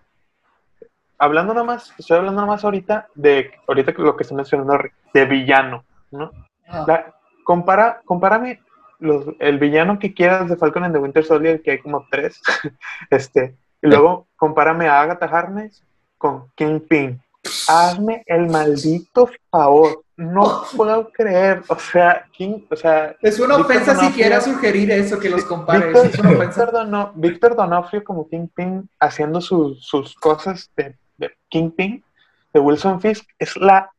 [1.19, 4.79] Hablando nada más, estoy hablando nada más ahorita de, ahorita lo que está mencionando,
[5.13, 6.31] de villano, ¿no?
[6.69, 7.15] ah, La-
[7.45, 8.61] compara, compárame
[9.01, 12.41] los, el villano que quieras de Falcon and the Winter Soldier, que hay como tres,
[13.11, 15.83] este, y luego compárame a Agatha Harkness
[16.19, 17.21] con Kingpin.
[17.69, 20.03] Hazme el maldito favor.
[20.17, 25.19] No puedo creer, o sea, King, o sea, es una ofensa Donofrio- siquiera sugerir eso,
[25.19, 25.87] que los compares.
[25.87, 26.45] Víctor, es una ofensa.
[26.67, 32.05] Víctor Dono- Víctor Donofrio como Kingpin haciendo sus- sus cosas de, de Kingpin,
[32.53, 33.91] de Wilson Fisk, es la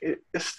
[0.00, 0.58] es-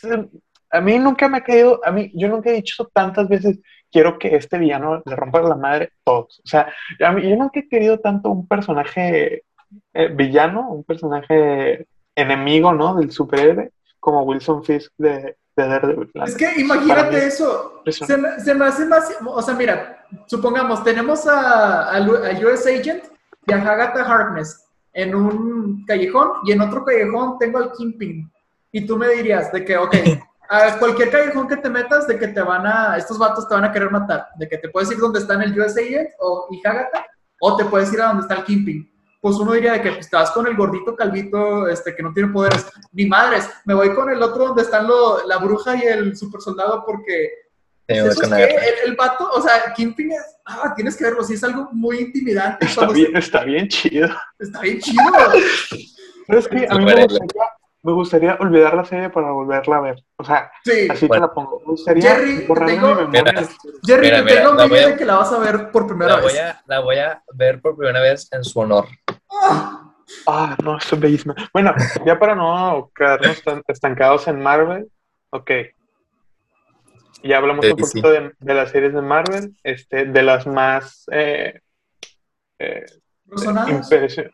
[0.73, 3.59] a mí nunca me ha caído, a mí, yo nunca he dicho tantas veces,
[3.91, 6.39] quiero que este villano le rompa la madre todos.
[6.43, 6.67] O sea,
[6.99, 9.43] a mí, yo nunca he querido tanto un personaje
[9.93, 12.95] eh, villano, un personaje enemigo, ¿no?
[12.95, 16.09] Del superhéroe, como Wilson Fisk de, de Daredevil.
[16.25, 17.83] Es que mí imagínate es eso.
[17.85, 19.15] Se me, se me hace más.
[19.23, 23.03] O sea, mira, supongamos, tenemos a, a a US Agent
[23.45, 28.27] y a Agatha Harkness en un callejón y en otro callejón tengo al Kingpin.
[28.71, 29.95] Y tú me dirías de que, ok,
[30.55, 32.97] a cualquier callejón que te metas, de que te van a.
[32.97, 34.27] Estos vatos te van a querer matar.
[34.37, 37.05] De que te puedes ir donde está en el US Agent o, y Agatha,
[37.39, 38.89] o te puedes ir a donde está el Kingpin.
[39.21, 42.13] Pues uno diría de que pues, te vas con el gordito calvito este, que no
[42.13, 42.65] tiene poderes.
[42.91, 46.41] Ni madres, me voy con el otro donde están lo- la bruja y el super
[46.41, 47.29] soldado porque
[47.87, 48.45] Sí, ¿Eso es guerra.
[48.45, 51.97] El, el vato, o sea, Kingpin es, ah, tienes que verlo, sí es algo muy
[51.99, 52.65] intimidante.
[52.65, 54.07] Está bien, está bien chido.
[54.39, 55.03] está bien chido.
[56.27, 57.43] Pero es que a mí me gustaría,
[57.83, 60.03] me gustaría olvidar la serie para volverla a ver.
[60.15, 60.87] O sea, Sí.
[60.89, 61.25] así Bueno.
[61.25, 61.59] te la pongo.
[61.59, 63.23] Me gustaría Jerry, borrar de tengo- mi memoria.
[63.23, 63.47] Mira.
[63.85, 65.71] Jerry, Mira, te mira, tengo la envidia voy a- de que la vas a ver
[65.71, 66.41] por primera La voy, vez.
[66.41, 68.85] a, la voy a ver por primera vez en su honor.
[69.29, 69.79] Ah,
[70.27, 71.33] Ah, no, esto es bellísimo.
[71.53, 71.73] Bueno,
[72.05, 74.87] ya para no quedarnos tan estancados en Marvel,
[75.31, 75.49] ok.
[77.23, 81.61] Ya hablamos un poquito de, de las series de Marvel, este, de las más eh,
[82.59, 82.85] eh,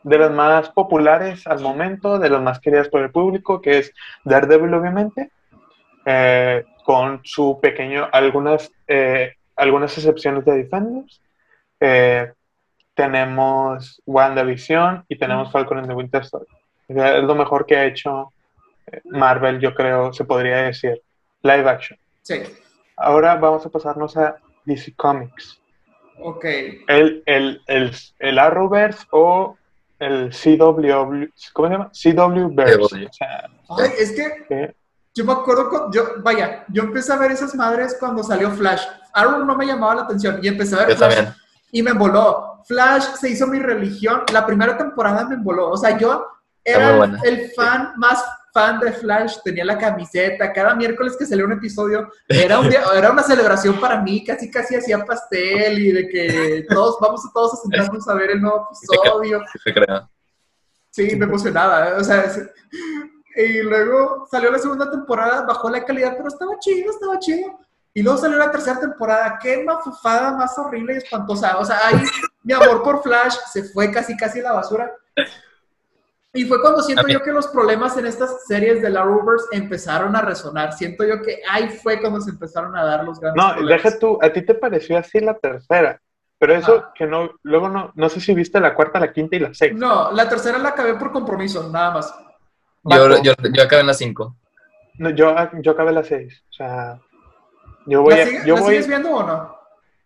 [0.03, 3.93] de las más populares al momento, de las más queridas por el público, que es
[4.23, 5.31] Daredevil, obviamente,
[6.05, 11.21] eh, con su pequeño, algunas, eh, algunas excepciones de Defenders.
[11.79, 12.31] Eh,
[12.93, 16.49] tenemos WandaVision y tenemos Falcon and the Winter Soldier.
[16.87, 18.33] Es lo mejor que ha hecho
[18.87, 21.01] eh, Marvel, yo creo, se podría decir.
[21.41, 21.97] Live action.
[22.23, 22.41] Sí,
[22.97, 25.59] Ahora vamos a pasarnos a DC Comics
[26.22, 26.45] ok.
[26.45, 29.57] el, el, el, el Arrowverse o
[29.99, 31.91] el CW, ¿cómo se llama?
[31.91, 32.78] CW-verse.
[32.78, 33.05] CW.
[33.07, 34.76] O sea, Ay, es que
[35.13, 38.84] yo me acuerdo, con, yo, vaya, yo empecé a ver esas madres cuando salió Flash.
[39.13, 41.36] Arrow no me llamaba la atención y empecé a ver Yo Flash también.
[41.72, 42.61] y me emboló.
[42.65, 44.24] Flash se hizo mi religión.
[44.32, 45.72] La primera temporada me emboló.
[45.72, 46.26] O sea, yo
[46.63, 48.24] era el fan más
[48.60, 49.38] fan de Flash.
[49.43, 50.51] Tenía la camiseta.
[50.51, 54.24] Cada miércoles que salía un episodio era, un día, era una celebración para mí.
[54.26, 58.32] Casi, casi hacía pastel y de que todos vamos a todos a sentarnos a ver
[58.32, 59.41] el nuevo episodio.
[60.89, 61.95] Sí, me emocionaba.
[61.97, 62.26] O sea,
[63.36, 67.60] y luego salió la segunda temporada, bajó la calidad, pero estaba chido, estaba chido.
[67.93, 71.57] Y luego salió la tercera temporada, qué mafufada más horrible y espantosa.
[71.57, 72.03] O sea, ahí
[72.43, 74.91] mi amor por Flash se fue casi, casi a la basura.
[76.34, 80.15] Y fue cuando siento yo que los problemas en estas series de la Rovers empezaron
[80.15, 80.73] a resonar.
[80.73, 83.84] Siento yo que ahí fue cuando se empezaron a dar los grandes no, problemas.
[83.84, 85.99] deja tú, a ti te pareció así la tercera,
[86.38, 89.39] pero eso que no, luego no, no sé si viste la cuarta, la quinta y
[89.39, 89.80] la sexta.
[89.80, 92.15] No, la tercera la acabé por compromiso, nada más.
[92.84, 94.36] Yo, yo, yo acabé en las 5.
[94.99, 96.99] No, yo, yo acabé la seis, o sea,
[97.86, 99.55] yo voy, ¿La, a- yo la voy, sigues viendo o no?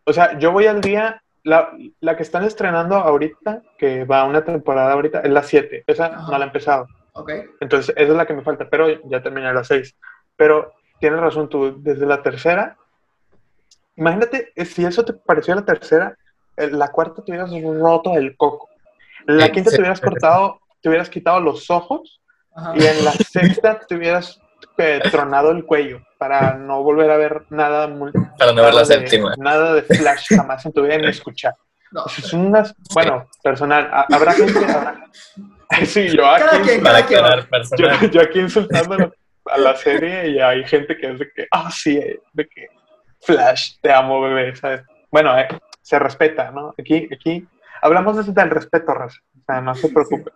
[0.06, 4.44] o sea, yo voy al día, la, la que están estrenando ahorita, que va una
[4.44, 6.32] temporada ahorita, es la siete, esa Ajá.
[6.32, 6.88] no la he empezado.
[7.14, 7.32] Ok.
[7.60, 9.96] Entonces, esa es la que me falta, pero ya terminé las seis.
[10.36, 12.78] Pero tienes razón tú, desde la tercera,
[13.96, 16.18] imagínate eh, si eso te pareció la tercera,
[16.58, 18.70] eh, la cuarta te hubieras roto el coco.
[19.26, 22.22] La quinta te hubieras cortado, te hubieras quitado los ojos
[22.56, 22.74] Ajá.
[22.76, 24.42] y en la sexta te hubieras
[24.78, 28.82] eh, tronado el cuello para no volver a ver nada muy, Para no ver la
[28.84, 29.34] nada de- séptima.
[29.38, 31.56] nada de flash jamás en tu vida ni escuchar.
[31.92, 32.06] No.
[32.06, 35.06] Es unas, bueno, personal, ha- habrá gente, habrá-
[35.86, 37.48] sí, yo Cada aquí quien, Para aclarar
[37.78, 39.12] yo, yo aquí insultando a la,
[39.52, 42.68] a la serie y hay gente que es de que, ah, sí, eh, de que
[43.22, 44.82] Flash, te amo, bebé, ¿sabes?
[45.12, 45.48] Bueno, eh,
[45.82, 46.74] se respeta, ¿no?
[46.78, 47.48] Aquí, aquí
[47.82, 50.34] hablamos desde el respeto, raza, o sea, no se preocupen.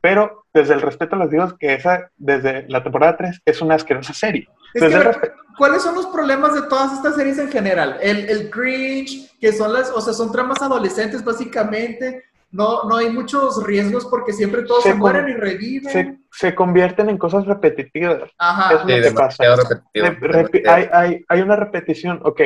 [0.00, 4.12] Pero desde el respeto les digo que esa, desde la temporada 3, es una asquerosa
[4.12, 4.48] serie.
[4.74, 5.34] Es Desde que, el ver, respeto.
[5.58, 7.98] ¿cuáles son los problemas de todas estas series en general?
[8.00, 12.24] El, el cringe, que son las, o sea, son tramas adolescentes básicamente.
[12.52, 15.92] No, no hay muchos riesgos porque siempre todos Se se, mueren y reviven.
[15.92, 18.30] Se, se convierten en cosas repetitivas.
[18.38, 18.74] Ajá.
[18.76, 19.42] es Sí, lo que pasa.
[19.44, 20.06] demasiado repetitivo.
[20.06, 20.76] Re- repi- demasiado.
[20.76, 22.40] hay, hay, hay una repetición, ok.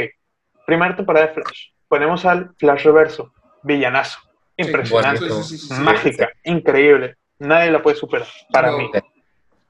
[0.66, 1.68] Primera temporada de Flash.
[1.88, 3.32] Ponemos al Flash reverso.
[3.62, 4.18] Villanazo.
[4.58, 5.20] Sí, Impresionante.
[5.20, 5.42] Buenísimo.
[5.44, 5.82] Sí, sí, sí, sí.
[5.82, 6.28] Mágica.
[6.44, 7.16] Increíble.
[7.40, 8.28] Nadie la puede superar.
[8.52, 8.78] Para No.
[8.78, 8.90] mí.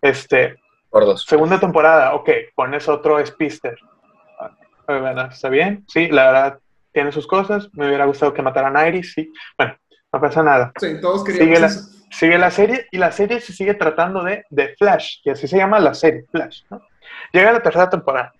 [0.02, 0.56] Este,
[0.90, 1.24] Por dos.
[1.24, 2.28] segunda temporada, ok.
[2.54, 3.76] Pones otro Spister.
[4.86, 5.84] Bueno, está bien.
[5.88, 6.58] Sí, la verdad,
[6.92, 7.68] tiene sus cosas.
[7.74, 9.12] Me hubiera gustado que mataran a Iris.
[9.14, 9.32] Sí.
[9.56, 9.76] Bueno,
[10.12, 10.72] no pasa nada.
[10.80, 11.80] Sí, todos queríamos Sigue la- eso.
[12.10, 15.56] sigue la serie y la serie se sigue tratando de, de Flash, que así se
[15.58, 16.62] llama la serie, Flash.
[16.70, 16.82] ¿no?
[17.32, 18.32] Llega la tercera temporada.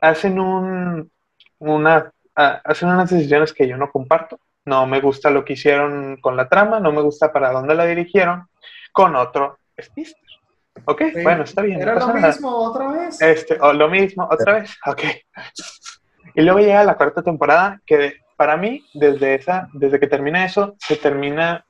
[0.00, 1.10] Hacen un,
[1.58, 4.38] una, ah, hacen unas decisiones que yo no comparto.
[4.64, 7.84] No me gusta lo que hicieron con la trama, no me gusta para dónde la
[7.84, 8.46] dirigieron
[8.92, 10.20] con otro Spister.
[10.86, 11.22] Ok, Sí.
[11.22, 11.78] bueno, está bien.
[11.78, 12.28] no Era lo nada.
[12.28, 13.20] mismo otra vez.
[13.20, 14.76] Este, o lo mismo, otra vez.
[14.86, 15.02] Ok.
[16.34, 20.74] Y luego llega la cuarta temporada, que para mí, desde esa, desde que termina eso,
[20.78, 21.64] se termina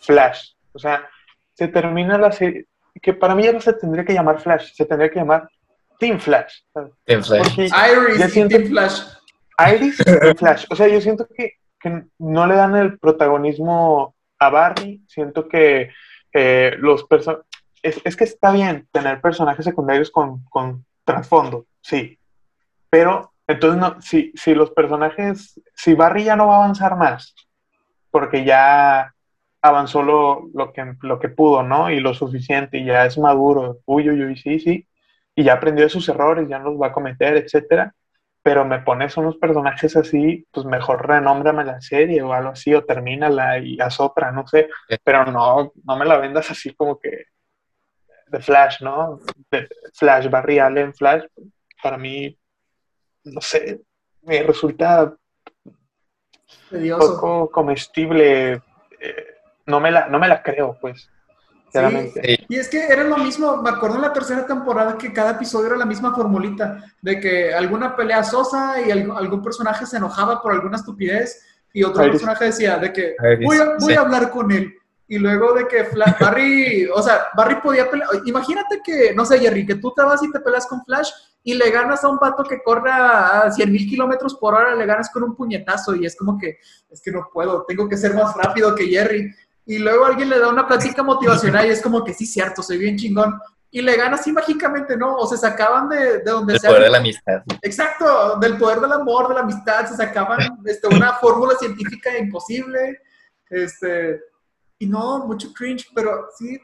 [0.00, 0.52] Flash.
[0.72, 1.06] O sea,
[1.54, 2.66] se termina la serie,
[3.02, 5.48] que para mí ya no se tendría que llamar Flash, se tendría que llamar
[5.98, 6.60] Team Flash.
[6.72, 6.92] ¿sabes?
[7.04, 7.42] Team Flash.
[7.44, 9.00] Porque Iris y Team Flash.
[9.74, 10.64] Iris y Flash.
[10.70, 11.52] O sea, yo siento que,
[11.82, 15.02] que no le dan el protagonismo a Barry.
[15.08, 15.90] Siento que
[16.32, 17.46] eh, los personajes.
[17.82, 22.16] Es, es que está bien tener personajes secundarios con, con trasfondo, sí.
[22.88, 25.60] Pero, entonces, no, si, si los personajes.
[25.74, 27.34] Si Barry ya no va a avanzar más,
[28.10, 29.12] porque ya
[29.60, 31.90] avanzó lo, lo, que, lo que pudo, ¿no?
[31.90, 33.80] Y lo suficiente, y ya es maduro.
[33.84, 34.86] Uy, uy, uy, sí, sí.
[35.34, 37.94] Y ya aprendió de sus errores, ya no los va a cometer, etcétera
[38.42, 42.84] pero me pones unos personajes así, pues mejor renómbrame la serie o algo así, o
[42.84, 44.68] termínala y haz otra, no sé,
[45.04, 47.26] pero no, no me la vendas así como que
[48.26, 49.20] de Flash, ¿no?
[49.50, 51.22] De Flash, Barry Allen, Flash,
[51.82, 52.36] para mí,
[53.24, 53.80] no sé,
[54.22, 55.14] me resulta
[56.68, 57.14] Tedioso.
[57.14, 58.62] poco comestible,
[59.00, 59.26] eh,
[59.66, 61.08] no, me la, no me la creo, pues,
[61.72, 62.20] sinceramente.
[62.24, 62.44] Sí.
[62.48, 65.68] Y es que era lo mismo, me acuerdo en la tercera temporada que cada episodio
[65.68, 70.42] era la misma formulita, de que alguna pelea sosa y algún, algún personaje se enojaba
[70.42, 71.42] por alguna estupidez
[71.72, 72.12] y otro Iris.
[72.20, 73.94] personaje decía de que Iris, voy a, voy sí.
[73.94, 74.74] a hablar con él.
[75.08, 78.08] Y luego de que Fla- Barry, o sea, Barry podía pelear.
[78.24, 81.10] Imagínate que, no sé, Jerry, que tú te vas y te peleas con Flash
[81.42, 84.86] y le ganas a un pato que corre a 100 mil kilómetros por hora, le
[84.86, 86.58] ganas con un puñetazo y es como que,
[86.88, 89.30] es que no puedo, tengo que ser más rápido que Jerry.
[89.66, 92.78] Y luego alguien le da una plática motivacional y es como que sí, cierto, soy
[92.78, 93.38] bien chingón.
[93.70, 95.14] Y le gana así mágicamente, ¿no?
[95.16, 96.70] O se sacaban de, de donde El sea.
[96.70, 97.42] poder de la amistad.
[97.62, 103.00] Exacto, del poder del amor, de la amistad, se sacaban este, una fórmula científica imposible.
[103.48, 104.20] Este,
[104.78, 106.58] y no, mucho cringe, pero sí,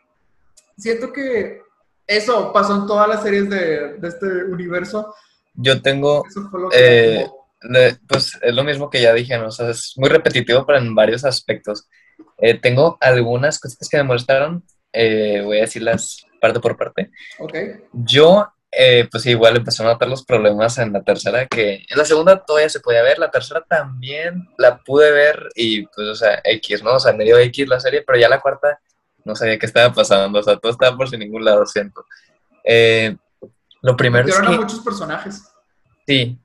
[0.76, 1.62] siento que
[2.06, 5.14] eso pasó en todas las series de, de este universo.
[5.54, 7.20] Yo tengo Eso fue lo que...
[7.20, 7.30] Eh,
[7.62, 9.46] de- pues es lo mismo que ya dije, ¿no?
[9.46, 11.88] O sea, es muy repetitivo, pero en varios aspectos.
[12.38, 17.10] Eh, tengo algunas cositas que me molestaron, eh, voy a decirlas parte por parte.
[17.38, 17.54] ok.
[17.92, 22.04] Yo, eh, pues igual empecé a notar los problemas en la tercera, que en la
[22.04, 26.40] segunda todavía se podía ver, la tercera también la pude ver y pues, o sea,
[26.44, 26.94] X, ¿no?
[26.94, 28.80] O sea, medio X la serie, pero ya la cuarta
[29.24, 32.04] no sabía qué estaba pasando, o sea, todo estaba por sin ningún lado, siento.
[32.64, 33.16] Eh,
[33.82, 34.46] lo primero es que...
[34.46, 35.42] a muchos personajes.
[36.06, 36.38] Sí,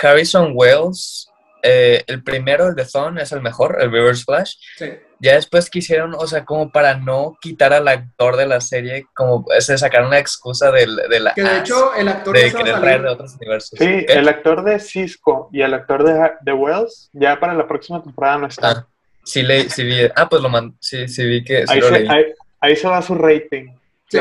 [0.00, 1.28] Harrison Wells,
[1.62, 4.54] eh, el primero, el de Thon, es el mejor, el Reverse Flash.
[4.76, 4.90] Sí.
[5.22, 9.46] Ya después quisieron, o sea, como para no quitar al actor de la serie, como
[9.60, 13.02] se sacaron la excusa del, de la Que de hecho el actor de querer traer
[13.02, 13.78] de otros universos.
[13.78, 14.06] Sí, ¿Qué?
[14.08, 18.38] el actor de Cisco y el actor de, de Wells ya para la próxima temporada
[18.38, 18.78] no están.
[18.78, 18.86] Ah,
[19.22, 21.86] sí, le, sí vi, ah, pues lo mandé, sí, sí vi que sí ahí, lo
[21.86, 22.08] se, leí.
[22.08, 22.24] ahí,
[22.58, 23.68] ahí se va su rating.
[24.08, 24.18] Sí.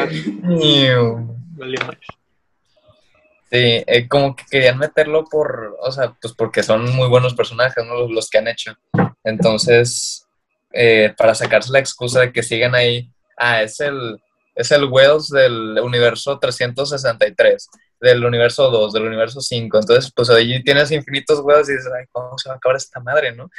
[3.49, 7.84] Sí, eh, como que querían meterlo por, o sea, pues porque son muy buenos personajes,
[7.88, 8.02] ¿no?
[8.02, 8.78] Los, los que han hecho.
[9.24, 10.28] Entonces,
[10.74, 14.19] eh, para sacarse la excusa de que sigan ahí, ah, es el,
[14.55, 17.69] es el Wells del universo 363,
[17.99, 19.80] del universo 2, del universo 5.
[19.80, 22.99] Entonces, pues ahí tienes infinitos Wells y dices, ay, ¿cómo se va a acabar esta
[22.99, 23.49] madre, no?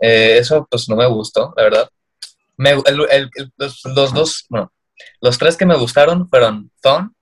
[0.00, 1.88] Eh, eso, pues no me gustó, la verdad.
[2.56, 4.72] Me, los dos, bueno,
[5.20, 7.14] los tres que me gustaron fueron Thon,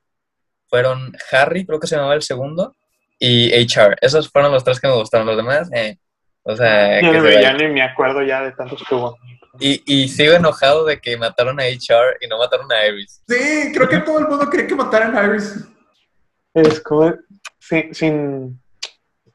[0.69, 2.75] fueron Harry, creo que se llamaba el segundo,
[3.19, 3.97] y HR.
[4.01, 5.27] Esos fueron los tres que me gustaron.
[5.27, 5.99] Los demás, eh,
[6.45, 8.95] o sea, Ya, que ni se me- ya ni me acuerdo ya de tantos que
[8.95, 9.19] hubo.
[9.59, 13.23] y, y sigo enojado de que mataron a HR y no mataron a Iris.
[13.29, 15.67] Sí, creo que todo el mundo cree que mataran a Iris.
[16.55, 17.13] Es como
[17.59, 18.61] sin, sin,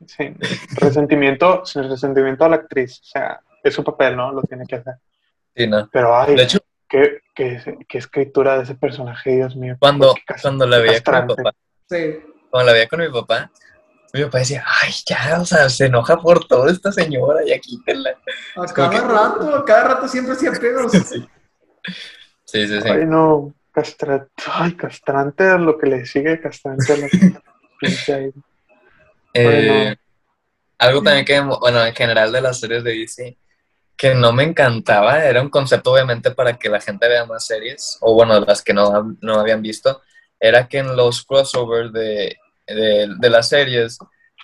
[0.05, 0.37] sin
[0.77, 2.99] resentimiento, sin resentimiento a la actriz.
[3.01, 4.31] O sea, es su papel, ¿no?
[4.31, 4.95] Lo tiene que hacer.
[5.55, 5.89] Sí, no.
[5.91, 9.75] Pero ay, De hecho, qué, qué, qué escritura de ese personaje, Dios mío.
[9.79, 11.51] cuando, cuando la veía con mi papá,
[11.89, 12.19] Sí.
[12.49, 13.51] cuando la veía con mi papá,
[14.13, 18.11] mi papá decía, ay, ya, o sea, se enoja por toda esta señora, ya quítenla.
[18.55, 20.91] A cada que- rato, a cada rato siempre hacía pedos.
[20.93, 22.89] Sí, sí, sí.
[22.89, 24.27] Ay, no, castra...
[24.53, 27.33] ay, castrante a lo que le sigue, castrante a lo que
[28.13, 28.31] ahí.
[29.33, 29.95] Eh, Bueno.
[30.79, 33.37] algo también que, bueno, en general de las series de DC,
[33.95, 37.97] que no me encantaba, era un concepto obviamente para que la gente vea más series,
[38.01, 40.01] o bueno, las que no, no habían visto,
[40.39, 42.37] era que en los crossovers de,
[42.75, 43.97] de, de las series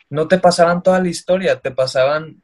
[0.10, 2.42] no te pasaban toda la historia, te pasaban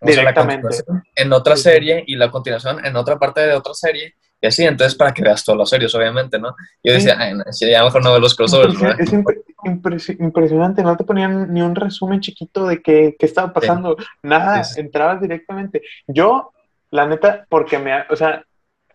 [0.00, 0.62] o sea, la Directamente.
[0.62, 1.68] continuación en otra Sí, sí.
[1.70, 4.14] serie y la continuación en otra parte de otra serie.
[4.40, 6.56] Y así, entonces para que veas todas las series, obviamente, ¿no?
[6.82, 9.00] Yo decía, ay, no, ya mejor no veo los crossovers, ¿verdad?
[9.00, 13.52] Es impre- impre- impresionante, no te ponían ni un resumen chiquito de qué, qué estaba
[13.52, 14.80] pasando, nada, Sí, sí.
[14.80, 15.82] entrabas directamente.
[16.08, 16.52] Yo,
[16.90, 18.44] la neta, porque me, o sea,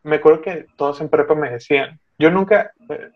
[0.04, 3.10] me acuerdo que todos en prepa me decían, yo nunca, eh,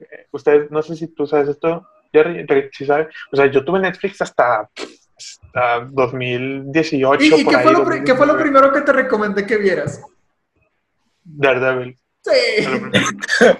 [0.00, 3.78] eh, ustedes, no sé si tú sabes esto, Jerry, si sabes, o sea, yo tuve
[3.80, 4.68] Netflix hasta,
[5.16, 7.22] hasta 2018.
[7.22, 8.42] ¿Y, y por qué, ahí, fue lo, pri- qué fue lo 2019.
[8.42, 10.02] primero que te recomendé que vieras?
[11.24, 11.96] Daredevil.
[12.22, 12.30] Sí.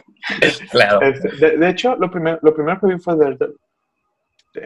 [0.70, 1.00] Claro.
[1.00, 3.56] Este, de, de hecho, lo primero, lo primero que vi fue Daredevil.
[4.52, 4.60] Sí.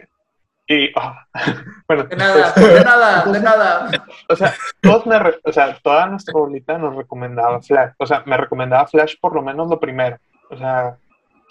[0.67, 1.25] Y, ah,
[1.87, 3.89] bueno, De nada, este, de nada, de nada.
[4.29, 7.93] o sea, todos me re- o sea, toda nuestra bolita nos recomendaba Flash.
[7.97, 10.17] O sea, me recomendaba Flash por lo menos lo primero.
[10.49, 10.97] O sea,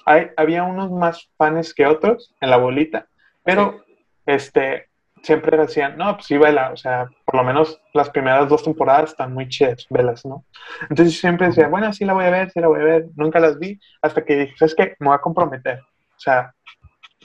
[0.07, 3.07] hay, había unos más fans que otros en la bolita,
[3.43, 3.85] pero
[4.27, 4.89] este
[5.23, 9.11] siempre decían, no, pues sí, vela, o sea, por lo menos las primeras dos temporadas
[9.11, 10.45] están muy chidas, velas, ¿no?
[10.91, 13.41] Entonces siempre decía, bueno, sí la voy a ver, sí la voy a ver, nunca
[13.41, 14.97] las vi, hasta que dije, ¿sabes qué?
[14.99, 16.55] Me voy a comprometer, o sea,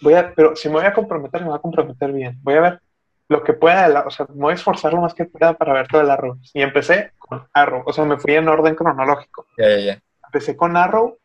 [0.02, 2.62] voy a, pero si me voy a comprometer, me voy a comprometer bien, voy a
[2.62, 2.82] ver
[3.28, 5.88] lo que pueda, o sea, me voy a esforzar lo más que pueda para ver
[5.88, 6.40] todo el Arrow.
[6.54, 9.46] Y empecé con Arrow, o sea, me fui en orden cronológico.
[9.58, 10.02] Ya, ya, ya.
[10.26, 11.20] Empecé con Arrow,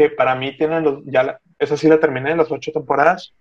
[0.00, 3.34] que para mí tiene los, ya la- esa sí la terminé, las ocho temporadas.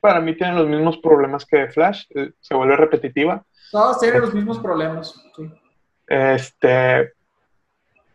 [0.00, 3.42] Para mí tiene los mismos problemas que Flash, eh, se vuelve repetitiva.
[3.70, 5.14] Todos tienen los mismos problemas.
[5.36, 5.50] sí.
[6.06, 7.12] Este,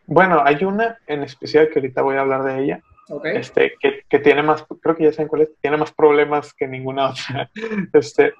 [0.05, 3.25] bueno, hay una en especial que ahorita voy a hablar de ella, Ok.
[3.27, 6.67] este, que, que tiene más, creo que ya saben cuál es, tiene más problemas que
[6.67, 7.49] ninguna otra.
[7.93, 8.33] Este,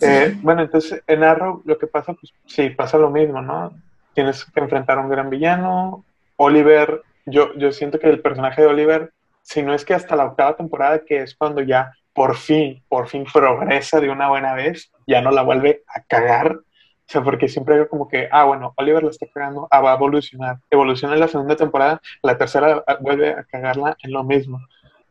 [0.00, 3.72] eh, bueno, entonces en Arrow lo que pasa, pues sí, pasa lo mismo, ¿no?
[4.14, 6.04] Tienes que enfrentar a un gran villano.
[6.36, 9.12] Oliver, yo, yo siento que el personaje de Oliver,
[9.42, 13.08] si no es que hasta la octava temporada, que es cuando ya por fin, por
[13.08, 16.54] fin progresa de una buena vez, ya no la vuelve a cagar.
[16.54, 19.92] O sea, porque siempre era como que, ah, bueno, Oliver la está cagando, ah, va
[19.92, 20.58] a evolucionar.
[20.70, 24.60] Evoluciona en la segunda temporada, la tercera ah, vuelve a cagarla en lo mismo.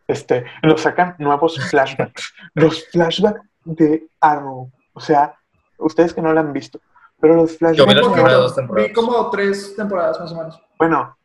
[0.07, 2.33] Este, nos sacan nuevos flashbacks.
[2.53, 4.71] Los flashbacks de Arrow.
[4.93, 5.35] O sea,
[5.77, 6.79] ustedes que no la han visto,
[7.19, 7.95] pero los Yo vi flashbacks.
[7.95, 8.87] las primeras dos temporadas.
[8.89, 10.61] Vi como tres temporadas más o menos.
[10.77, 11.15] Bueno,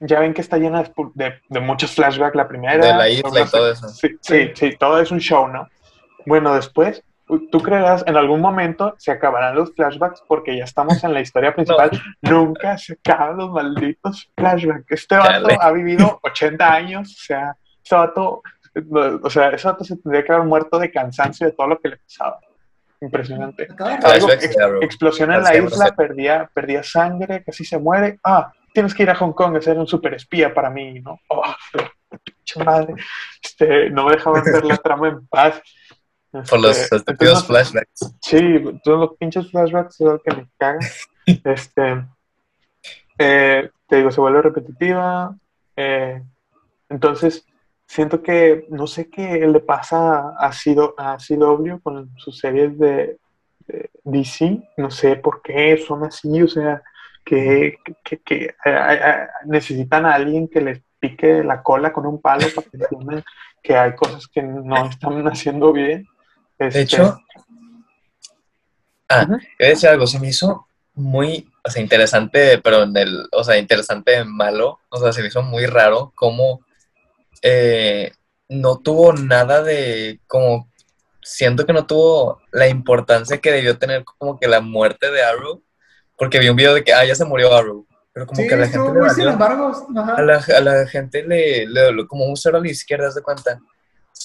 [0.00, 2.84] ya ven que está llena de, de- de muchos flashbacks la primera.
[2.84, 3.88] De la isla y todo eso.
[3.88, 5.68] Sí, sí, sí, todo es un show, ¿no?
[6.26, 7.02] Bueno, después,
[7.50, 11.54] tú creerás, en algún momento se acabarán los flashbacks porque ya estamos en la historia
[11.54, 11.90] principal.
[12.22, 14.84] Nunca se acaban los malditos flashbacks.
[14.90, 15.58] Este vato Chale.
[15.60, 18.42] ha vivido 80 años, o sea, ese vato,
[18.88, 21.78] no, o sea, ese vato se tendría que haber muerto de cansancio de todo lo
[21.80, 22.38] que le pasaba.
[23.00, 23.68] Impresionante.
[24.04, 28.18] Algo, ex- explosión en la isla, perdía, perdía sangre, casi se muere.
[28.24, 31.18] Ah, tienes que ir a Hong Kong a ser un super espía para mí, ¿no?
[31.30, 31.42] Oh,
[32.62, 32.94] madre.
[33.42, 35.62] Este, no me dejaban ver la trama en paz.
[36.30, 38.14] Por los Este, estúpidos entonces, flashbacks.
[38.20, 40.80] Sí, todos los pinches flashbacks es lo que me cagan.
[41.44, 42.04] este,
[43.18, 45.34] eh, te digo, se vuelve repetitiva.
[45.76, 46.22] eh,
[46.90, 47.46] entonces,
[47.86, 53.18] siento que no sé qué le pasa a Sido- a CW con sus series de,
[53.66, 54.60] de DC.
[54.76, 56.82] No sé por qué son así, o sea,
[57.26, 62.22] que, que- que, eh, eh, necesitan a alguien que les pique la cola con un
[62.22, 63.24] palo para que entiendan
[63.62, 66.06] que hay cosas que no están haciendo bien.
[66.58, 67.18] De Este, hecho,
[69.08, 69.34] ah, Ujú.
[69.58, 73.44] iba a decir algo, se me hizo muy, o sea, interesante, pero en el, o
[73.44, 76.60] sea, interesante malo, o sea, se me hizo muy raro cómo
[77.42, 78.12] eh,
[78.48, 80.70] no tuvo nada de, como,
[81.22, 85.62] siento que no tuvo la importancia que debió tener como que la muerte de Arrow,
[86.16, 88.54] porque vi un video de que, ah, ya se murió Arrow, pero como Sí, que
[88.54, 89.86] a la gente le valió, embargo.
[90.16, 93.22] a la, a la gente le, le dolió como un cero a la izquierda, ¿se
[93.22, 93.58] cuenta?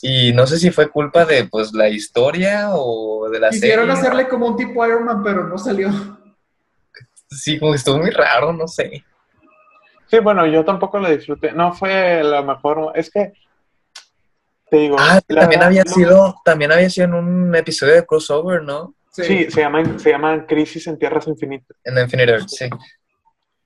[0.01, 3.99] Y no sé si fue culpa de, pues, la historia o de la Quisieron serie.
[3.99, 5.89] hacerle como un tipo Iron Man, pero no salió.
[7.29, 9.03] Sí, como que estuvo muy raro, no sé.
[10.07, 11.51] Sí, bueno, yo tampoco lo disfruté.
[11.53, 12.91] No fue la mejor.
[12.95, 13.33] Es que
[14.69, 14.97] te digo.
[14.99, 18.93] Ah, también verdad, había no- sido, también había sido en un episodio de crossover, ¿no?
[19.11, 21.75] Sí, se llaman, se llaman Crisis en Tierras Infinitas.
[21.83, 22.69] En Infinite Earth, sí.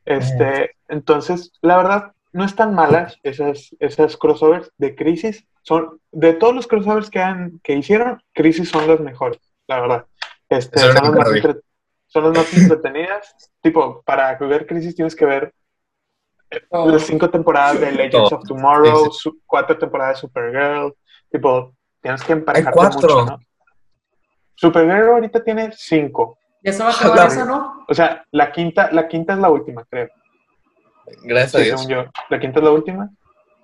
[0.05, 5.45] Este, entonces, la verdad, no están malas esas, esas crossovers de Crisis.
[5.61, 10.05] Son, de todos los crossovers que han, que hicieron, Crisis son los mejores, la verdad.
[10.49, 11.61] Este, son, las más entre-
[12.07, 13.51] son las más entretenidas.
[13.61, 15.53] tipo, para ver Crisis tienes que ver
[16.69, 16.87] Oh.
[16.89, 18.39] las cinco temporadas de Legends Todo.
[18.39, 20.93] of Tomorrow, Sí, su- cuatro temporadas de Supergirl,
[21.31, 23.01] tipo, tienes que emparejarte cuatro.
[23.01, 23.39] mucho, ¿no?
[24.55, 27.85] Supergirl ahorita tiene cinco, Ya se va a acabar La- esa, ¿no?
[27.87, 30.09] o sea, la quinta, la quinta es la última, creo,
[31.23, 31.81] Gracias a Dios.
[31.81, 33.09] según yo, la quinta es la última.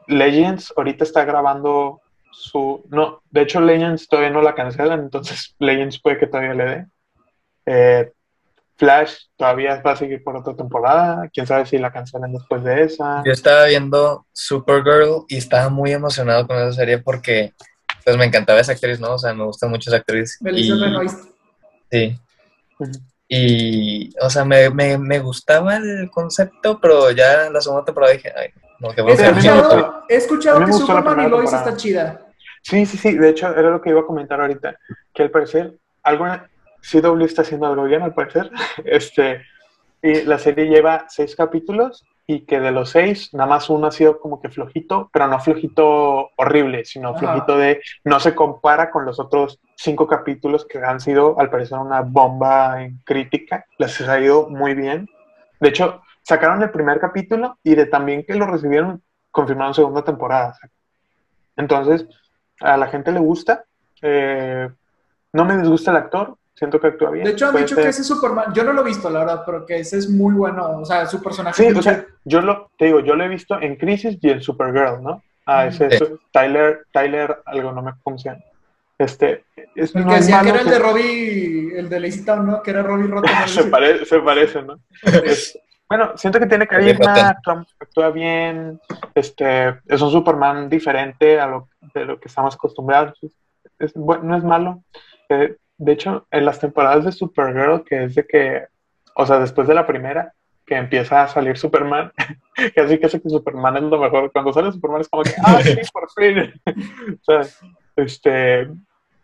[0.08, 6.00] Legends ahorita está grabando su, no, de hecho Legends todavía no la cancelan, entonces Legends
[6.02, 6.86] puede que todavía le dé.
[7.66, 8.12] Eh,
[8.78, 12.82] Flash todavía va a seguir por otra temporada, quién sabe si la cancelan después de
[12.84, 13.22] esa.
[13.24, 17.54] Yo estaba viendo Supergirl y estaba muy emocionado con esa serie porque
[18.04, 19.14] pues me encantaba esa actriz, ¿no?
[19.14, 20.38] O sea, me gusta mucho esa actriz.
[20.41, 20.72] Y-.
[21.91, 22.20] Sí.
[23.28, 28.34] Y, o sea, me, me, me gustaba el concepto, pero ya la segunda temporada dije,
[28.36, 28.49] ay,
[28.80, 29.20] No, que He a ver.
[29.22, 32.28] escuchado, he escuchado que Superman y Lois está chida.
[32.62, 33.18] Sí, sí, sí.
[33.18, 34.78] De hecho, era lo que iba a comentar ahorita.
[35.14, 36.26] Que al parecer, algo,
[36.82, 38.52] CW está haciendo algo bien, al parecer.
[38.86, 39.43] Este,
[40.02, 43.91] y la serie lleva seis capítulos y que de los seis, nada más uno ha
[43.91, 47.19] sido como que flojito, pero no flojito horrible, sino Ajá.
[47.19, 51.78] flojito de no se compara con los otros cinco capítulos que han sido, al parecer,
[51.78, 53.65] una bomba en crítica.
[53.78, 55.09] Les ha ido muy bien.
[55.59, 59.01] De hecho, sacaron el primer capítulo y de también que lo recibieron,
[59.32, 60.57] confirmaron segunda temporada.
[61.57, 62.07] Entonces,
[62.59, 63.65] a la gente le gusta.
[64.01, 64.69] Eh,
[65.34, 67.26] no me disgusta el actor, siento que actúa bien.
[67.26, 69.43] De hecho, han dicho ser- que ese Superman, yo no lo he visto, la verdad,
[69.45, 70.80] pero que ese es muy bueno.
[70.80, 71.62] O sea, su personaje.
[71.64, 74.30] Sí, es o sea, yo lo, te digo, yo lo he visto en Crisis y
[74.30, 75.24] en Supergirl, ¿no?
[75.45, 76.04] Ah, ese Sí.
[76.04, 78.41] es Tyler, Tyler, algo, no me cómo se llama.
[78.97, 79.45] Este,
[79.76, 82.62] es, el que decía que era el de Robbie, el de Lazy Town, ¿no?
[82.62, 83.32] Que era Robbie Rotten.
[83.47, 84.76] se, pare- se parece, ¿no?
[85.26, 85.58] Es-
[85.89, 88.80] bueno, siento que tiene carisma, actúa, actúa bien,
[89.14, 93.20] este, es un Superman diferente a lo, de lo que estamos acostumbrados.
[93.78, 94.84] Es, bueno, no es malo.
[95.28, 98.68] Eh, de hecho, en las temporadas de Supergirl, que es de que,
[99.16, 100.32] o sea, después de la primera,
[100.64, 102.14] que empieza a salir Superman,
[102.76, 104.32] casi que que Superman es lo mejor.
[104.32, 106.54] Cuando sale Superman es como que, ah, sí, por fin.
[107.20, 107.42] O sea,
[107.96, 108.62] este,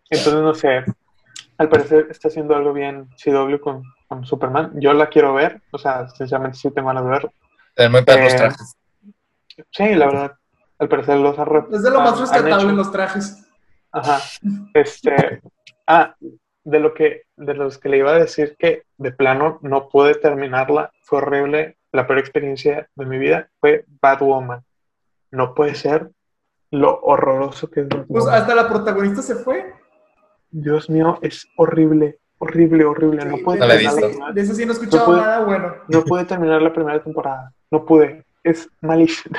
[0.10, 0.84] entonces no sé,
[1.60, 4.72] al parecer está haciendo algo bien CW con, con Superman.
[4.82, 7.34] Yo la quiero ver, o sea, sinceramente sí tengo ganas de verlo.
[7.76, 8.76] Tener muy Eh, trajes.
[9.70, 10.32] Sí, la verdad,
[10.80, 13.48] al parecer los ha Es de lo más rescatable en los trajes.
[13.92, 14.20] Ajá.
[14.74, 15.40] Este,
[15.86, 16.16] ah,
[16.68, 20.16] de lo que, de los que le iba a decir que de plano no pude
[20.16, 24.62] terminarla, fue horrible, la peor experiencia de mi vida fue Batwoman.
[25.32, 26.10] No puede ser
[26.72, 29.74] lo horroroso que es Pues hasta la protagonista se fue.
[30.52, 33.24] Dios mío, es horrible, horrible, horrible.
[33.26, 34.08] No Sí, pude de, No la he terminar visto.
[34.08, 35.74] la primera- de eso sí no he escuchado No pude- nada bueno.
[35.88, 37.54] no pude terminar la primera temporada.
[37.72, 38.26] No pude.
[38.44, 39.36] Es malísimo.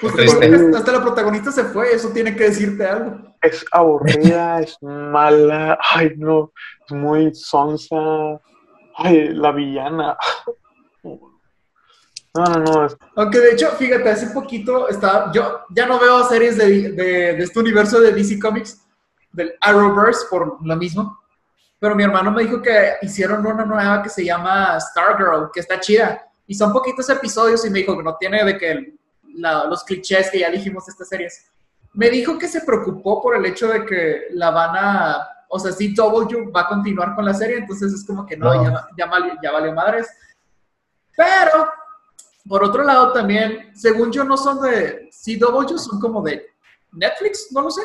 [0.00, 3.33] Pues que hasta la protagonista se fue, eso tiene que decirte algo.
[3.44, 5.78] Es aburrida, es mala.
[5.94, 6.52] Ay, no.
[6.86, 7.96] Es muy sonsa.
[8.96, 10.16] Ay, la villana.
[12.34, 12.88] No, no, no.
[13.16, 17.42] Aunque de hecho, fíjate, hace poquito estaba, yo ya no veo series de, de- de
[17.44, 18.80] este universo de DC Comics,
[19.32, 21.16] del Arrowverse, por lo mismo.
[21.78, 25.78] Pero mi hermano me dijo que hicieron una nueva que se llama Stargirl, que está
[25.78, 26.24] chida.
[26.46, 28.94] Y son poquitos episodios y me dijo que no tiene de que
[29.34, 31.50] los clichés que ya dijimos de estas series.
[31.94, 35.72] Me dijo que se preocupó por el hecho de que la van a, o sea,
[35.72, 38.64] CW va a continuar con la serie, entonces es como que no, No.
[38.64, 40.08] Ya, ya, ya valió madres.
[41.16, 41.68] Pero,
[42.48, 46.44] por otro lado también, según yo no son de CW, son como de
[46.92, 47.82] Netflix, no lo sé.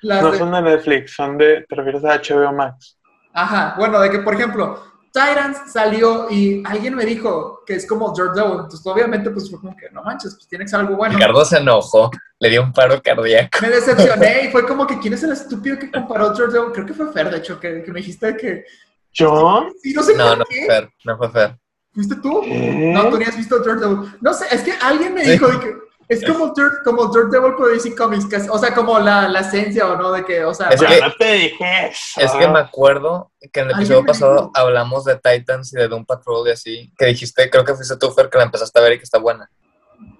[0.00, 1.64] Las No de- son de Netflix, son de.
[1.68, 2.98] Te refieres a HBO Max.
[3.34, 4.82] Ajá, bueno, de que por ejemplo,
[5.12, 9.76] Tyrants salió y alguien me dijo que es como Daredevil, entonces obviamente pues fue como
[9.76, 11.14] que no manches, pues tiene que ser algo bueno.
[11.14, 13.58] Ricardo se enojó, le dio un paro cardíaco.
[13.60, 16.94] Me decepcioné y fue como que quién es el estúpido que comparó Daredevil, creo que
[16.94, 18.64] fue Fer, de hecho, que, que me dijiste que...
[19.12, 19.66] ¿Yo?
[19.82, 20.64] Sí, no sé No, por no qué.
[20.64, 21.58] fue Fer, no fue Fer.
[21.92, 22.40] ¿Fuiste tú?
[22.42, 22.92] ¿Qué?
[22.94, 24.10] No, tú ni has visto Daredevil.
[24.22, 25.32] No sé, es que alguien me Sí.
[25.32, 25.74] dijo de que
[26.08, 29.40] es como, Dirt, como Daredevil pero DC Comics, que es- o sea, como la, la
[29.40, 32.20] esencia o no, de que, o sea, Es que- no te dije eso.
[32.20, 36.04] Es que me acuerdo que en el episodio pasado hablamos de Titans y de Doom
[36.04, 38.92] Patrol y así, que dijiste, creo que fuiste tú, Fer, que la empezaste a ver
[38.94, 39.48] y que está buena.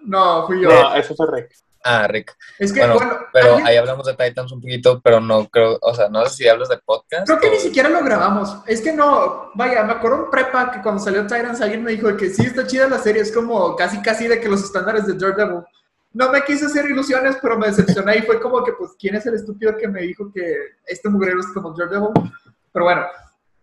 [0.04, 0.68] no, fui yo.
[0.68, 1.50] No, eso fue Rick.
[1.84, 2.36] Ah, Rick.
[2.58, 5.78] es que, Bueno, bueno, Pero alguien- ahí hablamos de Titans un poquito, pero no creo,
[5.82, 7.26] o sea, no sé si hablas de podcast.
[7.26, 8.56] Creo que o- ni siquiera lo grabamos.
[8.66, 12.16] Es que no, vaya, me acuerdo en prepa que cuando salió Tyrants alguien me dijo
[12.16, 15.14] que sí está chida la serie, es como casi casi de que los estándares de
[15.14, 15.62] Daredevil.
[16.14, 19.24] No me quise hacer ilusiones, pero me decepcioné y fue como que, pues, ¿quién es
[19.26, 20.56] el estúpido que me dijo que
[20.86, 22.10] este mugrero es como Daredevil?
[22.72, 23.02] Pero bueno,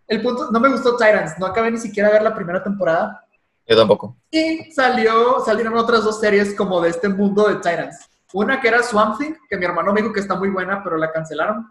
[0.07, 3.23] el punto, no me gustó Tyrants, no acabé ni siquiera de ver la primera temporada.
[3.69, 4.17] Yo tampoco.
[4.31, 7.99] Y salió, salieron otras dos series como de este mundo de Titans.
[8.33, 10.97] Una que era Swamp Thing, que mi hermano me dijo que está muy buena, pero
[10.97, 11.69] la cancelaron.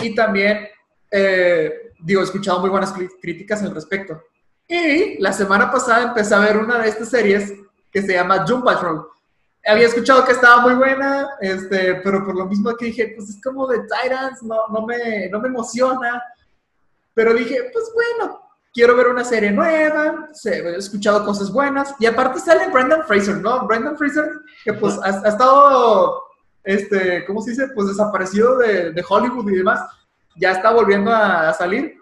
[0.00, 0.66] Y también,
[1.10, 4.22] eh, digo, he escuchado muy buenas críticas al respecto.
[4.66, 7.52] Y la semana pasada empecé a ver una de estas series
[7.90, 9.06] que se llama Doom Patrol.
[9.66, 13.42] Había escuchado que estaba muy buena, este, pero por lo mismo que dije, pues es
[13.42, 16.22] como de Titans, no, no, me, no me emociona.
[17.12, 18.41] Pero dije, pues bueno,
[18.72, 23.66] quiero ver una serie nueva, he escuchado cosas buenas, y aparte sale Brendan Fraser, ¿no?
[23.66, 24.24] Brendan Fraser,
[24.64, 26.22] que pues ha, ha estado,
[26.64, 27.68] este, ¿cómo se dice?
[27.74, 29.80] Pues desaparecido de, de Hollywood y demás,
[30.36, 31.98] ya está volviendo a, a salir.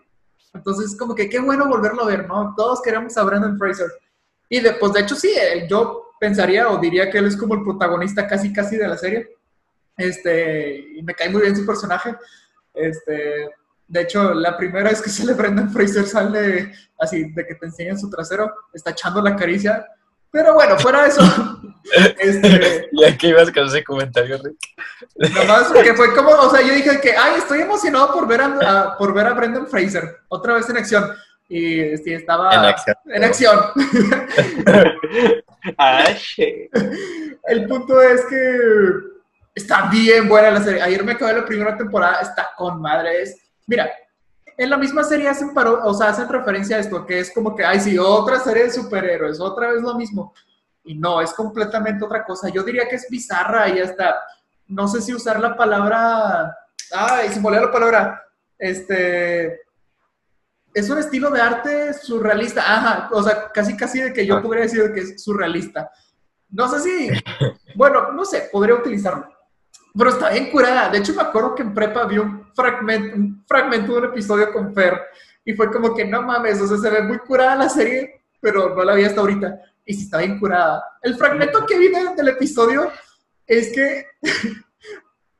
[0.52, 2.54] Entonces, como que qué bueno volverlo a ver, ¿no?
[2.56, 3.90] Todos queremos a Brendan Fraser.
[4.48, 7.54] Y de, pues de hecho sí, eh, yo pensaría o diría que él es como
[7.54, 9.36] el protagonista casi casi de la serie.
[9.96, 12.16] Este, y me cae muy bien su personaje.
[12.74, 13.48] Este,
[13.90, 17.98] de hecho, la primera vez que sale Brendan Fraser sale así, de que te enseñan
[17.98, 19.84] su trasero, está echando la caricia.
[20.30, 21.22] Pero bueno, fuera de eso.
[22.20, 25.34] Este, ya que ibas con ese comentario, Rick.
[25.34, 28.46] Nomás que fue como, o sea, yo dije que, ay, estoy emocionado por ver a,
[28.92, 31.10] a- por ver a Brendan Fraser otra vez en acción.
[31.48, 32.96] Y sí, estaba En acción.
[33.06, 33.58] en acción.
[35.76, 36.04] Ah.
[37.48, 38.56] El punto es que
[39.54, 40.80] está bien buena la serie.
[40.82, 43.36] Ayer me acabé la primera temporada, está con madres.
[43.70, 43.88] Mira,
[44.58, 47.54] en la misma serie hacen paro o sea, hacen referencia a esto, que es como
[47.54, 50.34] que, ay, sí, otra serie de superhéroes, otra vez lo mismo.
[50.82, 52.48] Y no, es completamente otra cosa.
[52.48, 54.16] Yo diría que es bizarra y hasta,
[54.66, 56.52] no sé si usar la palabra,
[56.92, 58.22] ay, se me olvidó la palabra,
[58.58, 59.60] este,
[60.74, 64.42] es un estilo de arte surrealista, ajá, o sea, casi casi de que yo Ah.
[64.42, 65.88] podría decir que es surrealista.
[66.48, 67.10] No sé si,
[67.76, 69.28] bueno, no sé, podría utilizarlo.
[69.96, 70.88] Pero está bien curada.
[70.88, 74.52] De hecho, me acuerdo que en prepa vi un fragmento, un fragmento de un episodio
[74.52, 75.00] con Fer
[75.44, 78.74] y fue como que no mames, o sea, se ve muy curada la serie, pero
[78.74, 79.58] no la vi hasta ahorita.
[79.84, 80.82] Y sí está bien curada.
[81.02, 82.90] El fragmento que vi de- del episodio
[83.46, 84.06] es que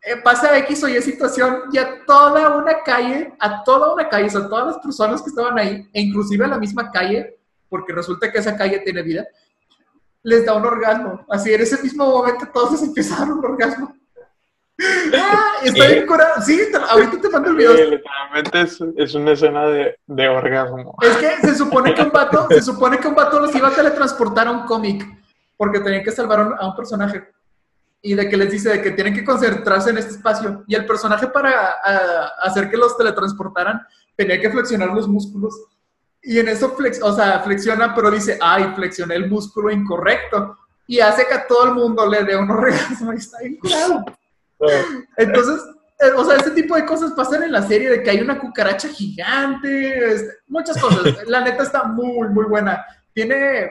[0.02, 4.26] eh, pasa X o Y situación y a toda una calle, a toda una calle,
[4.26, 7.38] o sea, todas las personas que estaban ahí, e inclusive a la misma calle,
[7.68, 9.26] porque resulta que esa calle tiene vida,
[10.22, 11.24] les da un orgasmo.
[11.30, 13.96] Así, en ese mismo momento todos les empezaron un orgasmo.
[15.14, 15.92] Ah, está ¿Qué?
[15.94, 16.42] bien curado.
[16.42, 17.90] Sí, te- ahorita te mando el Sí, video.
[17.90, 20.94] literalmente es, es una escena de, de orgasmo.
[21.02, 23.72] Es que se supone que un vato, se supone que un vato los iba a
[23.74, 25.04] teletransportar a un cómic
[25.56, 27.28] porque tenían que salvar a un, a un personaje.
[28.02, 30.64] Y de que les dice de que tienen que concentrarse en este espacio.
[30.66, 31.50] Y el personaje para
[31.84, 33.80] a- hacer que los teletransportaran
[34.16, 35.54] tenía que flexionar los músculos.
[36.22, 40.56] Y en eso flex, o sea, flexiona, pero dice, ay, flexioné el músculo incorrecto.
[40.86, 44.04] Y hace que a todo el mundo le dé un orgasmo y está bien curado.
[45.16, 45.62] Entonces,
[46.00, 48.38] eh, o sea, este tipo de cosas pasan en la serie, de que hay una
[48.38, 51.26] cucaracha gigante, muchas cosas.
[51.26, 52.84] La neta está muy, muy buena.
[53.12, 53.70] Tiene,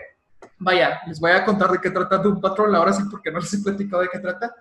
[0.60, 3.54] vaya, les voy a contar de qué trata Doom Patrol ahora sí, porque no les
[3.54, 4.54] he platicado de qué trata.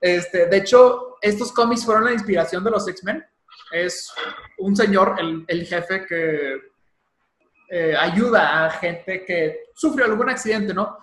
[0.00, 3.24] Este, de hecho, estos cómics fueron la inspiración de los X-Men.
[3.72, 4.10] Es
[4.58, 6.72] un señor, el, el jefe, que
[7.68, 10.98] eh, ayuda a gente que sufrió algún accidente, ¿no?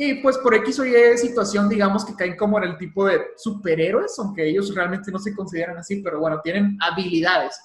[0.00, 3.20] Y pues por X o Y situación, digamos que caen como en el tipo de
[3.36, 7.60] superhéroes, aunque ellos realmente no se consideran así, pero bueno, tienen habilidades.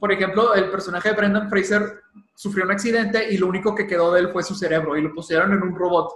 [0.00, 2.00] Por ejemplo, el personaje de Brendan Fraser
[2.34, 5.14] sufrió un accidente y lo único que quedó de él fue su cerebro y lo
[5.14, 6.14] pusieron en un robot.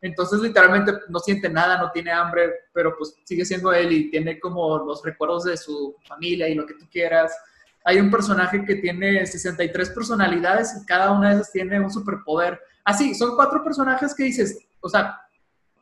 [0.00, 4.40] Entonces, literalmente no siente nada, no tiene hambre, pero pues sigue siendo él y tiene
[4.40, 7.36] como los recuerdos de su familia y lo que tú quieras.
[7.84, 12.58] Hay un personaje que tiene 63 personalidades y cada una de esas tiene un superpoder.
[12.82, 15.20] Así, son cuatro personajes que dices, o sea,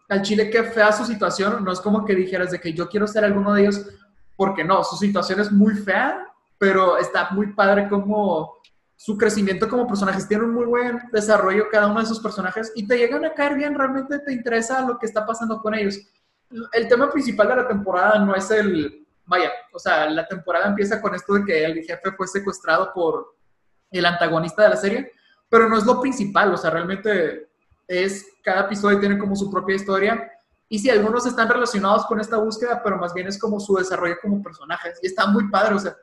[0.08, 3.06] al chile qué fea su situación, no es como que dijeras de que yo quiero
[3.06, 3.86] ser alguno de ellos,
[4.36, 6.26] porque no, su situación es muy fea,
[6.58, 8.58] pero está muy padre como
[8.96, 12.86] su crecimiento como personajes, tiene un muy buen desarrollo cada uno de sus personajes y
[12.86, 15.98] te llegan a caer bien, realmente te interesa lo que está pasando con ellos.
[16.72, 21.00] El tema principal de la temporada no es el, vaya, o sea, la temporada empieza
[21.00, 23.36] con esto de que el jefe fue secuestrado por
[23.90, 25.12] el antagonista de la serie,
[25.48, 27.50] pero no es lo principal, o sea, realmente
[27.88, 30.30] es, cada episodio tiene como su propia historia.
[30.68, 34.16] Y sí, algunos están relacionados con esta búsqueda, pero más bien es como su desarrollo
[34.20, 34.98] como personajes.
[35.02, 35.94] Y está muy padre, o sea,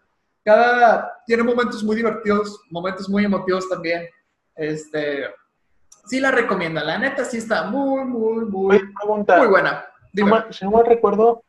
[0.44, 4.08] cada, tiene momentos muy divertidos, momentos muy emotivos también.
[4.56, 5.26] Este,
[6.06, 9.38] sí la recomiendo, la neta sí está muy, muy, muy, pregunta.
[9.38, 9.86] muy buena.
[10.14, 10.44] Si no Dime.
[10.54, 11.44] si no mal recuerdo,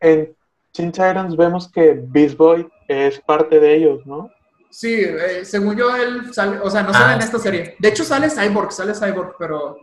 [0.00, 0.34] en
[0.72, 4.30] Teen Titans vemos que Beast Boy es parte de ellos, ¿no?
[4.74, 7.76] Sí, eh, según yo, él sale, o sea, no sale Ah, en esta serie.
[7.78, 9.76] De hecho, sale Cyborg, sale Cyborg, pero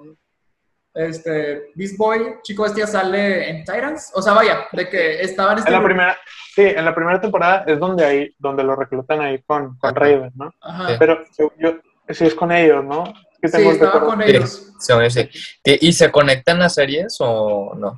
[0.93, 4.11] este, Beast Boy, Chico Bestia, sale en Titans.
[4.13, 6.17] O sea, vaya, de que estaba en este En la primera,
[6.53, 9.95] sí, en la primera temporada es donde ahí, donde lo reclutan ahí con, con.
[9.95, 10.51] Raven, ¿no?
[10.59, 10.89] Ajá.
[10.89, 10.95] Sí.
[10.99, 11.73] Pero según yo,
[12.09, 13.05] sí es con ellos, ¿no?
[13.41, 14.15] Que Sí, tengo el estaba recuerdo.
[14.17, 14.73] con ellos.
[14.77, 15.29] Sí.
[15.63, 17.97] ¿Y y se conectan las series o no?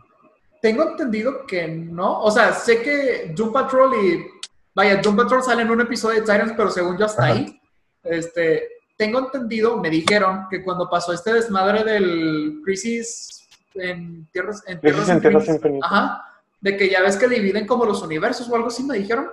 [0.62, 2.22] Tengo entendido que no.
[2.22, 4.33] O sea, sé que Doom Patrol y.
[4.76, 7.34] Vaya, Doom Patrol sale en un episodio de Titans, pero según yo hasta Ajá.
[7.34, 7.62] ahí.
[8.04, 8.70] Este.
[8.96, 15.10] Tengo entendido, me dijeron que cuando pasó este desmadre del Crisis en Tierras, en tierras
[15.10, 15.92] en Tierras Infinitas.
[15.92, 16.24] Ajá.
[16.62, 19.30] De que ya ves que dividen como los universos o algo así, me dijeron.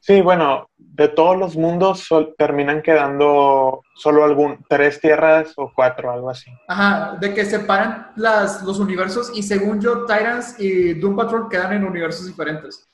[0.00, 6.10] Sí, bueno, de todos los mundos sol- terminan quedando solo algún, tres tierras o cuatro,
[6.10, 6.50] algo así.
[6.66, 11.74] Ajá, de que separan las, los universos y según yo, Titans y Doom Patrol quedan
[11.74, 12.88] en universos diferentes.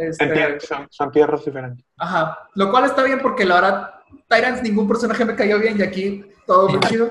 [0.00, 1.84] Este, Entiendo, son, son tierras diferentes.
[1.98, 3.94] Ajá, lo cual está bien porque la verdad,
[4.28, 7.10] Tyrants ningún personaje me cayó bien y aquí todo muy chido.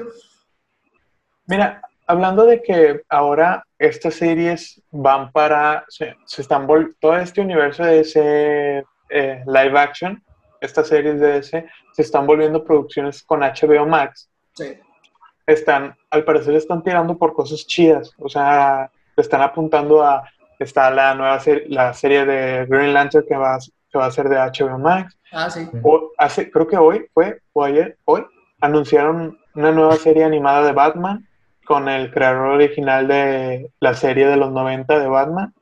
[1.45, 6.67] Mira, hablando de que ahora estas series van para, se, se están
[6.99, 10.23] todo este universo de ese eh, live action,
[10.59, 14.29] estas series de ese, se están volviendo producciones con HBO Max.
[14.55, 14.77] Sí.
[15.45, 20.23] están, al parecer están tirando por cosas chidas, o sea, están apuntando a,
[20.59, 23.57] está la nueva serie, la serie de Green Lantern que va,
[23.91, 25.17] que va a ser de HBO Max.
[25.31, 25.67] Ah, sí.
[25.83, 28.25] O, hace, creo que hoy fue, o ayer, hoy,
[28.61, 31.27] anunciaron una nueva serie animada de Batman
[31.65, 35.53] con el creador original de la serie de los 90 de Batman,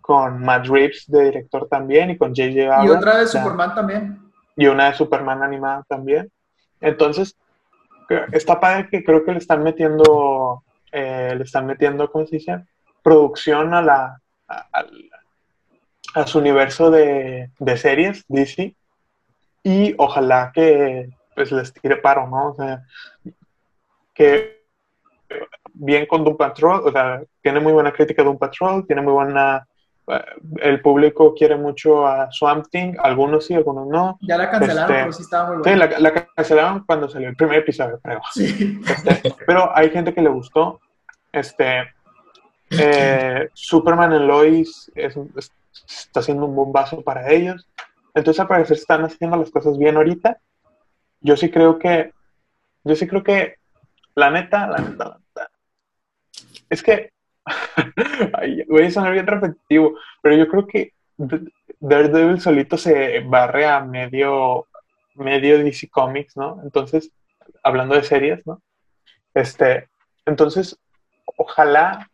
[0.00, 2.64] con Matt Reeves de director también y con J.J.
[2.64, 2.86] Abrams.
[2.86, 4.18] Y otra de Superman también.
[4.56, 6.30] y una de Superman animada también.
[6.80, 7.36] Entonces,
[8.32, 10.62] está padre que creo que le están metiendo,
[10.92, 12.64] eh, le están metiendo, ¿cómo se dice?
[13.02, 14.66] Producción a la, a,
[16.14, 18.74] a su universo de, de series, DC,
[19.62, 22.50] y ojalá que pues les tire paro, ¿no?
[22.50, 22.82] O sea,
[24.14, 24.64] que
[25.74, 29.64] bien con Doom Patrol, o sea, tiene muy buena crítica Doom Patrol, tiene muy buena,
[30.08, 30.24] eh,
[30.62, 34.18] el público quiere mucho a Swamp Thing, algunos sí, algunos no.
[34.22, 35.86] Ya la cancelaron, Este, pero sí estaba muy Sí, buena.
[35.86, 38.20] la, la cancelaron cuando salió el primer episodio, creo.
[38.32, 38.80] Sí.
[39.06, 40.80] Este, pero hay gente que le gustó.
[41.30, 41.82] Este,
[42.70, 45.52] eh, Superman en Lois es- es-
[45.88, 47.68] está haciendo un bombazo para ellos.
[48.14, 50.38] Entonces, al parecer, están haciendo las cosas bien ahorita.
[51.20, 52.12] Yo sí creo que,
[52.84, 53.56] yo sí creo que,
[54.14, 55.50] la neta, la neta, la neta,
[56.68, 57.12] es que,
[58.34, 60.92] ay, voy a sonar bien repetitivo, pero yo creo que
[61.80, 64.66] Daredevil solito se barre a medio,
[65.14, 66.60] medio DC Comics, ¿no?
[66.62, 67.10] Entonces,
[67.62, 68.60] hablando de series, ¿no?
[69.34, 69.88] Este,
[70.26, 70.78] entonces,
[71.36, 72.10] ojalá,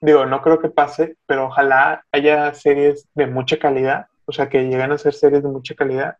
[0.00, 4.62] digo, no creo que pase, pero ojalá haya series de mucha calidad, o sea, que
[4.62, 6.18] lleguen a ser series de mucha calidad,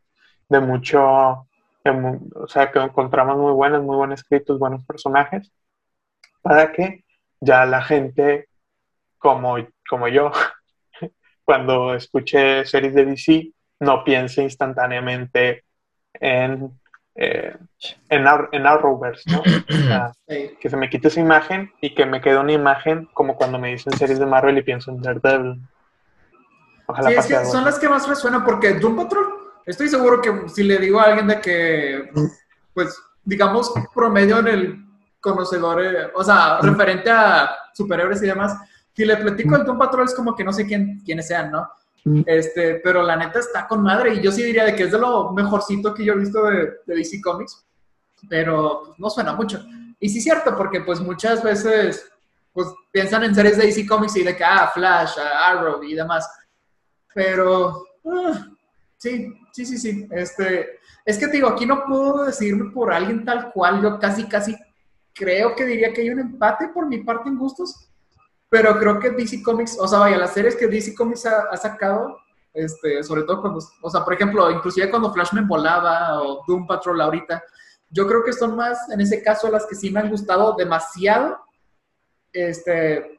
[0.48, 5.52] de mucho, o sea, que encontramos muy buenas, muy buenos escritos, buenos personajes,
[6.42, 7.04] para que
[7.40, 8.48] ya la gente,
[9.18, 9.56] como,
[9.88, 10.32] como yo,
[11.44, 15.64] cuando escuche series de DC, no piense instantáneamente
[16.14, 16.78] en,
[17.20, 17.52] eh,
[18.10, 19.40] en, en Arrowverse, ¿no?
[19.40, 20.56] O sea, Sí.
[20.60, 23.70] que se me quite esa imagen y que me quede una imagen como cuando me
[23.70, 25.60] dicen series de Marvel y pienso en Daredevil.
[26.86, 29.26] Ojalá Sí, es pase que algo son las que más resuenan porque Doom Patrol,
[29.66, 32.10] estoy seguro que si le digo a alguien de que,
[32.72, 34.84] pues, digamos, promedio en el
[35.20, 38.56] conocedor, eh, o sea, referente a superhéroes y demás,
[38.94, 41.68] si le platico el Doom Patrol es como que no sé quién, quiénes sean, ¿no?
[42.26, 44.98] Este, pero la neta está con madre y yo sí diría de que es de
[44.98, 47.66] lo mejorcito que yo he visto de, de DC Comics,
[48.28, 49.62] pero pues, no suena mucho.
[50.00, 52.10] Y sí es cierto, porque pues muchas veces
[52.52, 55.94] pues piensan en series de DC Comics y de que, ah, Flash, ah, Arrow y
[55.94, 56.28] demás.
[57.14, 58.48] Pero, ah,
[58.96, 60.08] sí, sí, sí, sí.
[60.10, 63.80] Este, es que te digo, aquí no puedo decirme por alguien tal cual.
[63.80, 64.56] Yo casi, casi
[65.14, 67.87] creo que diría que hay un empate por mi parte en gustos.
[68.50, 71.56] Pero creo que DC Comics, o sea, vaya, las series que DC Comics ha, ha
[71.56, 72.18] sacado,
[72.54, 77.00] este, sobre todo cuando, o sea, por ejemplo, inclusive cuando Flashman volaba o Doom Patrol
[77.00, 77.42] ahorita,
[77.90, 81.38] yo creo que son más, en ese caso, las que sí me han gustado demasiado,
[82.32, 83.18] este,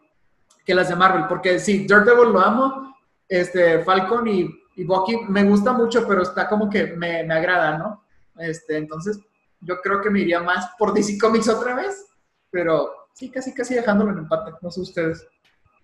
[0.65, 2.95] que las de Marvel, porque sí, Daredevil lo amo,
[3.27, 7.77] este, Falcon y, y Bucky me gusta mucho, pero está como que me, me agrada,
[7.77, 8.03] ¿no?
[8.38, 9.19] Este, entonces,
[9.61, 12.07] yo creo que me iría más por DC Comics otra vez,
[12.49, 15.27] pero sí, casi, casi dejándolo en empate, no sé ustedes.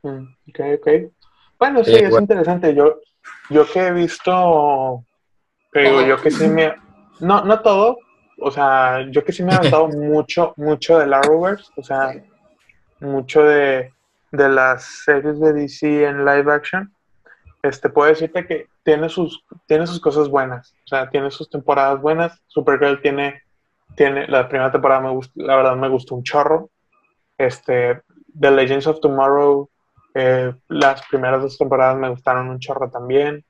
[0.04, 0.88] Mm, Ok, ok.
[1.60, 2.24] Bueno, sí, Sí, es bueno.
[2.24, 2.74] interesante.
[2.76, 3.00] Yo,
[3.50, 5.04] yo que he visto,
[5.72, 6.74] te digo, yo que sí me...
[7.22, 7.98] No, no todo,
[8.40, 12.22] o sea, yo que sí me he aventado mucho, mucho del Arrowverse, o sea, Sí.
[13.00, 13.94] mucho de,
[14.32, 16.94] de las series de DC en live action,
[17.64, 22.00] este, puedo decirte que tiene sus, tiene sus cosas buenas, o sea, tiene sus temporadas
[22.00, 22.40] buenas.
[22.48, 23.42] Supergirl tiene,
[23.96, 26.70] tiene, la primera temporada me gustó, la verdad me gustó un chorro.
[27.38, 28.02] Este,
[28.40, 29.70] The Legends of Tomorrow,
[30.14, 33.44] eh, las primeras dos temporadas me gustaron un chorro también.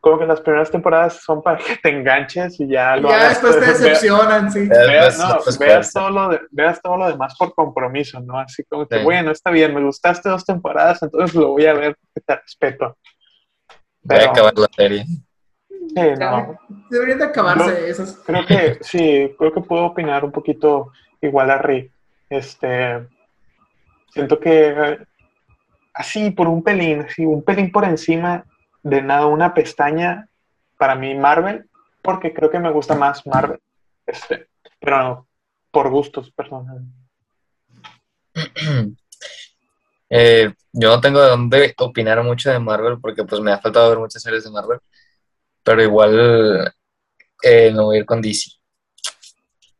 [0.00, 3.58] Como que las primeras temporadas son para que te enganches y ya lo ya después
[3.58, 4.68] te decepcionan, sí.
[4.68, 6.00] Veas, no, veas, fuerza.
[6.00, 8.38] todo lo de- veas todo lo demás por compromiso, ¿no?
[8.38, 9.04] Así como que, Sí.
[9.04, 12.96] bueno, está bien, me gustaste dos temporadas, entonces lo voy a ver porque te respeto.
[14.02, 15.04] Voy a Pero- acabar la serie.
[15.68, 16.58] Sí, no,
[16.90, 18.16] Deberían de acabarse esas.
[18.26, 21.92] creo que sí, creo que puedo opinar un poquito igual a Rick.
[22.28, 23.06] Este,
[24.12, 24.98] siento que
[25.94, 28.44] así por un pelín, así un pelín por encima
[28.82, 30.28] de nada, una pestaña
[30.78, 31.68] para mí Marvel,
[32.02, 33.60] porque creo que me gusta más Marvel.
[34.06, 34.48] Este,
[34.78, 35.28] pero no,
[35.70, 36.82] por gustos personales.
[40.08, 43.90] Eh, yo no tengo de dónde opinar mucho de Marvel porque pues me ha faltado
[43.90, 44.78] ver muchas series de Marvel,
[45.64, 46.72] pero igual
[47.42, 48.52] eh, me voy a ir con DC.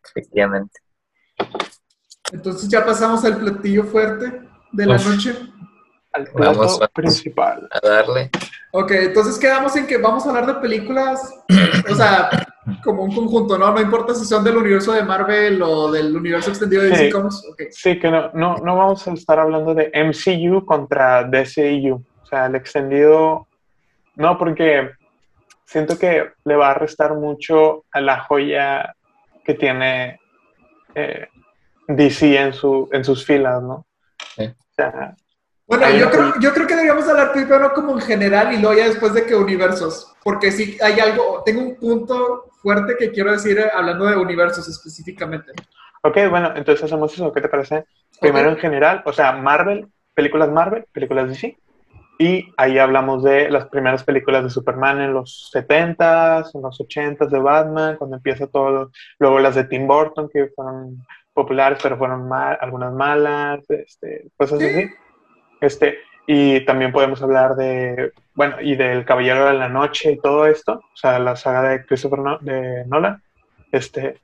[0.04, 0.80] Efectivamente.
[2.32, 4.42] Entonces ya pasamos al platillo fuerte
[4.72, 5.06] de la Uf.
[5.08, 5.34] noche.
[6.12, 6.80] Al plato vamos.
[6.94, 7.68] principal.
[7.70, 8.30] A darle.
[8.72, 11.32] Ok, entonces quedamos en que vamos a hablar de películas,
[11.90, 12.28] o sea,
[12.82, 13.70] como un conjunto, ¿no?
[13.72, 17.10] No importa si son del universo de Marvel o del universo extendido de DC Sí.
[17.10, 17.44] Comics.
[17.52, 17.62] ok.
[17.70, 22.02] Sí, que no, no, no vamos a estar hablando de MCU contra DCU.
[22.22, 23.46] O sea, el extendido.
[24.16, 24.90] No, porque
[25.64, 28.94] siento que le va a restar mucho a la joya
[29.44, 30.18] que tiene
[30.94, 31.28] eh,
[31.88, 33.86] DC en, su, en sus filas, ¿no?
[34.36, 34.44] Sí.
[34.44, 35.14] O sea,
[35.66, 38.88] Bueno, yo creo, yo creo que deberíamos hablar primero como en general y luego ya
[38.88, 40.14] después de que universos.
[40.22, 44.68] Porque sí hay algo, tengo un punto fuerte que quiero decir eh, hablando de universos
[44.68, 45.52] específicamente.
[46.02, 47.32] ok, bueno, entonces hacemos eso.
[47.32, 47.84] ¿Qué te parece?
[48.20, 51.56] Primero en general, o sea, Marvel, películas Marvel, películas DC.
[52.18, 57.28] Y ahí hablamos de las primeras películas de Superman en los 70s, en los 80s
[57.28, 58.90] de Batman, cuando empieza todo.
[59.18, 61.04] Luego las de Tim Burton, que fueron
[61.36, 64.64] populares, pero fueron mal, algunas malas, este, cosas Sí.
[64.66, 64.90] así.
[65.60, 70.46] Este, y también podemos hablar de, bueno, y del Caballero de la Noche y todo
[70.46, 73.22] esto, o sea, la saga de Christopher No- de Nolan.
[73.70, 74.18] Este,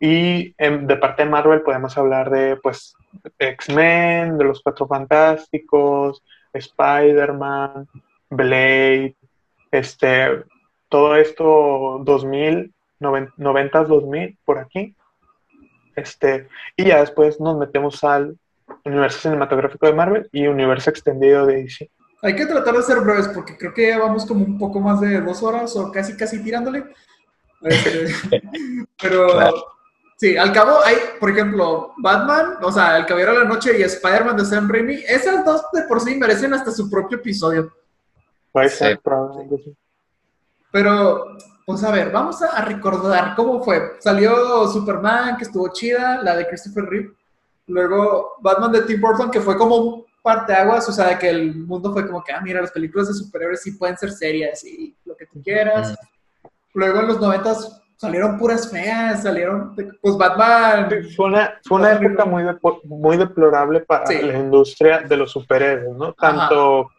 [0.00, 2.94] y em, de parte de Marvel podemos hablar de, pues,
[3.38, 6.22] X-Men, de los Cuatro Fantásticos,
[6.52, 7.86] Spider-Man,
[8.30, 9.14] Blade,
[9.70, 10.44] este,
[10.88, 14.94] todo esto 2000, 90, 2000, por aquí.
[15.96, 18.36] Este, y ya después nos metemos al
[18.84, 21.90] universo cinematográfico de Marvel y universo extendido de DC.
[22.22, 25.00] Hay que tratar de ser breves porque creo que ya vamos como un poco más
[25.00, 26.84] de dos horas o casi casi tirándole.
[27.62, 28.06] Este,
[29.00, 29.66] pero Claro.
[30.16, 33.82] sí, al cabo hay, por ejemplo, Batman, o sea, El Caballero de la Noche y
[33.82, 34.94] Spider-Man de Sam Raimi.
[35.08, 37.72] Esas dos de por sí merecen hasta su propio episodio.
[38.52, 38.76] Puede Sí.
[38.78, 39.76] ser, probablemente sí.
[40.76, 43.92] Pero, pues a ver, vamos a, recordar cómo fue.
[43.98, 47.12] Salió Superman, que estuvo chida, la de Christopher Reeve.
[47.66, 51.54] Luego Batman de Tim Burton, que fue como un parteaguas, o sea, de que el
[51.54, 54.94] mundo fue como que, ah, mira, las películas de superhéroes sí pueden ser serias y
[55.06, 55.96] lo que tú quieras.
[56.74, 60.90] Luego en los noventas salieron puras feas, salieron, pues Batman.
[61.16, 64.20] Fue una, fue una época muy, depo- muy deplorable para Sí.
[64.20, 66.12] la industria de los superhéroes, ¿no?
[66.12, 66.90] Tanto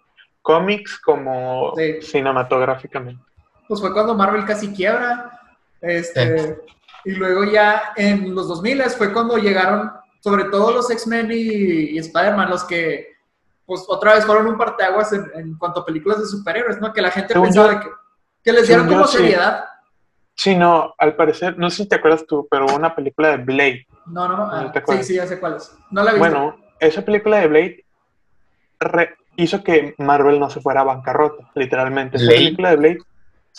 [0.42, 2.02] cómics como Sí.
[2.02, 3.22] cinematográficamente.
[3.68, 5.40] Pues fue cuando Marvel casi quiebra.
[5.82, 6.58] Este,
[7.06, 11.36] Y luego ya en los 2000 fue cuando llegaron, sobre todo los X-Men y,
[11.92, 13.16] y Spider-Man, los que,
[13.66, 16.92] pues otra vez fueron un parteaguas en, en cuanto a películas de superhéroes, ¿no?
[16.94, 17.90] Que la gente Según pensaba yo- de que,
[18.44, 19.66] que les dieron como yo, seriedad.
[20.36, 23.38] Sí, no, al parecer, no sé si te acuerdas tú, pero hubo una película de
[23.38, 23.88] Blade.
[24.06, 25.08] No, no, ah, No te sí, acuerdas.
[25.08, 25.76] sí, ya sé cuál es.
[25.92, 26.30] No la he visto.
[26.30, 27.86] Bueno, esa película de Blade
[28.80, 32.18] re- hizo que Marvel no se fuera a bancarrota, literalmente.
[32.18, 32.98] Esa película de Blade,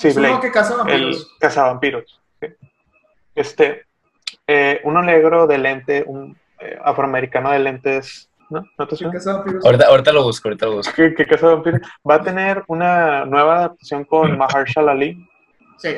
[0.00, 1.36] sí, es uno Blade, que caza el vampiros.
[1.38, 2.20] cazavampiros.
[2.40, 2.46] sí.
[3.34, 3.84] Este,
[4.46, 8.64] eh, uno negro de lente, un eh, afroamericano de lentes, ¿no?
[8.78, 9.12] ¿No te suena?
[9.12, 9.64] caza vampiros.
[9.64, 10.94] Ahorita, ahorita lo busco, ahorita lo busco.
[10.94, 15.28] que, que Casa de Vampiros va a tener una nueva adaptación con Mahershala Ali.
[15.78, 15.94] Sí.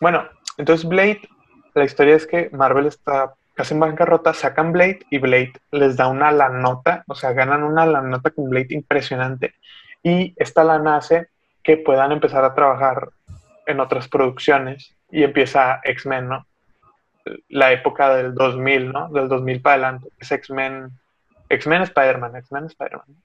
[0.00, 1.20] Bueno, entonces Blade,
[1.74, 6.08] la historia es que Marvel está casi en bancarrota, sacan Blade y Blade les da
[6.08, 9.54] una lanota, o sea, ganan una lanota con Blade impresionante.
[10.02, 11.28] Y esta lana hace
[11.62, 13.10] que puedan empezar a trabajar
[13.66, 16.46] en otras producciones y empieza X-Men, ¿no?
[17.48, 19.08] La época del 2000, ¿no?
[19.10, 20.90] Del 2000 para adelante, es X-Men,
[21.48, 23.16] X-Men Spider-Man, X-Men Spider-Man.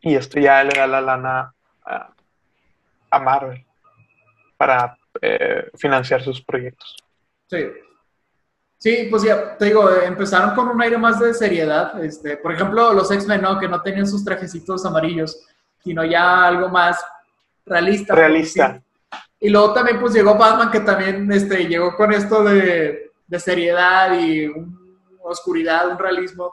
[0.00, 1.52] Y esto ya le da la lana
[1.84, 2.10] a,
[3.10, 3.64] a Marvel
[4.56, 6.96] para eh, financiar sus proyectos.
[7.46, 7.66] Sí.
[8.76, 12.02] Sí, pues ya, te digo, eh, empezaron con un aire más de seriedad.
[12.02, 13.58] Este, por ejemplo, los X-Men, ¿no?
[13.58, 15.46] Que no tenían sus trajecitos amarillos,
[15.82, 17.04] sino ya algo más
[17.68, 18.14] realista.
[18.14, 18.82] Realista.
[19.40, 24.18] Y luego también, pues llegó Batman, que también este, llegó con esto de, de seriedad
[24.18, 24.76] y un-
[25.22, 26.52] oscuridad, un realismo.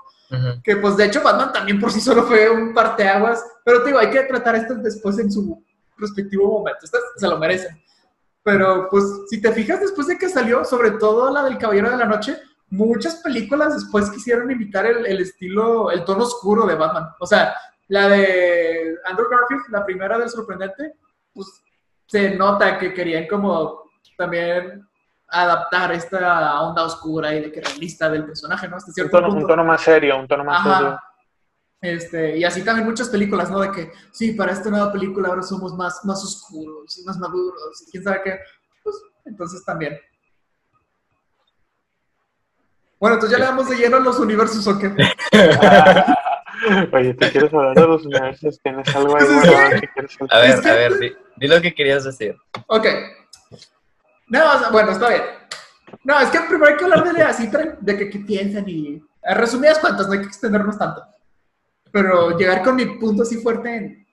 [0.64, 3.42] Que pues de hecho Batman también por sí solo fue un parteaguas.
[3.64, 5.64] Pero te digo, hay que tratar esto después en su
[5.98, 6.80] respectivo momento.
[6.84, 7.82] Estas se lo merecen.
[8.44, 11.98] Pero pues si te fijas después de que salió, sobre todo la del Caballero de
[11.98, 12.38] la Noche,
[12.70, 17.08] muchas películas después quisieron imitar el, el estilo, el tono oscuro de Batman.
[17.20, 17.56] O sea,
[17.88, 20.96] la de Andrew Garfield, la primera del sorprendente,
[21.36, 21.62] pues
[22.08, 23.84] se nota que querían como
[24.18, 24.88] también
[25.28, 28.78] adaptar esta onda oscura y de que realista del personaje, ¿no?
[28.78, 29.42] Hasta Un cierto tono, punto.
[29.42, 30.88] un tono más serio, un tono más serio.
[30.88, 31.04] Ajá.
[31.82, 33.60] Este, y así también muchas películas, ¿no?
[33.60, 37.84] De que, sí, para esta nueva película ahora somos más, más oscuros y más maduros
[37.86, 38.40] y quién sabe qué.
[38.84, 38.96] Pues,
[39.26, 40.00] entonces también.
[43.00, 44.96] Bueno, entonces ya le damos de lleno a los universos, ¿o qué?
[46.94, 48.60] Oye, ¿te quieres hablar de los universos?
[48.62, 51.48] ¿Tienes algo ahí es guardado que- que quieres A ver, que- a ver, di, di
[51.48, 52.36] lo que querías decir.
[52.68, 52.88] Ok.
[54.28, 55.22] No, o sea, bueno, está bien.
[56.04, 57.50] No, es que primero hay que hablar de así,
[57.82, 59.02] de que, qué piensan y...
[59.24, 61.04] a Resumidas cuentas, no hay que extendernos tanto.
[61.92, 64.08] Pero llegar con mi punto así fuerte en...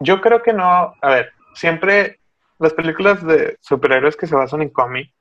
[0.00, 2.20] yo creo que no, a ver, siempre
[2.58, 5.12] las películas de superhéroes que se basan en cómic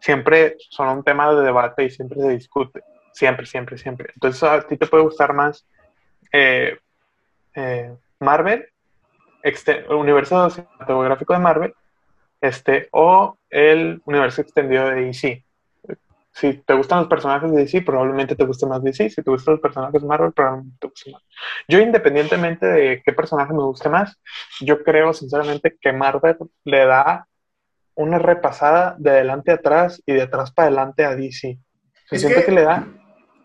[0.00, 2.82] siempre son un tema de debate y siempre se discute.
[3.12, 4.10] Siempre, siempre, siempre.
[4.14, 5.66] Entonces a ti te puede gustar más
[6.32, 6.78] eh,
[7.54, 8.66] eh, Marvel,
[9.42, 11.74] el universo cinematográfico de Marvel,
[12.40, 15.44] este, o el universo extendido de DC
[16.32, 19.10] si te gustan los personajes de DC, probablemente te guste más DC.
[19.10, 21.22] Si te gustan los personajes de Marvel, probablemente te guste más.
[21.68, 24.18] Yo, independientemente de qué personaje me guste más,
[24.60, 27.26] yo creo sinceramente que Marvel le da
[27.94, 31.58] una repasada de adelante a atrás y de atrás para adelante a DC.
[32.08, 32.52] Se siente que...
[32.52, 32.86] le da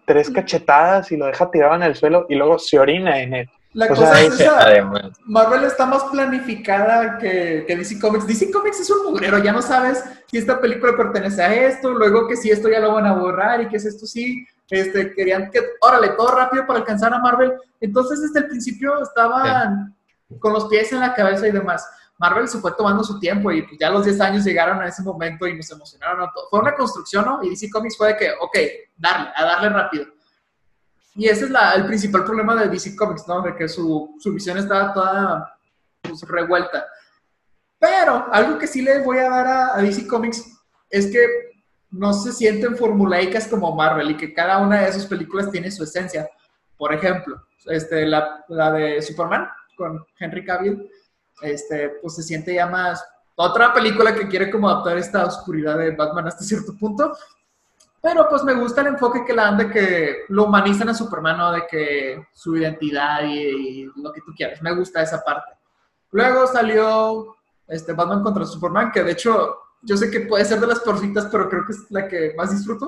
[0.05, 3.49] tres cachetadas y lo deja tirado en el suelo y luego se orina en él.
[3.77, 4.89] La cosa es esa,
[5.25, 8.25] Marvel está más planificada que, que, DC Comics.
[8.25, 12.27] DC Comics es un mugrero, ya no sabes si esta película pertenece a esto, luego
[12.27, 14.43] que si esto ya lo van a borrar y que es esto sí.
[14.71, 17.53] Este, querían que, órale, todo rápido para alcanzar a Marvel.
[17.79, 19.95] Entonces, desde el principio estaban
[20.39, 21.87] con los pies en la cabeza y demás.
[22.17, 25.03] Marvel se fue tomando su tiempo y pues ya los 10 años llegaron a ese
[25.03, 26.49] momento y nos emocionaron a todos.
[26.49, 27.43] Fue una construcción, ¿no?
[27.43, 28.57] Y DC Comics fue de que, ok,
[28.97, 30.16] darle, a darle rápido.
[31.17, 33.41] Y ese es la, el principal problema de DC Comics, ¿no?
[33.41, 35.59] De que su, su visión estaba toda
[36.01, 36.85] pues, revuelta.
[37.79, 40.45] Pero algo que sí le voy a dar a, DC Comics
[40.91, 41.25] es que
[41.89, 45.83] no se sienten formulaicas como Marvel y que cada una de sus películas tiene su
[45.83, 46.29] esencia.
[46.77, 50.87] Por ejemplo, este, la, la de Superman con Henry Cavill,
[51.41, 53.03] este, pues se siente ya más
[53.35, 57.15] otra película que quiere como adaptar esta oscuridad de Batman hasta cierto punto,
[58.01, 61.37] pero pues me gusta el enfoque que le dan de que lo humanizan a Superman,
[61.37, 61.51] ¿no?
[61.51, 64.61] De que su identidad y, lo que tú quieras.
[64.61, 65.53] Me gusta esa parte.
[66.11, 67.35] Luego salió
[67.67, 71.27] este Batman contra Superman, que de hecho yo sé que puede ser de las peorcitas,
[71.31, 72.87] pero creo que es la que más disfruto.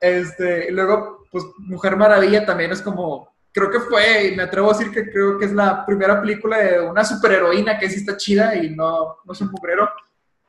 [0.00, 4.70] Este, y luego, pues Mujer Maravilla también es como, creo que fue, y me atrevo
[4.70, 8.16] a decir que creo que es la primera película de una superheroína que sí está
[8.16, 9.88] chida y no, no es un mugrero.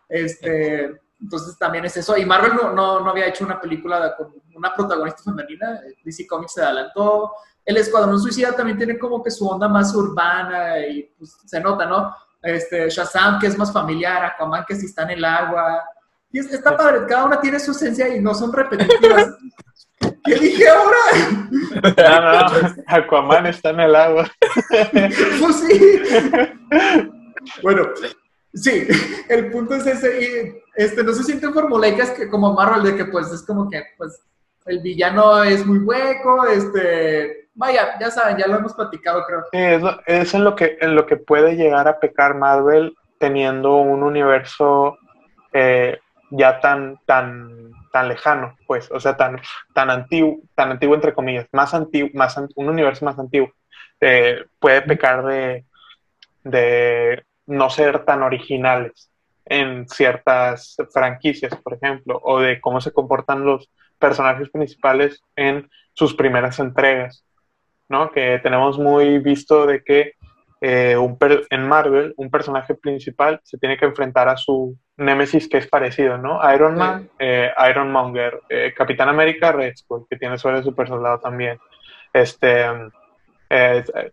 [0.07, 2.17] Este, entonces también es eso.
[2.17, 5.81] Y Marvel no, no, había hecho una película con una protagonista femenina.
[6.03, 7.33] DC Comics se adelantó.
[7.65, 11.85] El Escuadrón Suicida también tiene como que su onda más urbana y pues, se nota,
[11.85, 12.15] ¿no?
[12.41, 15.83] Este, Shazam, que es más familiar, Aquaman, que sí está en el agua.
[16.31, 19.35] Y está padre, cada una tiene su esencia y no son repetitivas.
[20.23, 20.97] ¿Qué dije ahora?
[21.97, 24.29] No, no, Aquaman está en el agua.
[25.39, 26.01] Pues sí.
[27.61, 27.83] Bueno,
[28.53, 28.87] Sí,
[29.29, 30.21] el punto es ese.
[30.21, 33.83] Y, este, no se sienten formulaicas que como Marvel, de que pues es como que
[33.97, 34.23] pues
[34.65, 39.43] el villano es muy hueco, este, vaya, ya saben, ya lo hemos platicado, creo.
[39.51, 44.03] Sí, es, en lo que en lo que puede llegar a pecar Marvel teniendo un
[44.03, 44.97] universo
[45.51, 45.99] eh,
[46.31, 49.41] ya tan tan tan lejano, pues, o sea, tan
[49.73, 53.51] tan antiguo, tan antiguo entre comillas, más antiguo, más un universo más antiguo,
[53.99, 55.65] eh, puede pecar de
[56.45, 59.08] de no ser tan originales
[59.49, 66.13] en ciertas franquicias, por ejemplo, o de cómo se comportan los personajes principales en sus
[66.13, 67.25] primeras entregas,
[67.89, 68.11] ¿no?
[68.11, 70.13] Que tenemos muy visto de que
[70.61, 71.17] eh, un
[71.49, 76.17] en Marvel un personaje principal se tiene que enfrentar a su némesis que es parecido,
[76.17, 76.39] ¿no?
[76.53, 81.19] Iron Man, eh, Iron Monger, eh, Capitán América, Red Skull, que tiene suele super soldado
[81.19, 81.57] también,
[82.13, 82.65] este,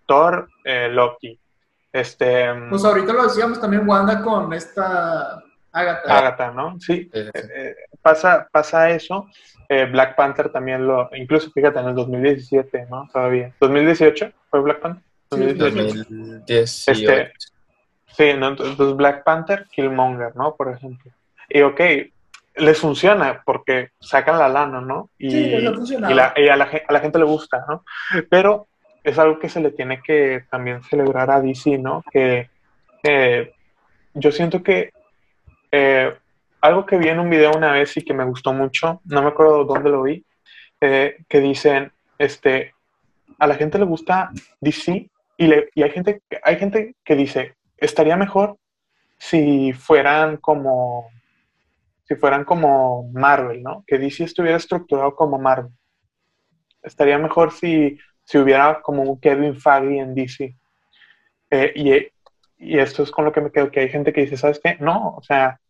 [0.06, 1.38] Thor, Loki,
[2.00, 5.42] este, pues ahorita lo decíamos también Wanda con esta
[5.72, 6.18] Agatha.
[6.18, 6.78] Agatha, ¿no?
[6.80, 9.26] Sí, eh, eh, pasa, pasa eso.
[9.68, 13.08] Eh, Black Panther también lo, incluso fíjate, en el 2017, ¿no?
[13.12, 13.52] Todavía.
[13.60, 15.02] ¿2018 fue Black Panther?
[15.30, 16.44] 2018.
[16.46, 17.32] Este,
[18.06, 20.54] sí, entonces Black Panther, Killmonger, ¿no?
[20.54, 21.10] Por ejemplo.
[21.48, 21.80] Y ok,
[22.56, 25.10] les funciona porque sacan la lana, ¿no?
[25.18, 27.84] Y, sí, y, la, y a, la, a la gente le gusta, ¿no?
[28.30, 28.68] Pero
[29.06, 32.02] es algo que se le tiene que también celebrar a DC, ¿no?
[32.10, 32.50] Que
[33.04, 33.52] eh,
[34.14, 34.90] yo siento que
[35.70, 36.12] eh,
[36.60, 39.28] algo que vi en un video una vez y que me gustó mucho, no me
[39.28, 40.26] acuerdo dónde lo vi,
[40.80, 42.74] eh, que dicen, este,
[43.38, 44.30] a la gente le gusta
[44.60, 48.56] DC y, le, y hay, gente, hay gente que dice, estaría mejor
[49.18, 51.10] si fueran como
[52.08, 53.84] si fueran como Marvel, ¿no?
[53.86, 55.72] Que DC estuviera estructurado como Marvel.
[56.82, 60.56] Estaría mejor si si hubiera como un Kevin Feige en DC.
[61.50, 61.94] Eh, y,
[62.58, 64.76] y, esto es con lo que me quedo, que hay gente que dice, ¿sabes qué?
[64.80, 65.60] No, o sea,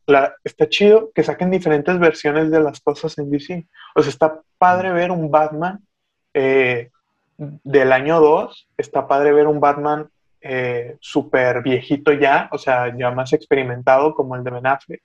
[0.43, 3.67] está chido que saquen diferentes versiones de las cosas en DC.
[3.95, 5.81] O sea, está padre ver un Batman
[6.33, 6.91] eh,
[7.37, 10.09] del año 2, está padre ver un Batman
[10.41, 15.03] eh, súper viejito ya, o sea, ya más experimentado como el de Ben Affleck.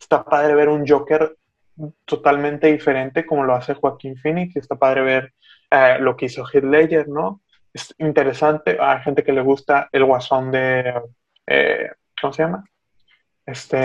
[0.00, 1.36] Está padre ver un Joker
[2.04, 4.56] totalmente diferente como lo hace Joaquín Phoenix.
[4.56, 5.34] Está padre ver
[5.70, 7.40] eh, lo que hizo Heath Ledger, ¿no?
[7.72, 8.78] es interesante.
[8.80, 10.94] Hay gente que le gusta el guasón de,
[11.46, 12.64] eh, ¿cómo se llama?
[13.44, 13.78] Este,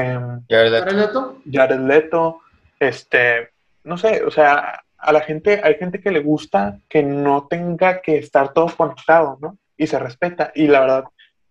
[0.49, 1.37] Jared ¿Jared Leto.
[1.51, 2.39] Jared Leto,
[2.79, 3.49] este,
[3.83, 8.01] no sé, o sea, a la gente, hay gente que le gusta que no tenga
[8.01, 9.57] que estar todo conectado, ¿no?
[9.75, 10.51] Y se respeta.
[10.55, 11.03] Y la verdad,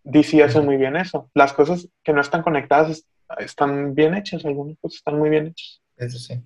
[0.04, 1.28] DC hace muy bien eso.
[1.34, 3.06] Las cosas que no están conectadas es-
[3.38, 5.79] están bien hechas, algunas cosas están muy bien hechas.
[6.00, 6.42] Eso sí.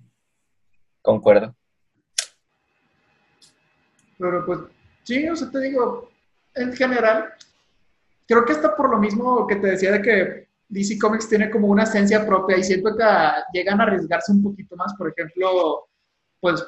[1.01, 1.55] Concuerdo.
[4.17, 4.59] Pero pues,
[5.03, 6.09] sí, o sea, te digo,
[6.53, 7.33] en general,
[8.27, 11.67] creo que está por lo mismo que te decía de que DC Comics tiene como
[11.67, 13.03] una esencia propia y siento que
[13.53, 14.93] llegan a arriesgarse un poquito más.
[14.95, 15.87] Por ejemplo,
[16.41, 16.65] pues,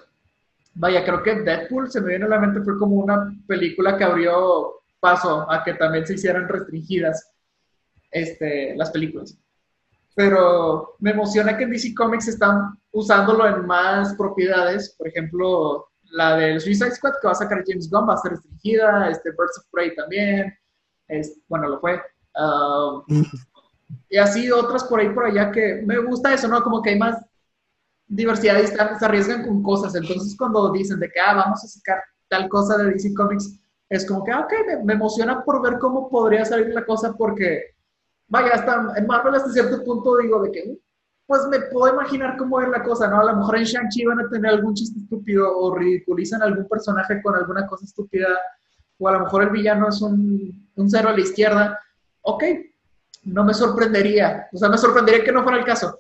[0.73, 4.05] vaya, creo que Deadpool se me viene a la mente, fue como una película que
[4.05, 7.33] abrió paso a que también se hicieran restringidas
[8.11, 9.37] este, las películas.
[10.17, 14.95] Pero me emociona que en DC Comics están usándolo en más propiedades.
[14.97, 18.31] Por ejemplo, la del Suicide Squad que va a sacar James Gunn va a ser
[18.31, 19.11] restringida.
[19.11, 20.57] Este Birds of Prey también.
[21.47, 22.01] Bueno, lo fue.
[22.35, 23.03] Ah,
[24.09, 26.63] y así otras por ahí por allá que me gusta eso, ¿no?
[26.63, 27.23] Como que hay más
[28.07, 29.93] diversidad y se arriesgan con cosas.
[29.93, 34.03] Entonces, cuando dicen de que ah, vamos a sacar tal cosa de DC Comics, es
[34.07, 37.76] como que, ah, ok, me emociona por ver cómo podría salir la cosa porque
[38.27, 40.77] vaya, hasta en Marvel hasta cierto punto digo de que,
[41.25, 43.19] pues me puedo imaginar cómo es la cosa, ¿no?
[43.19, 47.21] A lo mejor en Shang-Chi van a tener algún chiste estúpido o ridiculizan algún personaje
[47.21, 48.29] con alguna cosa estúpida,
[48.97, 51.79] o a lo mejor el villano es un, un cero a la izquierda.
[52.21, 52.43] Ok,
[53.23, 55.99] no me sorprendería, o sea, me sorprendería que no fuera el caso.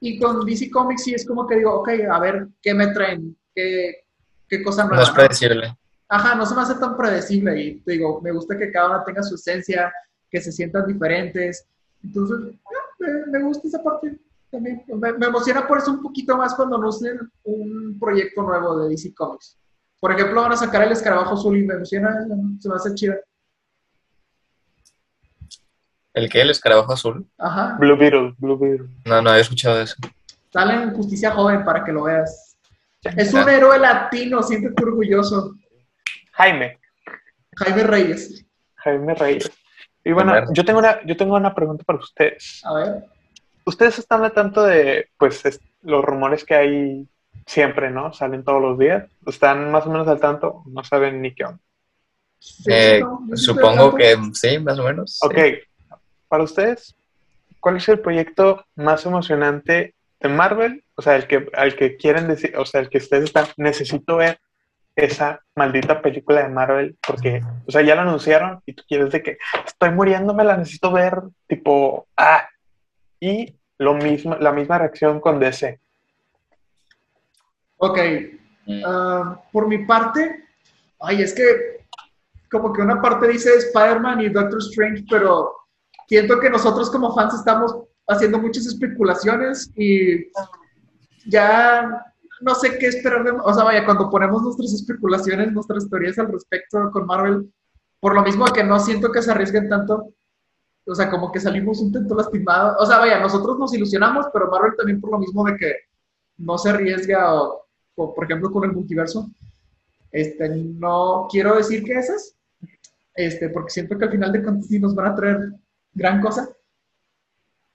[0.00, 3.36] Y con DC Comics sí es como que digo, ok, a ver, ¿qué me traen?
[3.54, 4.04] ¿Qué,
[4.48, 4.96] qué cosa nueva?
[4.96, 5.14] No es ¿no?
[5.14, 5.76] predecible.
[6.08, 9.04] Ajá, no se me hace tan predecible y te digo, me gusta que cada una
[9.04, 9.92] tenga su esencia,
[10.36, 11.66] que se sientan diferentes.
[12.04, 14.18] Entonces, ah, me, me gusta esa parte
[14.50, 14.84] también.
[14.86, 19.14] Me, me emociona por eso un poquito más cuando anuncien un proyecto nuevo de DC
[19.14, 19.56] Comics.
[19.98, 22.26] Por ejemplo, van a sacar el escarabajo azul y me emociona,
[22.60, 23.14] se me hace chido.
[26.12, 26.42] ¿El qué?
[26.42, 27.26] ¿El escarabajo azul?
[27.38, 28.88] Ajá, Blue Beetle, Blue Beetle.
[29.06, 29.96] No, no he escuchado de eso.
[30.52, 32.58] sale en Justicia Joven para que lo veas.
[33.16, 35.54] Es un héroe latino, siéntete orgulloso.
[36.32, 36.78] Jaime,
[37.56, 38.44] Jaime Reyes.
[38.76, 39.50] Jaime Reyes.
[40.06, 42.62] Y bueno, yo tengo una, yo tengo una pregunta para ustedes.
[42.64, 43.04] A ver.
[43.64, 47.08] Ustedes están al tanto de, pues, es- los rumores que hay
[47.44, 48.12] siempre, ¿no?
[48.12, 49.10] Salen todos los días.
[49.26, 50.62] ¿Están más o menos al tanto?
[50.66, 51.58] No saben ni qué onda.
[52.38, 53.00] Sí, Eh,
[53.34, 55.18] supongo que sí, más o menos.
[55.18, 55.26] sí.
[55.26, 56.94] Ok, para ustedes,
[57.58, 60.84] ¿cuál es el proyecto más emocionante de Marvel?
[60.94, 64.18] O sea, el que, al que quieren decir, o sea, el que ustedes están, necesito
[64.18, 64.38] ver
[64.96, 69.22] esa maldita película de Marvel, porque, o sea, ya la anunciaron y tú quieres de
[69.22, 72.48] que estoy muriéndome, la necesito ver, tipo, ah,
[73.20, 75.78] y lo mismo, la misma reacción con DC.
[77.76, 77.98] Ok.
[78.84, 80.44] Ah, por mi parte,
[80.98, 81.76] ay, es que
[82.50, 85.54] como que una parte dice Spider-Man y Doctor Strange, pero
[86.08, 87.76] siento que nosotros como fans estamos
[88.08, 90.30] haciendo muchas especulaciones y
[91.26, 92.02] ya
[92.40, 93.24] no sé qué esperar.
[93.24, 97.52] de- o sea, vaya, cuando ponemos nuestras especulaciones, nuestras teorías al respecto con Marvel,
[98.00, 100.12] por lo mismo que no siento que se arriesguen tanto,
[100.86, 102.76] o sea, como que salimos un tanto lastimados.
[102.78, 105.72] O sea, vaya, nosotros nos ilusionamos, pero Marvel también por lo mismo de que
[106.38, 109.28] no se arriesga o por ejemplo con el multiverso.
[110.12, 112.34] Este, no quiero decir que esas,
[113.14, 115.52] este, porque siento que al final de cuentas sí nos van a traer
[115.94, 116.48] gran cosa.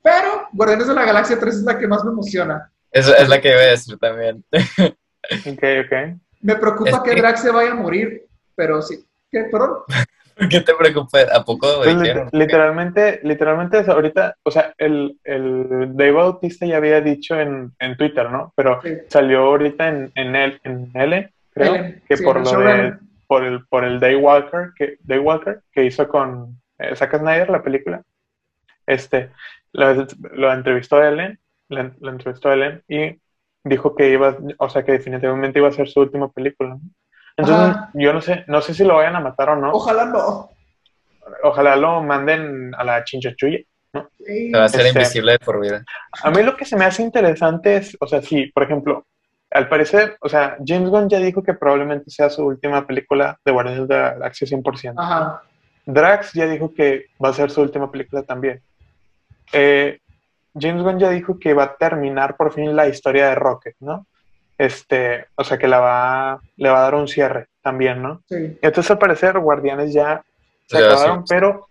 [0.03, 2.71] Pero Guardianes de la Galaxia 3 es la que más me emociona.
[2.91, 4.43] Es, es la que iba a decir también.
[5.47, 6.17] Ok, ok.
[6.41, 8.23] Me preocupa Es que que- Drax se vaya a morir,
[8.55, 9.05] pero sí.
[9.31, 9.43] ¿Qué?
[9.51, 9.77] ¿Perdón?
[10.35, 11.27] ¿Por qué te preocupas?
[11.31, 16.77] ¿A poco Pues, lit- literalmente, literalmente es ahorita, o sea, el, el Dave Bautista ya
[16.77, 18.51] había dicho en, en Twitter, ¿no?
[18.55, 18.97] Pero Sí.
[19.09, 22.97] salió ahorita en, en, el, en L, creo, Ellen, que sí, por lo de,
[23.27, 28.01] por el, por el Daywalker, que, Daywalker, que hizo con eh, Zack Snyder, la película,
[28.87, 29.29] este,
[29.73, 31.39] lo, lo entrevistó a Ellen,
[31.71, 33.19] lo entrevistó a Ellen y
[33.63, 36.81] dijo que iba, o sea, que definitivamente iba a ser su última película, ¿no?
[37.37, 37.89] Entonces, Ajá.
[37.93, 39.71] yo no sé, no sé si lo vayan a matar o no.
[39.71, 40.49] Ojalá no.
[41.43, 43.59] Ojalá lo manden a la chinchachuya.
[44.17, 44.51] Sí.
[44.51, 45.83] Se va a hacer Este- invisible de por vida.
[46.23, 49.05] A mí lo que se me hace interesante es, o sea, sí, por ejemplo,
[49.49, 53.51] al parecer, o sea, James Gunn ya dijo que probablemente sea su última película de
[53.51, 54.93] Guardianes de la Galaxia 100%.
[54.97, 55.41] Ajá.
[55.85, 58.61] Drax ya dijo que va a ser su última película también.
[59.53, 59.99] Eh,
[60.59, 64.05] James Gunn ya dijo que va a terminar por fin la historia de Rocket, ¿no?
[64.57, 68.21] Este, o sea, que la va, le va a dar un cierre también, ¿no?
[68.29, 68.57] Sí.
[68.61, 70.21] Entonces, al parecer, Guardianes ya
[70.67, 71.33] se Ya, acabaron, sí.
[71.33, 71.67] pero,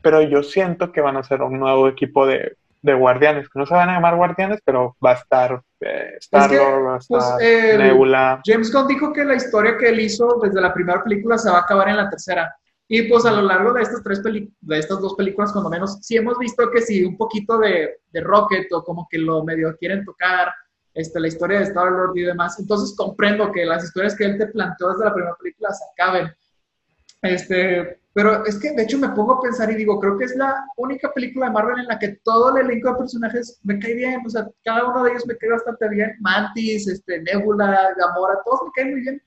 [0.00, 3.66] pero yo siento que van a ser un nuevo equipo de, de Guardianes, que no
[3.66, 7.42] se van a llamar Guardianes, pero va a estar eh, Star-Lord, va a pues, estar
[7.42, 8.40] el- Nebula.
[8.44, 11.58] James Gunn dijo que la historia que él hizo desde la primera película se va
[11.58, 12.54] a acabar en la tercera.
[12.94, 15.98] Y pues a lo largo de estas tres peli- de estas dos películas, cuando menos,
[16.02, 19.74] sí hemos visto que sí, un poquito de, de Rocket o como que lo medio
[19.78, 20.52] quieren tocar,
[20.92, 22.58] este, la historia de Star-Lord y demás.
[22.60, 26.30] Entonces comprendo que las historias que él te planteó desde la primera película se acaben.
[27.22, 30.36] Este, pero es que de hecho me pongo a pensar y digo, creo que es
[30.36, 33.94] la única película de Marvel en la que todo el elenco de personajes me cae
[33.94, 38.38] bien, o sea, cada uno de ellos me cae bastante bien, Mantis, este, Nebula, Gamora,
[38.44, 39.22] todos me caen muy bien.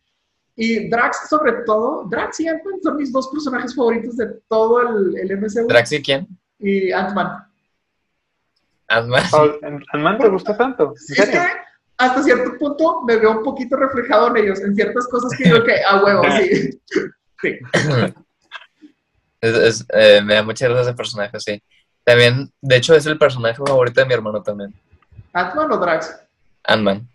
[0.58, 5.18] Y Drax sobre todo, Drax y Ant-Man son mis dos personajes favoritos de todo el,
[5.18, 5.68] el MCU.
[5.68, 6.28] ¿Draxi quién?
[6.60, 7.46] Y Ant-Man.
[8.88, 9.24] Ant-Man.
[9.34, 9.52] Oh,
[9.94, 10.94] ¿Ant-Man te gusta tanto?
[11.10, 11.42] ¿En Es que
[11.98, 15.64] hasta cierto punto me veo un poquito reflejado en ellos, en ciertas cosas que digo
[15.64, 16.80] que a huevo, sí.
[17.42, 17.60] sí.
[19.42, 21.62] Es- es, eh, me da mucha gracia ese personaje, sí.
[22.04, 24.74] También, de hecho, es el personaje favorito de mi hermano también.
[25.34, 26.16] ¿Ant-Man o Drax?
[26.64, 27.08] Ant-Man.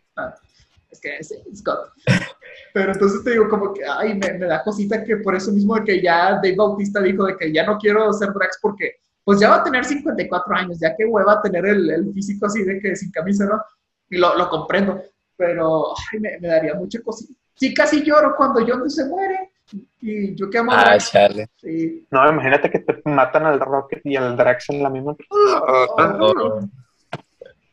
[0.91, 1.93] Es que sí, Scott.
[2.73, 5.75] Pero entonces te digo como que, ay, me, me da cosita que por eso mismo
[5.77, 9.39] de que ya Dave Bautista dijo de que ya no quiero ser Drax porque pues
[9.41, 12.81] ya va a tener 54 años, ya que hueva tener el, el físico así de
[12.81, 13.61] que sin camisa, ¿no?
[14.09, 15.03] Y lo, lo comprendo,
[15.37, 17.33] pero ay, me, me daría mucha cosita.
[17.55, 19.51] Sí, casi lloro cuando John se muere
[20.01, 21.11] y yo que amo a Ah, Drax.
[21.13, 21.49] chale.
[21.57, 22.07] Sí.
[22.11, 25.15] No, imagínate que te matan al Rocket y al Drax en la misma.
[25.31, 26.61] Oh,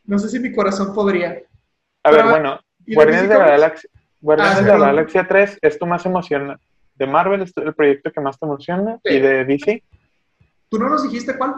[0.04, 1.42] No sé si mi corazón podría.
[2.04, 3.46] A ver, bueno, ¿Y de Guardianes de la?
[3.48, 3.90] Galaxia,
[4.20, 4.86] Guardianes Ah, de la.
[4.86, 6.58] Galaxia 3 es tu más emociona.
[6.94, 8.98] De Marvel es el proyecto que más te emociona.
[9.04, 9.14] Sí.
[9.14, 9.82] Y de DC.
[10.68, 11.54] ¿Tú no nos dijiste cuál?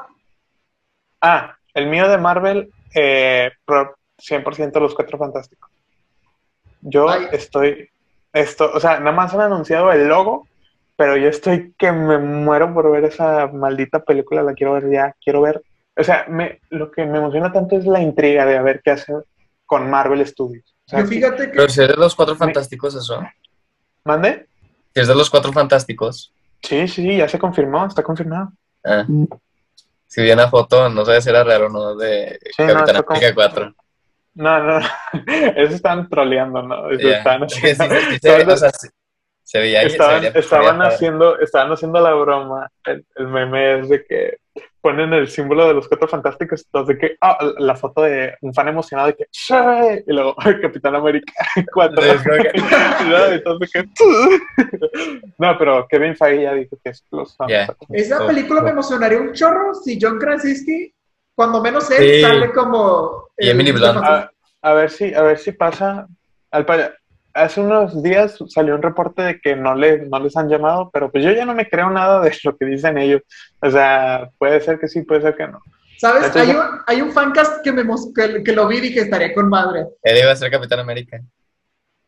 [1.20, 5.70] Ah, el mío de Marvel, eh, pro- 100% los cuatro fantásticos.
[6.82, 7.26] Yo Ay.
[7.32, 7.88] estoy,
[8.32, 10.46] esto, o sea, nada más han anunciado el logo,
[10.96, 15.14] pero yo estoy que me muero por ver esa maldita película, la quiero ver ya,
[15.22, 15.62] quiero ver.
[15.96, 18.92] O sea, me, lo que me emociona tanto es la intriga de a ver qué
[18.92, 19.12] hace
[19.66, 20.74] con Marvel Studios.
[20.90, 21.56] O sea, Yo fíjate que...
[21.56, 23.20] Pero si es de los cuatro fantásticos, eso.
[24.04, 24.46] ¿Mande?
[24.92, 26.32] Si es de los cuatro fantásticos.
[26.62, 28.50] Sí, sí, ya se confirmó, está confirmado.
[28.84, 29.04] Ah.
[30.06, 33.02] Si vi una foto, no sé si era real o no, de Sí, no, Capitán
[33.04, 33.74] como- América 4.
[34.34, 34.78] No, no,
[35.56, 36.90] eso están troleando, ¿no?
[36.90, 37.18] Eso Ya.
[37.18, 37.94] están Sí, sí, haciendo.
[38.00, 38.88] sí, sí, se ve- o sea, sí,
[39.44, 42.68] se veía se estaban, se estaban haciendo, estaban haciendo la broma.
[42.84, 44.38] El, el meme es de que
[44.80, 48.52] ponen el símbolo de los cuatro fantásticos, entonces de que, ah, la foto de un
[48.54, 49.54] fan emocionado de que, "Sí",
[50.06, 51.32] y luego Capitán América
[51.74, 52.02] 4.
[52.02, 52.52] Sí, es como que-
[53.10, 53.24] ¿no?
[53.26, 53.88] Entonces de que,
[55.38, 57.50] no, pero Kevin Feige ya dijo que es los fans.
[57.50, 57.76] Ya.
[57.90, 58.64] Esa Oh, película oh.
[58.64, 60.92] me emocionaría un chorro si John Krasinski,
[61.34, 62.20] cuando menos él, Sí.
[62.22, 63.28] sale como...
[63.38, 63.98] Y el- Emily Blunt.
[64.02, 64.30] A,
[64.62, 66.06] a ver si, a ver si pasa.
[66.50, 66.66] Al
[67.34, 71.10] hace unos días salió un reporte de que no, le, no les han llamado, pero
[71.10, 73.22] pues yo ya no me creo nada de lo que dicen ellos.
[73.60, 75.60] O sea, puede ser que sí, puede ser que no.
[75.98, 76.26] ¿Sabes?
[76.26, 77.84] Entonces- hay, un, hay un fancast que, me,
[78.14, 79.86] que, que lo vi y dije, estaría con madre.
[80.02, 81.20] Él iba a ser Capitán América.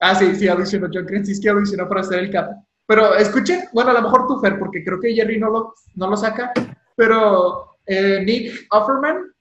[0.01, 0.89] Ah, sí, sí, audicionó.
[0.93, 2.51] John Krasinski audicionó para ser el cap.
[2.87, 6.11] Pero escuchen, bueno, a lo mejor tú, Fer, porque creo que Jerry no lo, no
[6.11, 6.53] lo saca,
[6.97, 9.33] pero eh, Nick Offerman,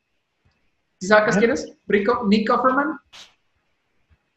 [0.99, 1.73] ¿sí sacas quién es?
[1.87, 2.99] Rico, Nick Offerman.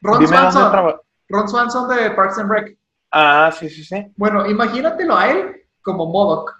[0.01, 0.97] Ron Dime Swanson.
[1.35, 2.79] Ron Swanson de Parks and Rec.
[3.11, 4.07] Ah, sí, sí, sí.
[4.17, 6.55] Bueno, imagínatelo a él como Modoc.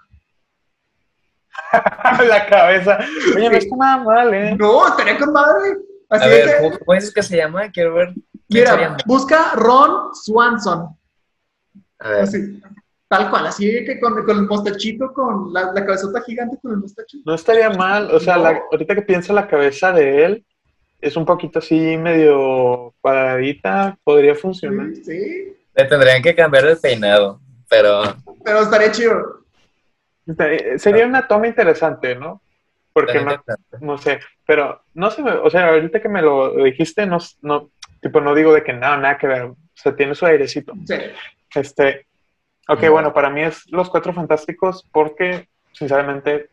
[2.27, 2.99] la cabeza.
[3.35, 4.55] Oye, no está nada mal, ¿eh?
[4.57, 5.77] No, estaría con madre.
[6.09, 7.71] Así A ver, que, ¿cómo, dices que se llama?
[7.71, 8.13] Quiero ver.
[8.49, 10.89] ¿Quién mira, busca Ron Swanson.
[11.99, 12.21] A ver.
[12.23, 12.61] Así,
[13.07, 16.77] tal cual, así que con, con el mostachito, con la, la cabezota gigante con el
[16.77, 17.17] mostacho.
[17.25, 18.11] No estaría mal.
[18.13, 18.43] O sea, No.
[18.43, 20.45] la- ahorita que pienso la cabeza de él,
[21.07, 23.97] es un poquito así medio cuadradita.
[24.03, 24.87] Podría funcionar.
[24.95, 28.01] Sí, sí, Le tendrían que cambiar el peinado, pero
[28.43, 29.41] pero estaría chido.
[30.25, 32.41] Estaría- Sería una toma interesante, ¿no?
[32.93, 33.43] Porque no,
[33.81, 37.69] no sé, pero no sé, o sea, ahorita que me lo dijiste, no, no,
[38.01, 40.73] tipo, no digo de que nada, nada que ver, o sea, tiene su airecito.
[40.87, 40.95] Sí.
[41.53, 42.05] Este,
[42.69, 42.91] ok, No.
[42.93, 46.49] bueno, para mí es Los Cuatro Fantásticos porque, sinceramente,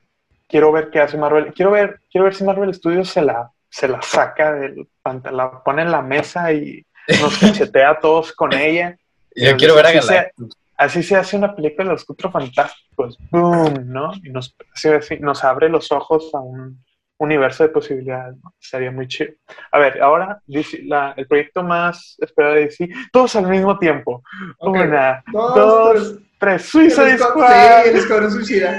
[0.48, 3.88] quiero ver qué hace Marvel, quiero ver, quiero ver si Marvel Studios se la, se
[3.88, 6.84] la saca del pantalón, la pone en la mesa y
[7.20, 8.96] nos cachetea a todos con ella.
[9.34, 9.92] Yo quiero ver a.
[9.92, 10.54] Galactus.
[10.76, 14.12] Así se hace una película de los cuatro fantásticos, boom, ¿no?
[14.22, 16.82] Y nos, así- así nos abre los ojos a un
[17.18, 18.52] universo de posibilidades, ¿no?
[18.58, 19.32] Sería muy chido.
[19.70, 24.22] A ver, ahora DC, la- el proyecto más esperado de DC, todos al mismo tiempo.
[24.58, 26.74] Una, Dos, dos, tres.
[26.74, 27.82] escu- Squad.
[27.84, 28.76] Sí, el escuadrón suicida.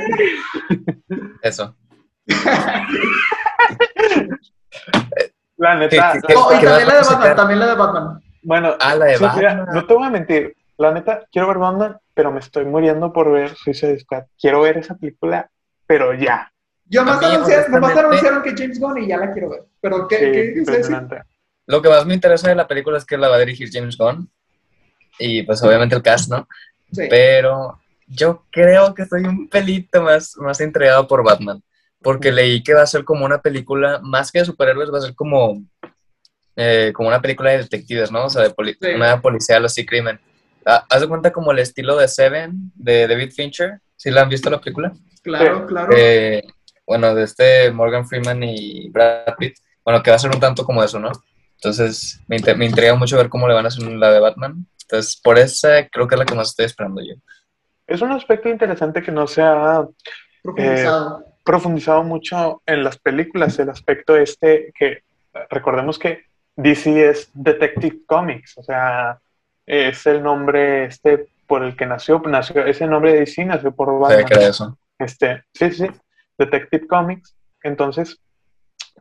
[1.41, 1.75] Eso.
[5.57, 7.35] La neta, ¿Qué- la qué- Oh, y neta- ¿Qué también la de Batman, sacar?
[7.35, 8.21] también la de Batman.
[8.41, 9.75] bueno, Ah, la de sí, mira, Batman.
[9.75, 13.31] no te voy a mentir, la neta, quiero ver Batman, pero me estoy muriendo por
[13.31, 14.23] ver Suicide Squad.
[14.39, 15.49] Quiero ver esa película,
[15.87, 16.51] pero ya.
[16.85, 19.63] Yo más anunciaron, anunciaron que James Gunn y ya la quiero ver.
[19.81, 21.23] Pero ¿qué, Sí, qué impresionante.
[21.65, 23.97] Lo que más me interesa de la película es que la va a dirigir James
[23.97, 24.29] Gunn.
[25.17, 26.47] Y pues obviamente el cast, ¿no?
[26.91, 27.07] Sí.
[27.09, 31.63] Pero yo creo que estoy un pelito más, más intrigado por Batman.
[32.03, 35.01] Porque leí que va a ser como una película, más que de superhéroes, va a
[35.01, 35.63] ser como,
[36.55, 38.25] eh, como una película de detectives, ¿no?
[38.25, 38.89] O sea, de poli- Sí.
[38.95, 40.19] una policial así, crimen.
[40.65, 43.79] Ah, Haz de cuenta como el estilo de Seven, de David Fincher.
[43.95, 44.91] ¿Sí la han visto la película?
[45.23, 45.65] Claro, Sí.
[45.67, 45.93] claro.
[45.97, 46.43] Eh,
[46.85, 49.55] bueno, de este Morgan Freeman y Brad Pitt.
[49.85, 51.11] Bueno, que va a ser un tanto como eso, ¿no?
[51.55, 54.65] Entonces, me, inter- me intriga mucho ver cómo le van a hacer la de Batman.
[54.81, 57.13] Entonces, por esa creo que es la que más estoy esperando yo.
[57.87, 59.85] Es un aspecto interesante que no se ha
[60.41, 61.23] Profundizado.
[61.43, 65.03] Profundizado mucho en las películas, el aspecto este que
[65.49, 66.25] recordemos que
[66.55, 69.19] DC es Detective Comics, o sea,
[69.65, 73.99] es el nombre este por el que nació, nació ese nombre de DC nació por
[73.99, 74.41] Batman.
[74.41, 74.77] eso.
[74.97, 75.87] Este, sí, sí,
[76.37, 77.35] Detective Comics.
[77.63, 78.19] Entonces,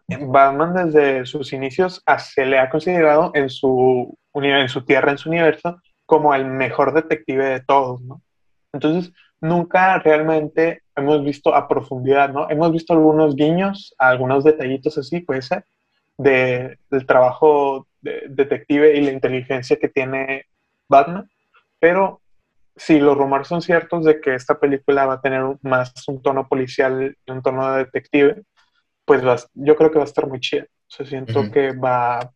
[0.09, 5.29] Batman desde sus inicios se le ha considerado en su, en su tierra, en su
[5.29, 8.23] universo, como el mejor detective de todos, ¿no?
[8.73, 9.13] Entonces,
[9.43, 12.49] nunca realmente hemos visto a profundidad, ¿no?
[12.49, 15.65] Hemos visto algunos guiños, algunos detallitos así, puede ser,
[16.17, 20.47] de, del trabajo de detective y la inteligencia que tiene
[20.89, 21.29] Batman,
[21.81, 22.21] pero
[22.77, 26.49] si los rumores son ciertos de que esta película va a tener más un tono
[26.49, 28.43] policial y un tono de detective,
[29.05, 30.65] pues va yo creo que va a estar muy chida.
[30.65, 32.33] O sea, siento que va,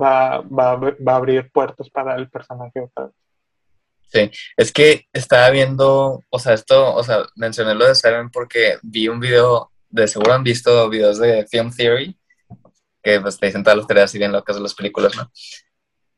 [0.00, 3.14] va, va, va a abrir puertas para el personaje otra vez.
[4.06, 8.78] Sí, es que estaba viendo, o sea, esto, o sea, mencioné lo de Seven porque
[8.82, 12.16] vi un video, de seguro han visto videos de Film Theory,
[13.02, 15.30] que pues te dicen todas las teorías así bien locas de las películas, ¿no?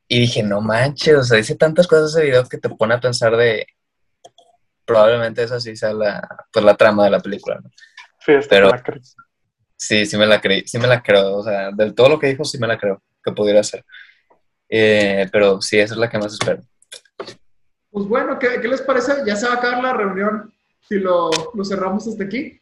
[0.07, 3.01] Y dije, no manches, o sea, dice tantas cosas ese video que te pone a
[3.01, 3.67] pensar de,
[4.85, 7.71] probablemente esa sí sea la, pues la trama de la película, ¿no?
[8.25, 9.15] Sí, Pero- la crees.
[9.81, 12.27] Sí, sí me la creí, sí me la creo, o sea, del todo lo que
[12.27, 13.85] dijo sí me la creo que pudiera ser.
[14.69, 16.63] Eh, pero sí, esa es la que más espero.
[17.91, 19.13] Pues bueno, ¿qué, qué les parece?
[19.27, 20.53] Ya se va a acabar la reunión
[20.89, 22.61] si lo, lo cerramos hasta aquí.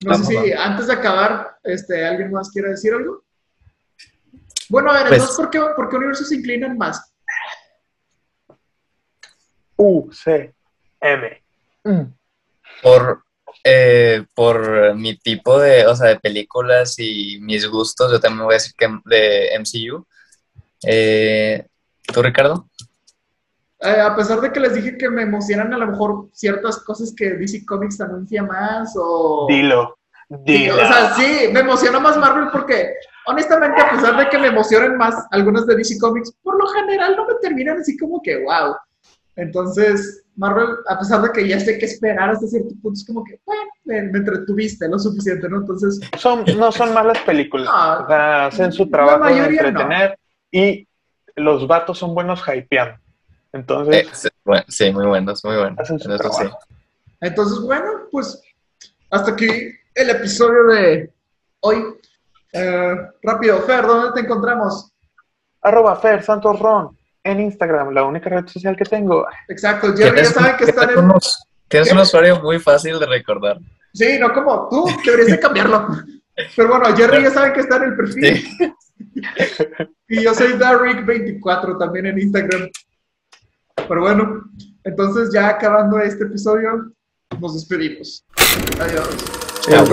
[0.00, 3.24] No Vamos, sé si antes de acabar, este, ¿alguien más quiere decir algo?
[4.68, 7.12] Bueno, a ver, Pues- entonces, ¿por qué, por qué universos se inclinan más?
[9.76, 10.54] U, C,
[11.00, 11.42] M.
[11.84, 12.02] Mm.
[12.82, 13.24] Por,
[13.64, 18.54] eh, por mi tipo de, o sea, de películas y mis gustos, yo también voy
[18.54, 20.06] a decir que de MCU.
[20.84, 21.66] Eh,
[22.12, 22.68] ¿Tú, Ricardo?
[23.86, 27.14] Eh, a pesar de que les dije que me emocionan a lo mejor ciertas cosas
[27.16, 29.46] que DC Comics anuncia más o...
[29.48, 29.96] Dilo.
[30.28, 30.74] Dilo.
[30.74, 32.94] O sea, sí, me emociona más Marvel porque,
[33.26, 37.14] honestamente, a pesar de que me emocionen más algunas de DC Comics, por lo general
[37.16, 38.74] no me terminan así como que, wow.
[39.36, 43.22] Entonces, Marvel, a pesar de que ya sé qué esperar hasta cierto punto, es como
[43.22, 45.58] que, bueno, me, me entretuviste lo suficiente, ¿no?
[45.58, 47.66] Entonces, Son, no son malas películas.
[47.66, 49.44] No, o sea, hacen su trabajo de no.
[49.44, 50.18] entretener
[50.50, 50.88] y
[51.36, 52.98] los vatos son buenos hypeando.
[53.52, 55.90] Entonces, Eh, sí, bueno, sí, muy buenos, muy buenos.
[55.90, 56.44] En eso sí.
[57.20, 58.40] entonces, bueno, pues
[59.10, 59.48] hasta aquí
[59.94, 61.10] el episodio de
[61.60, 61.84] hoy.
[62.52, 64.90] Eh, rápido, Fer, ¿dónde te encontramos?
[65.62, 69.26] arroba Fer Santos Ron en Instagram, la única red social que tengo.
[69.48, 70.94] Exacto, Jerry ya Tienes- sabe que está en el...
[70.94, 71.94] tienes unos- Tienes ¿Qué?
[71.96, 73.58] un usuario muy fácil de recordar.
[73.92, 75.88] Sí, no como tú, que deberías de cambiarlo.
[76.54, 78.36] Pero bueno, Jerry ya sabe que está en el perfil.
[78.36, 78.74] Sí.
[80.08, 82.68] Y yo soy Darrick24 también en Instagram.
[83.76, 84.44] Pero bueno,
[84.84, 86.92] entonces ya acabando este episodio,
[87.40, 88.24] nos despedimos.
[88.80, 89.08] Adiós.
[89.62, 89.84] Chao.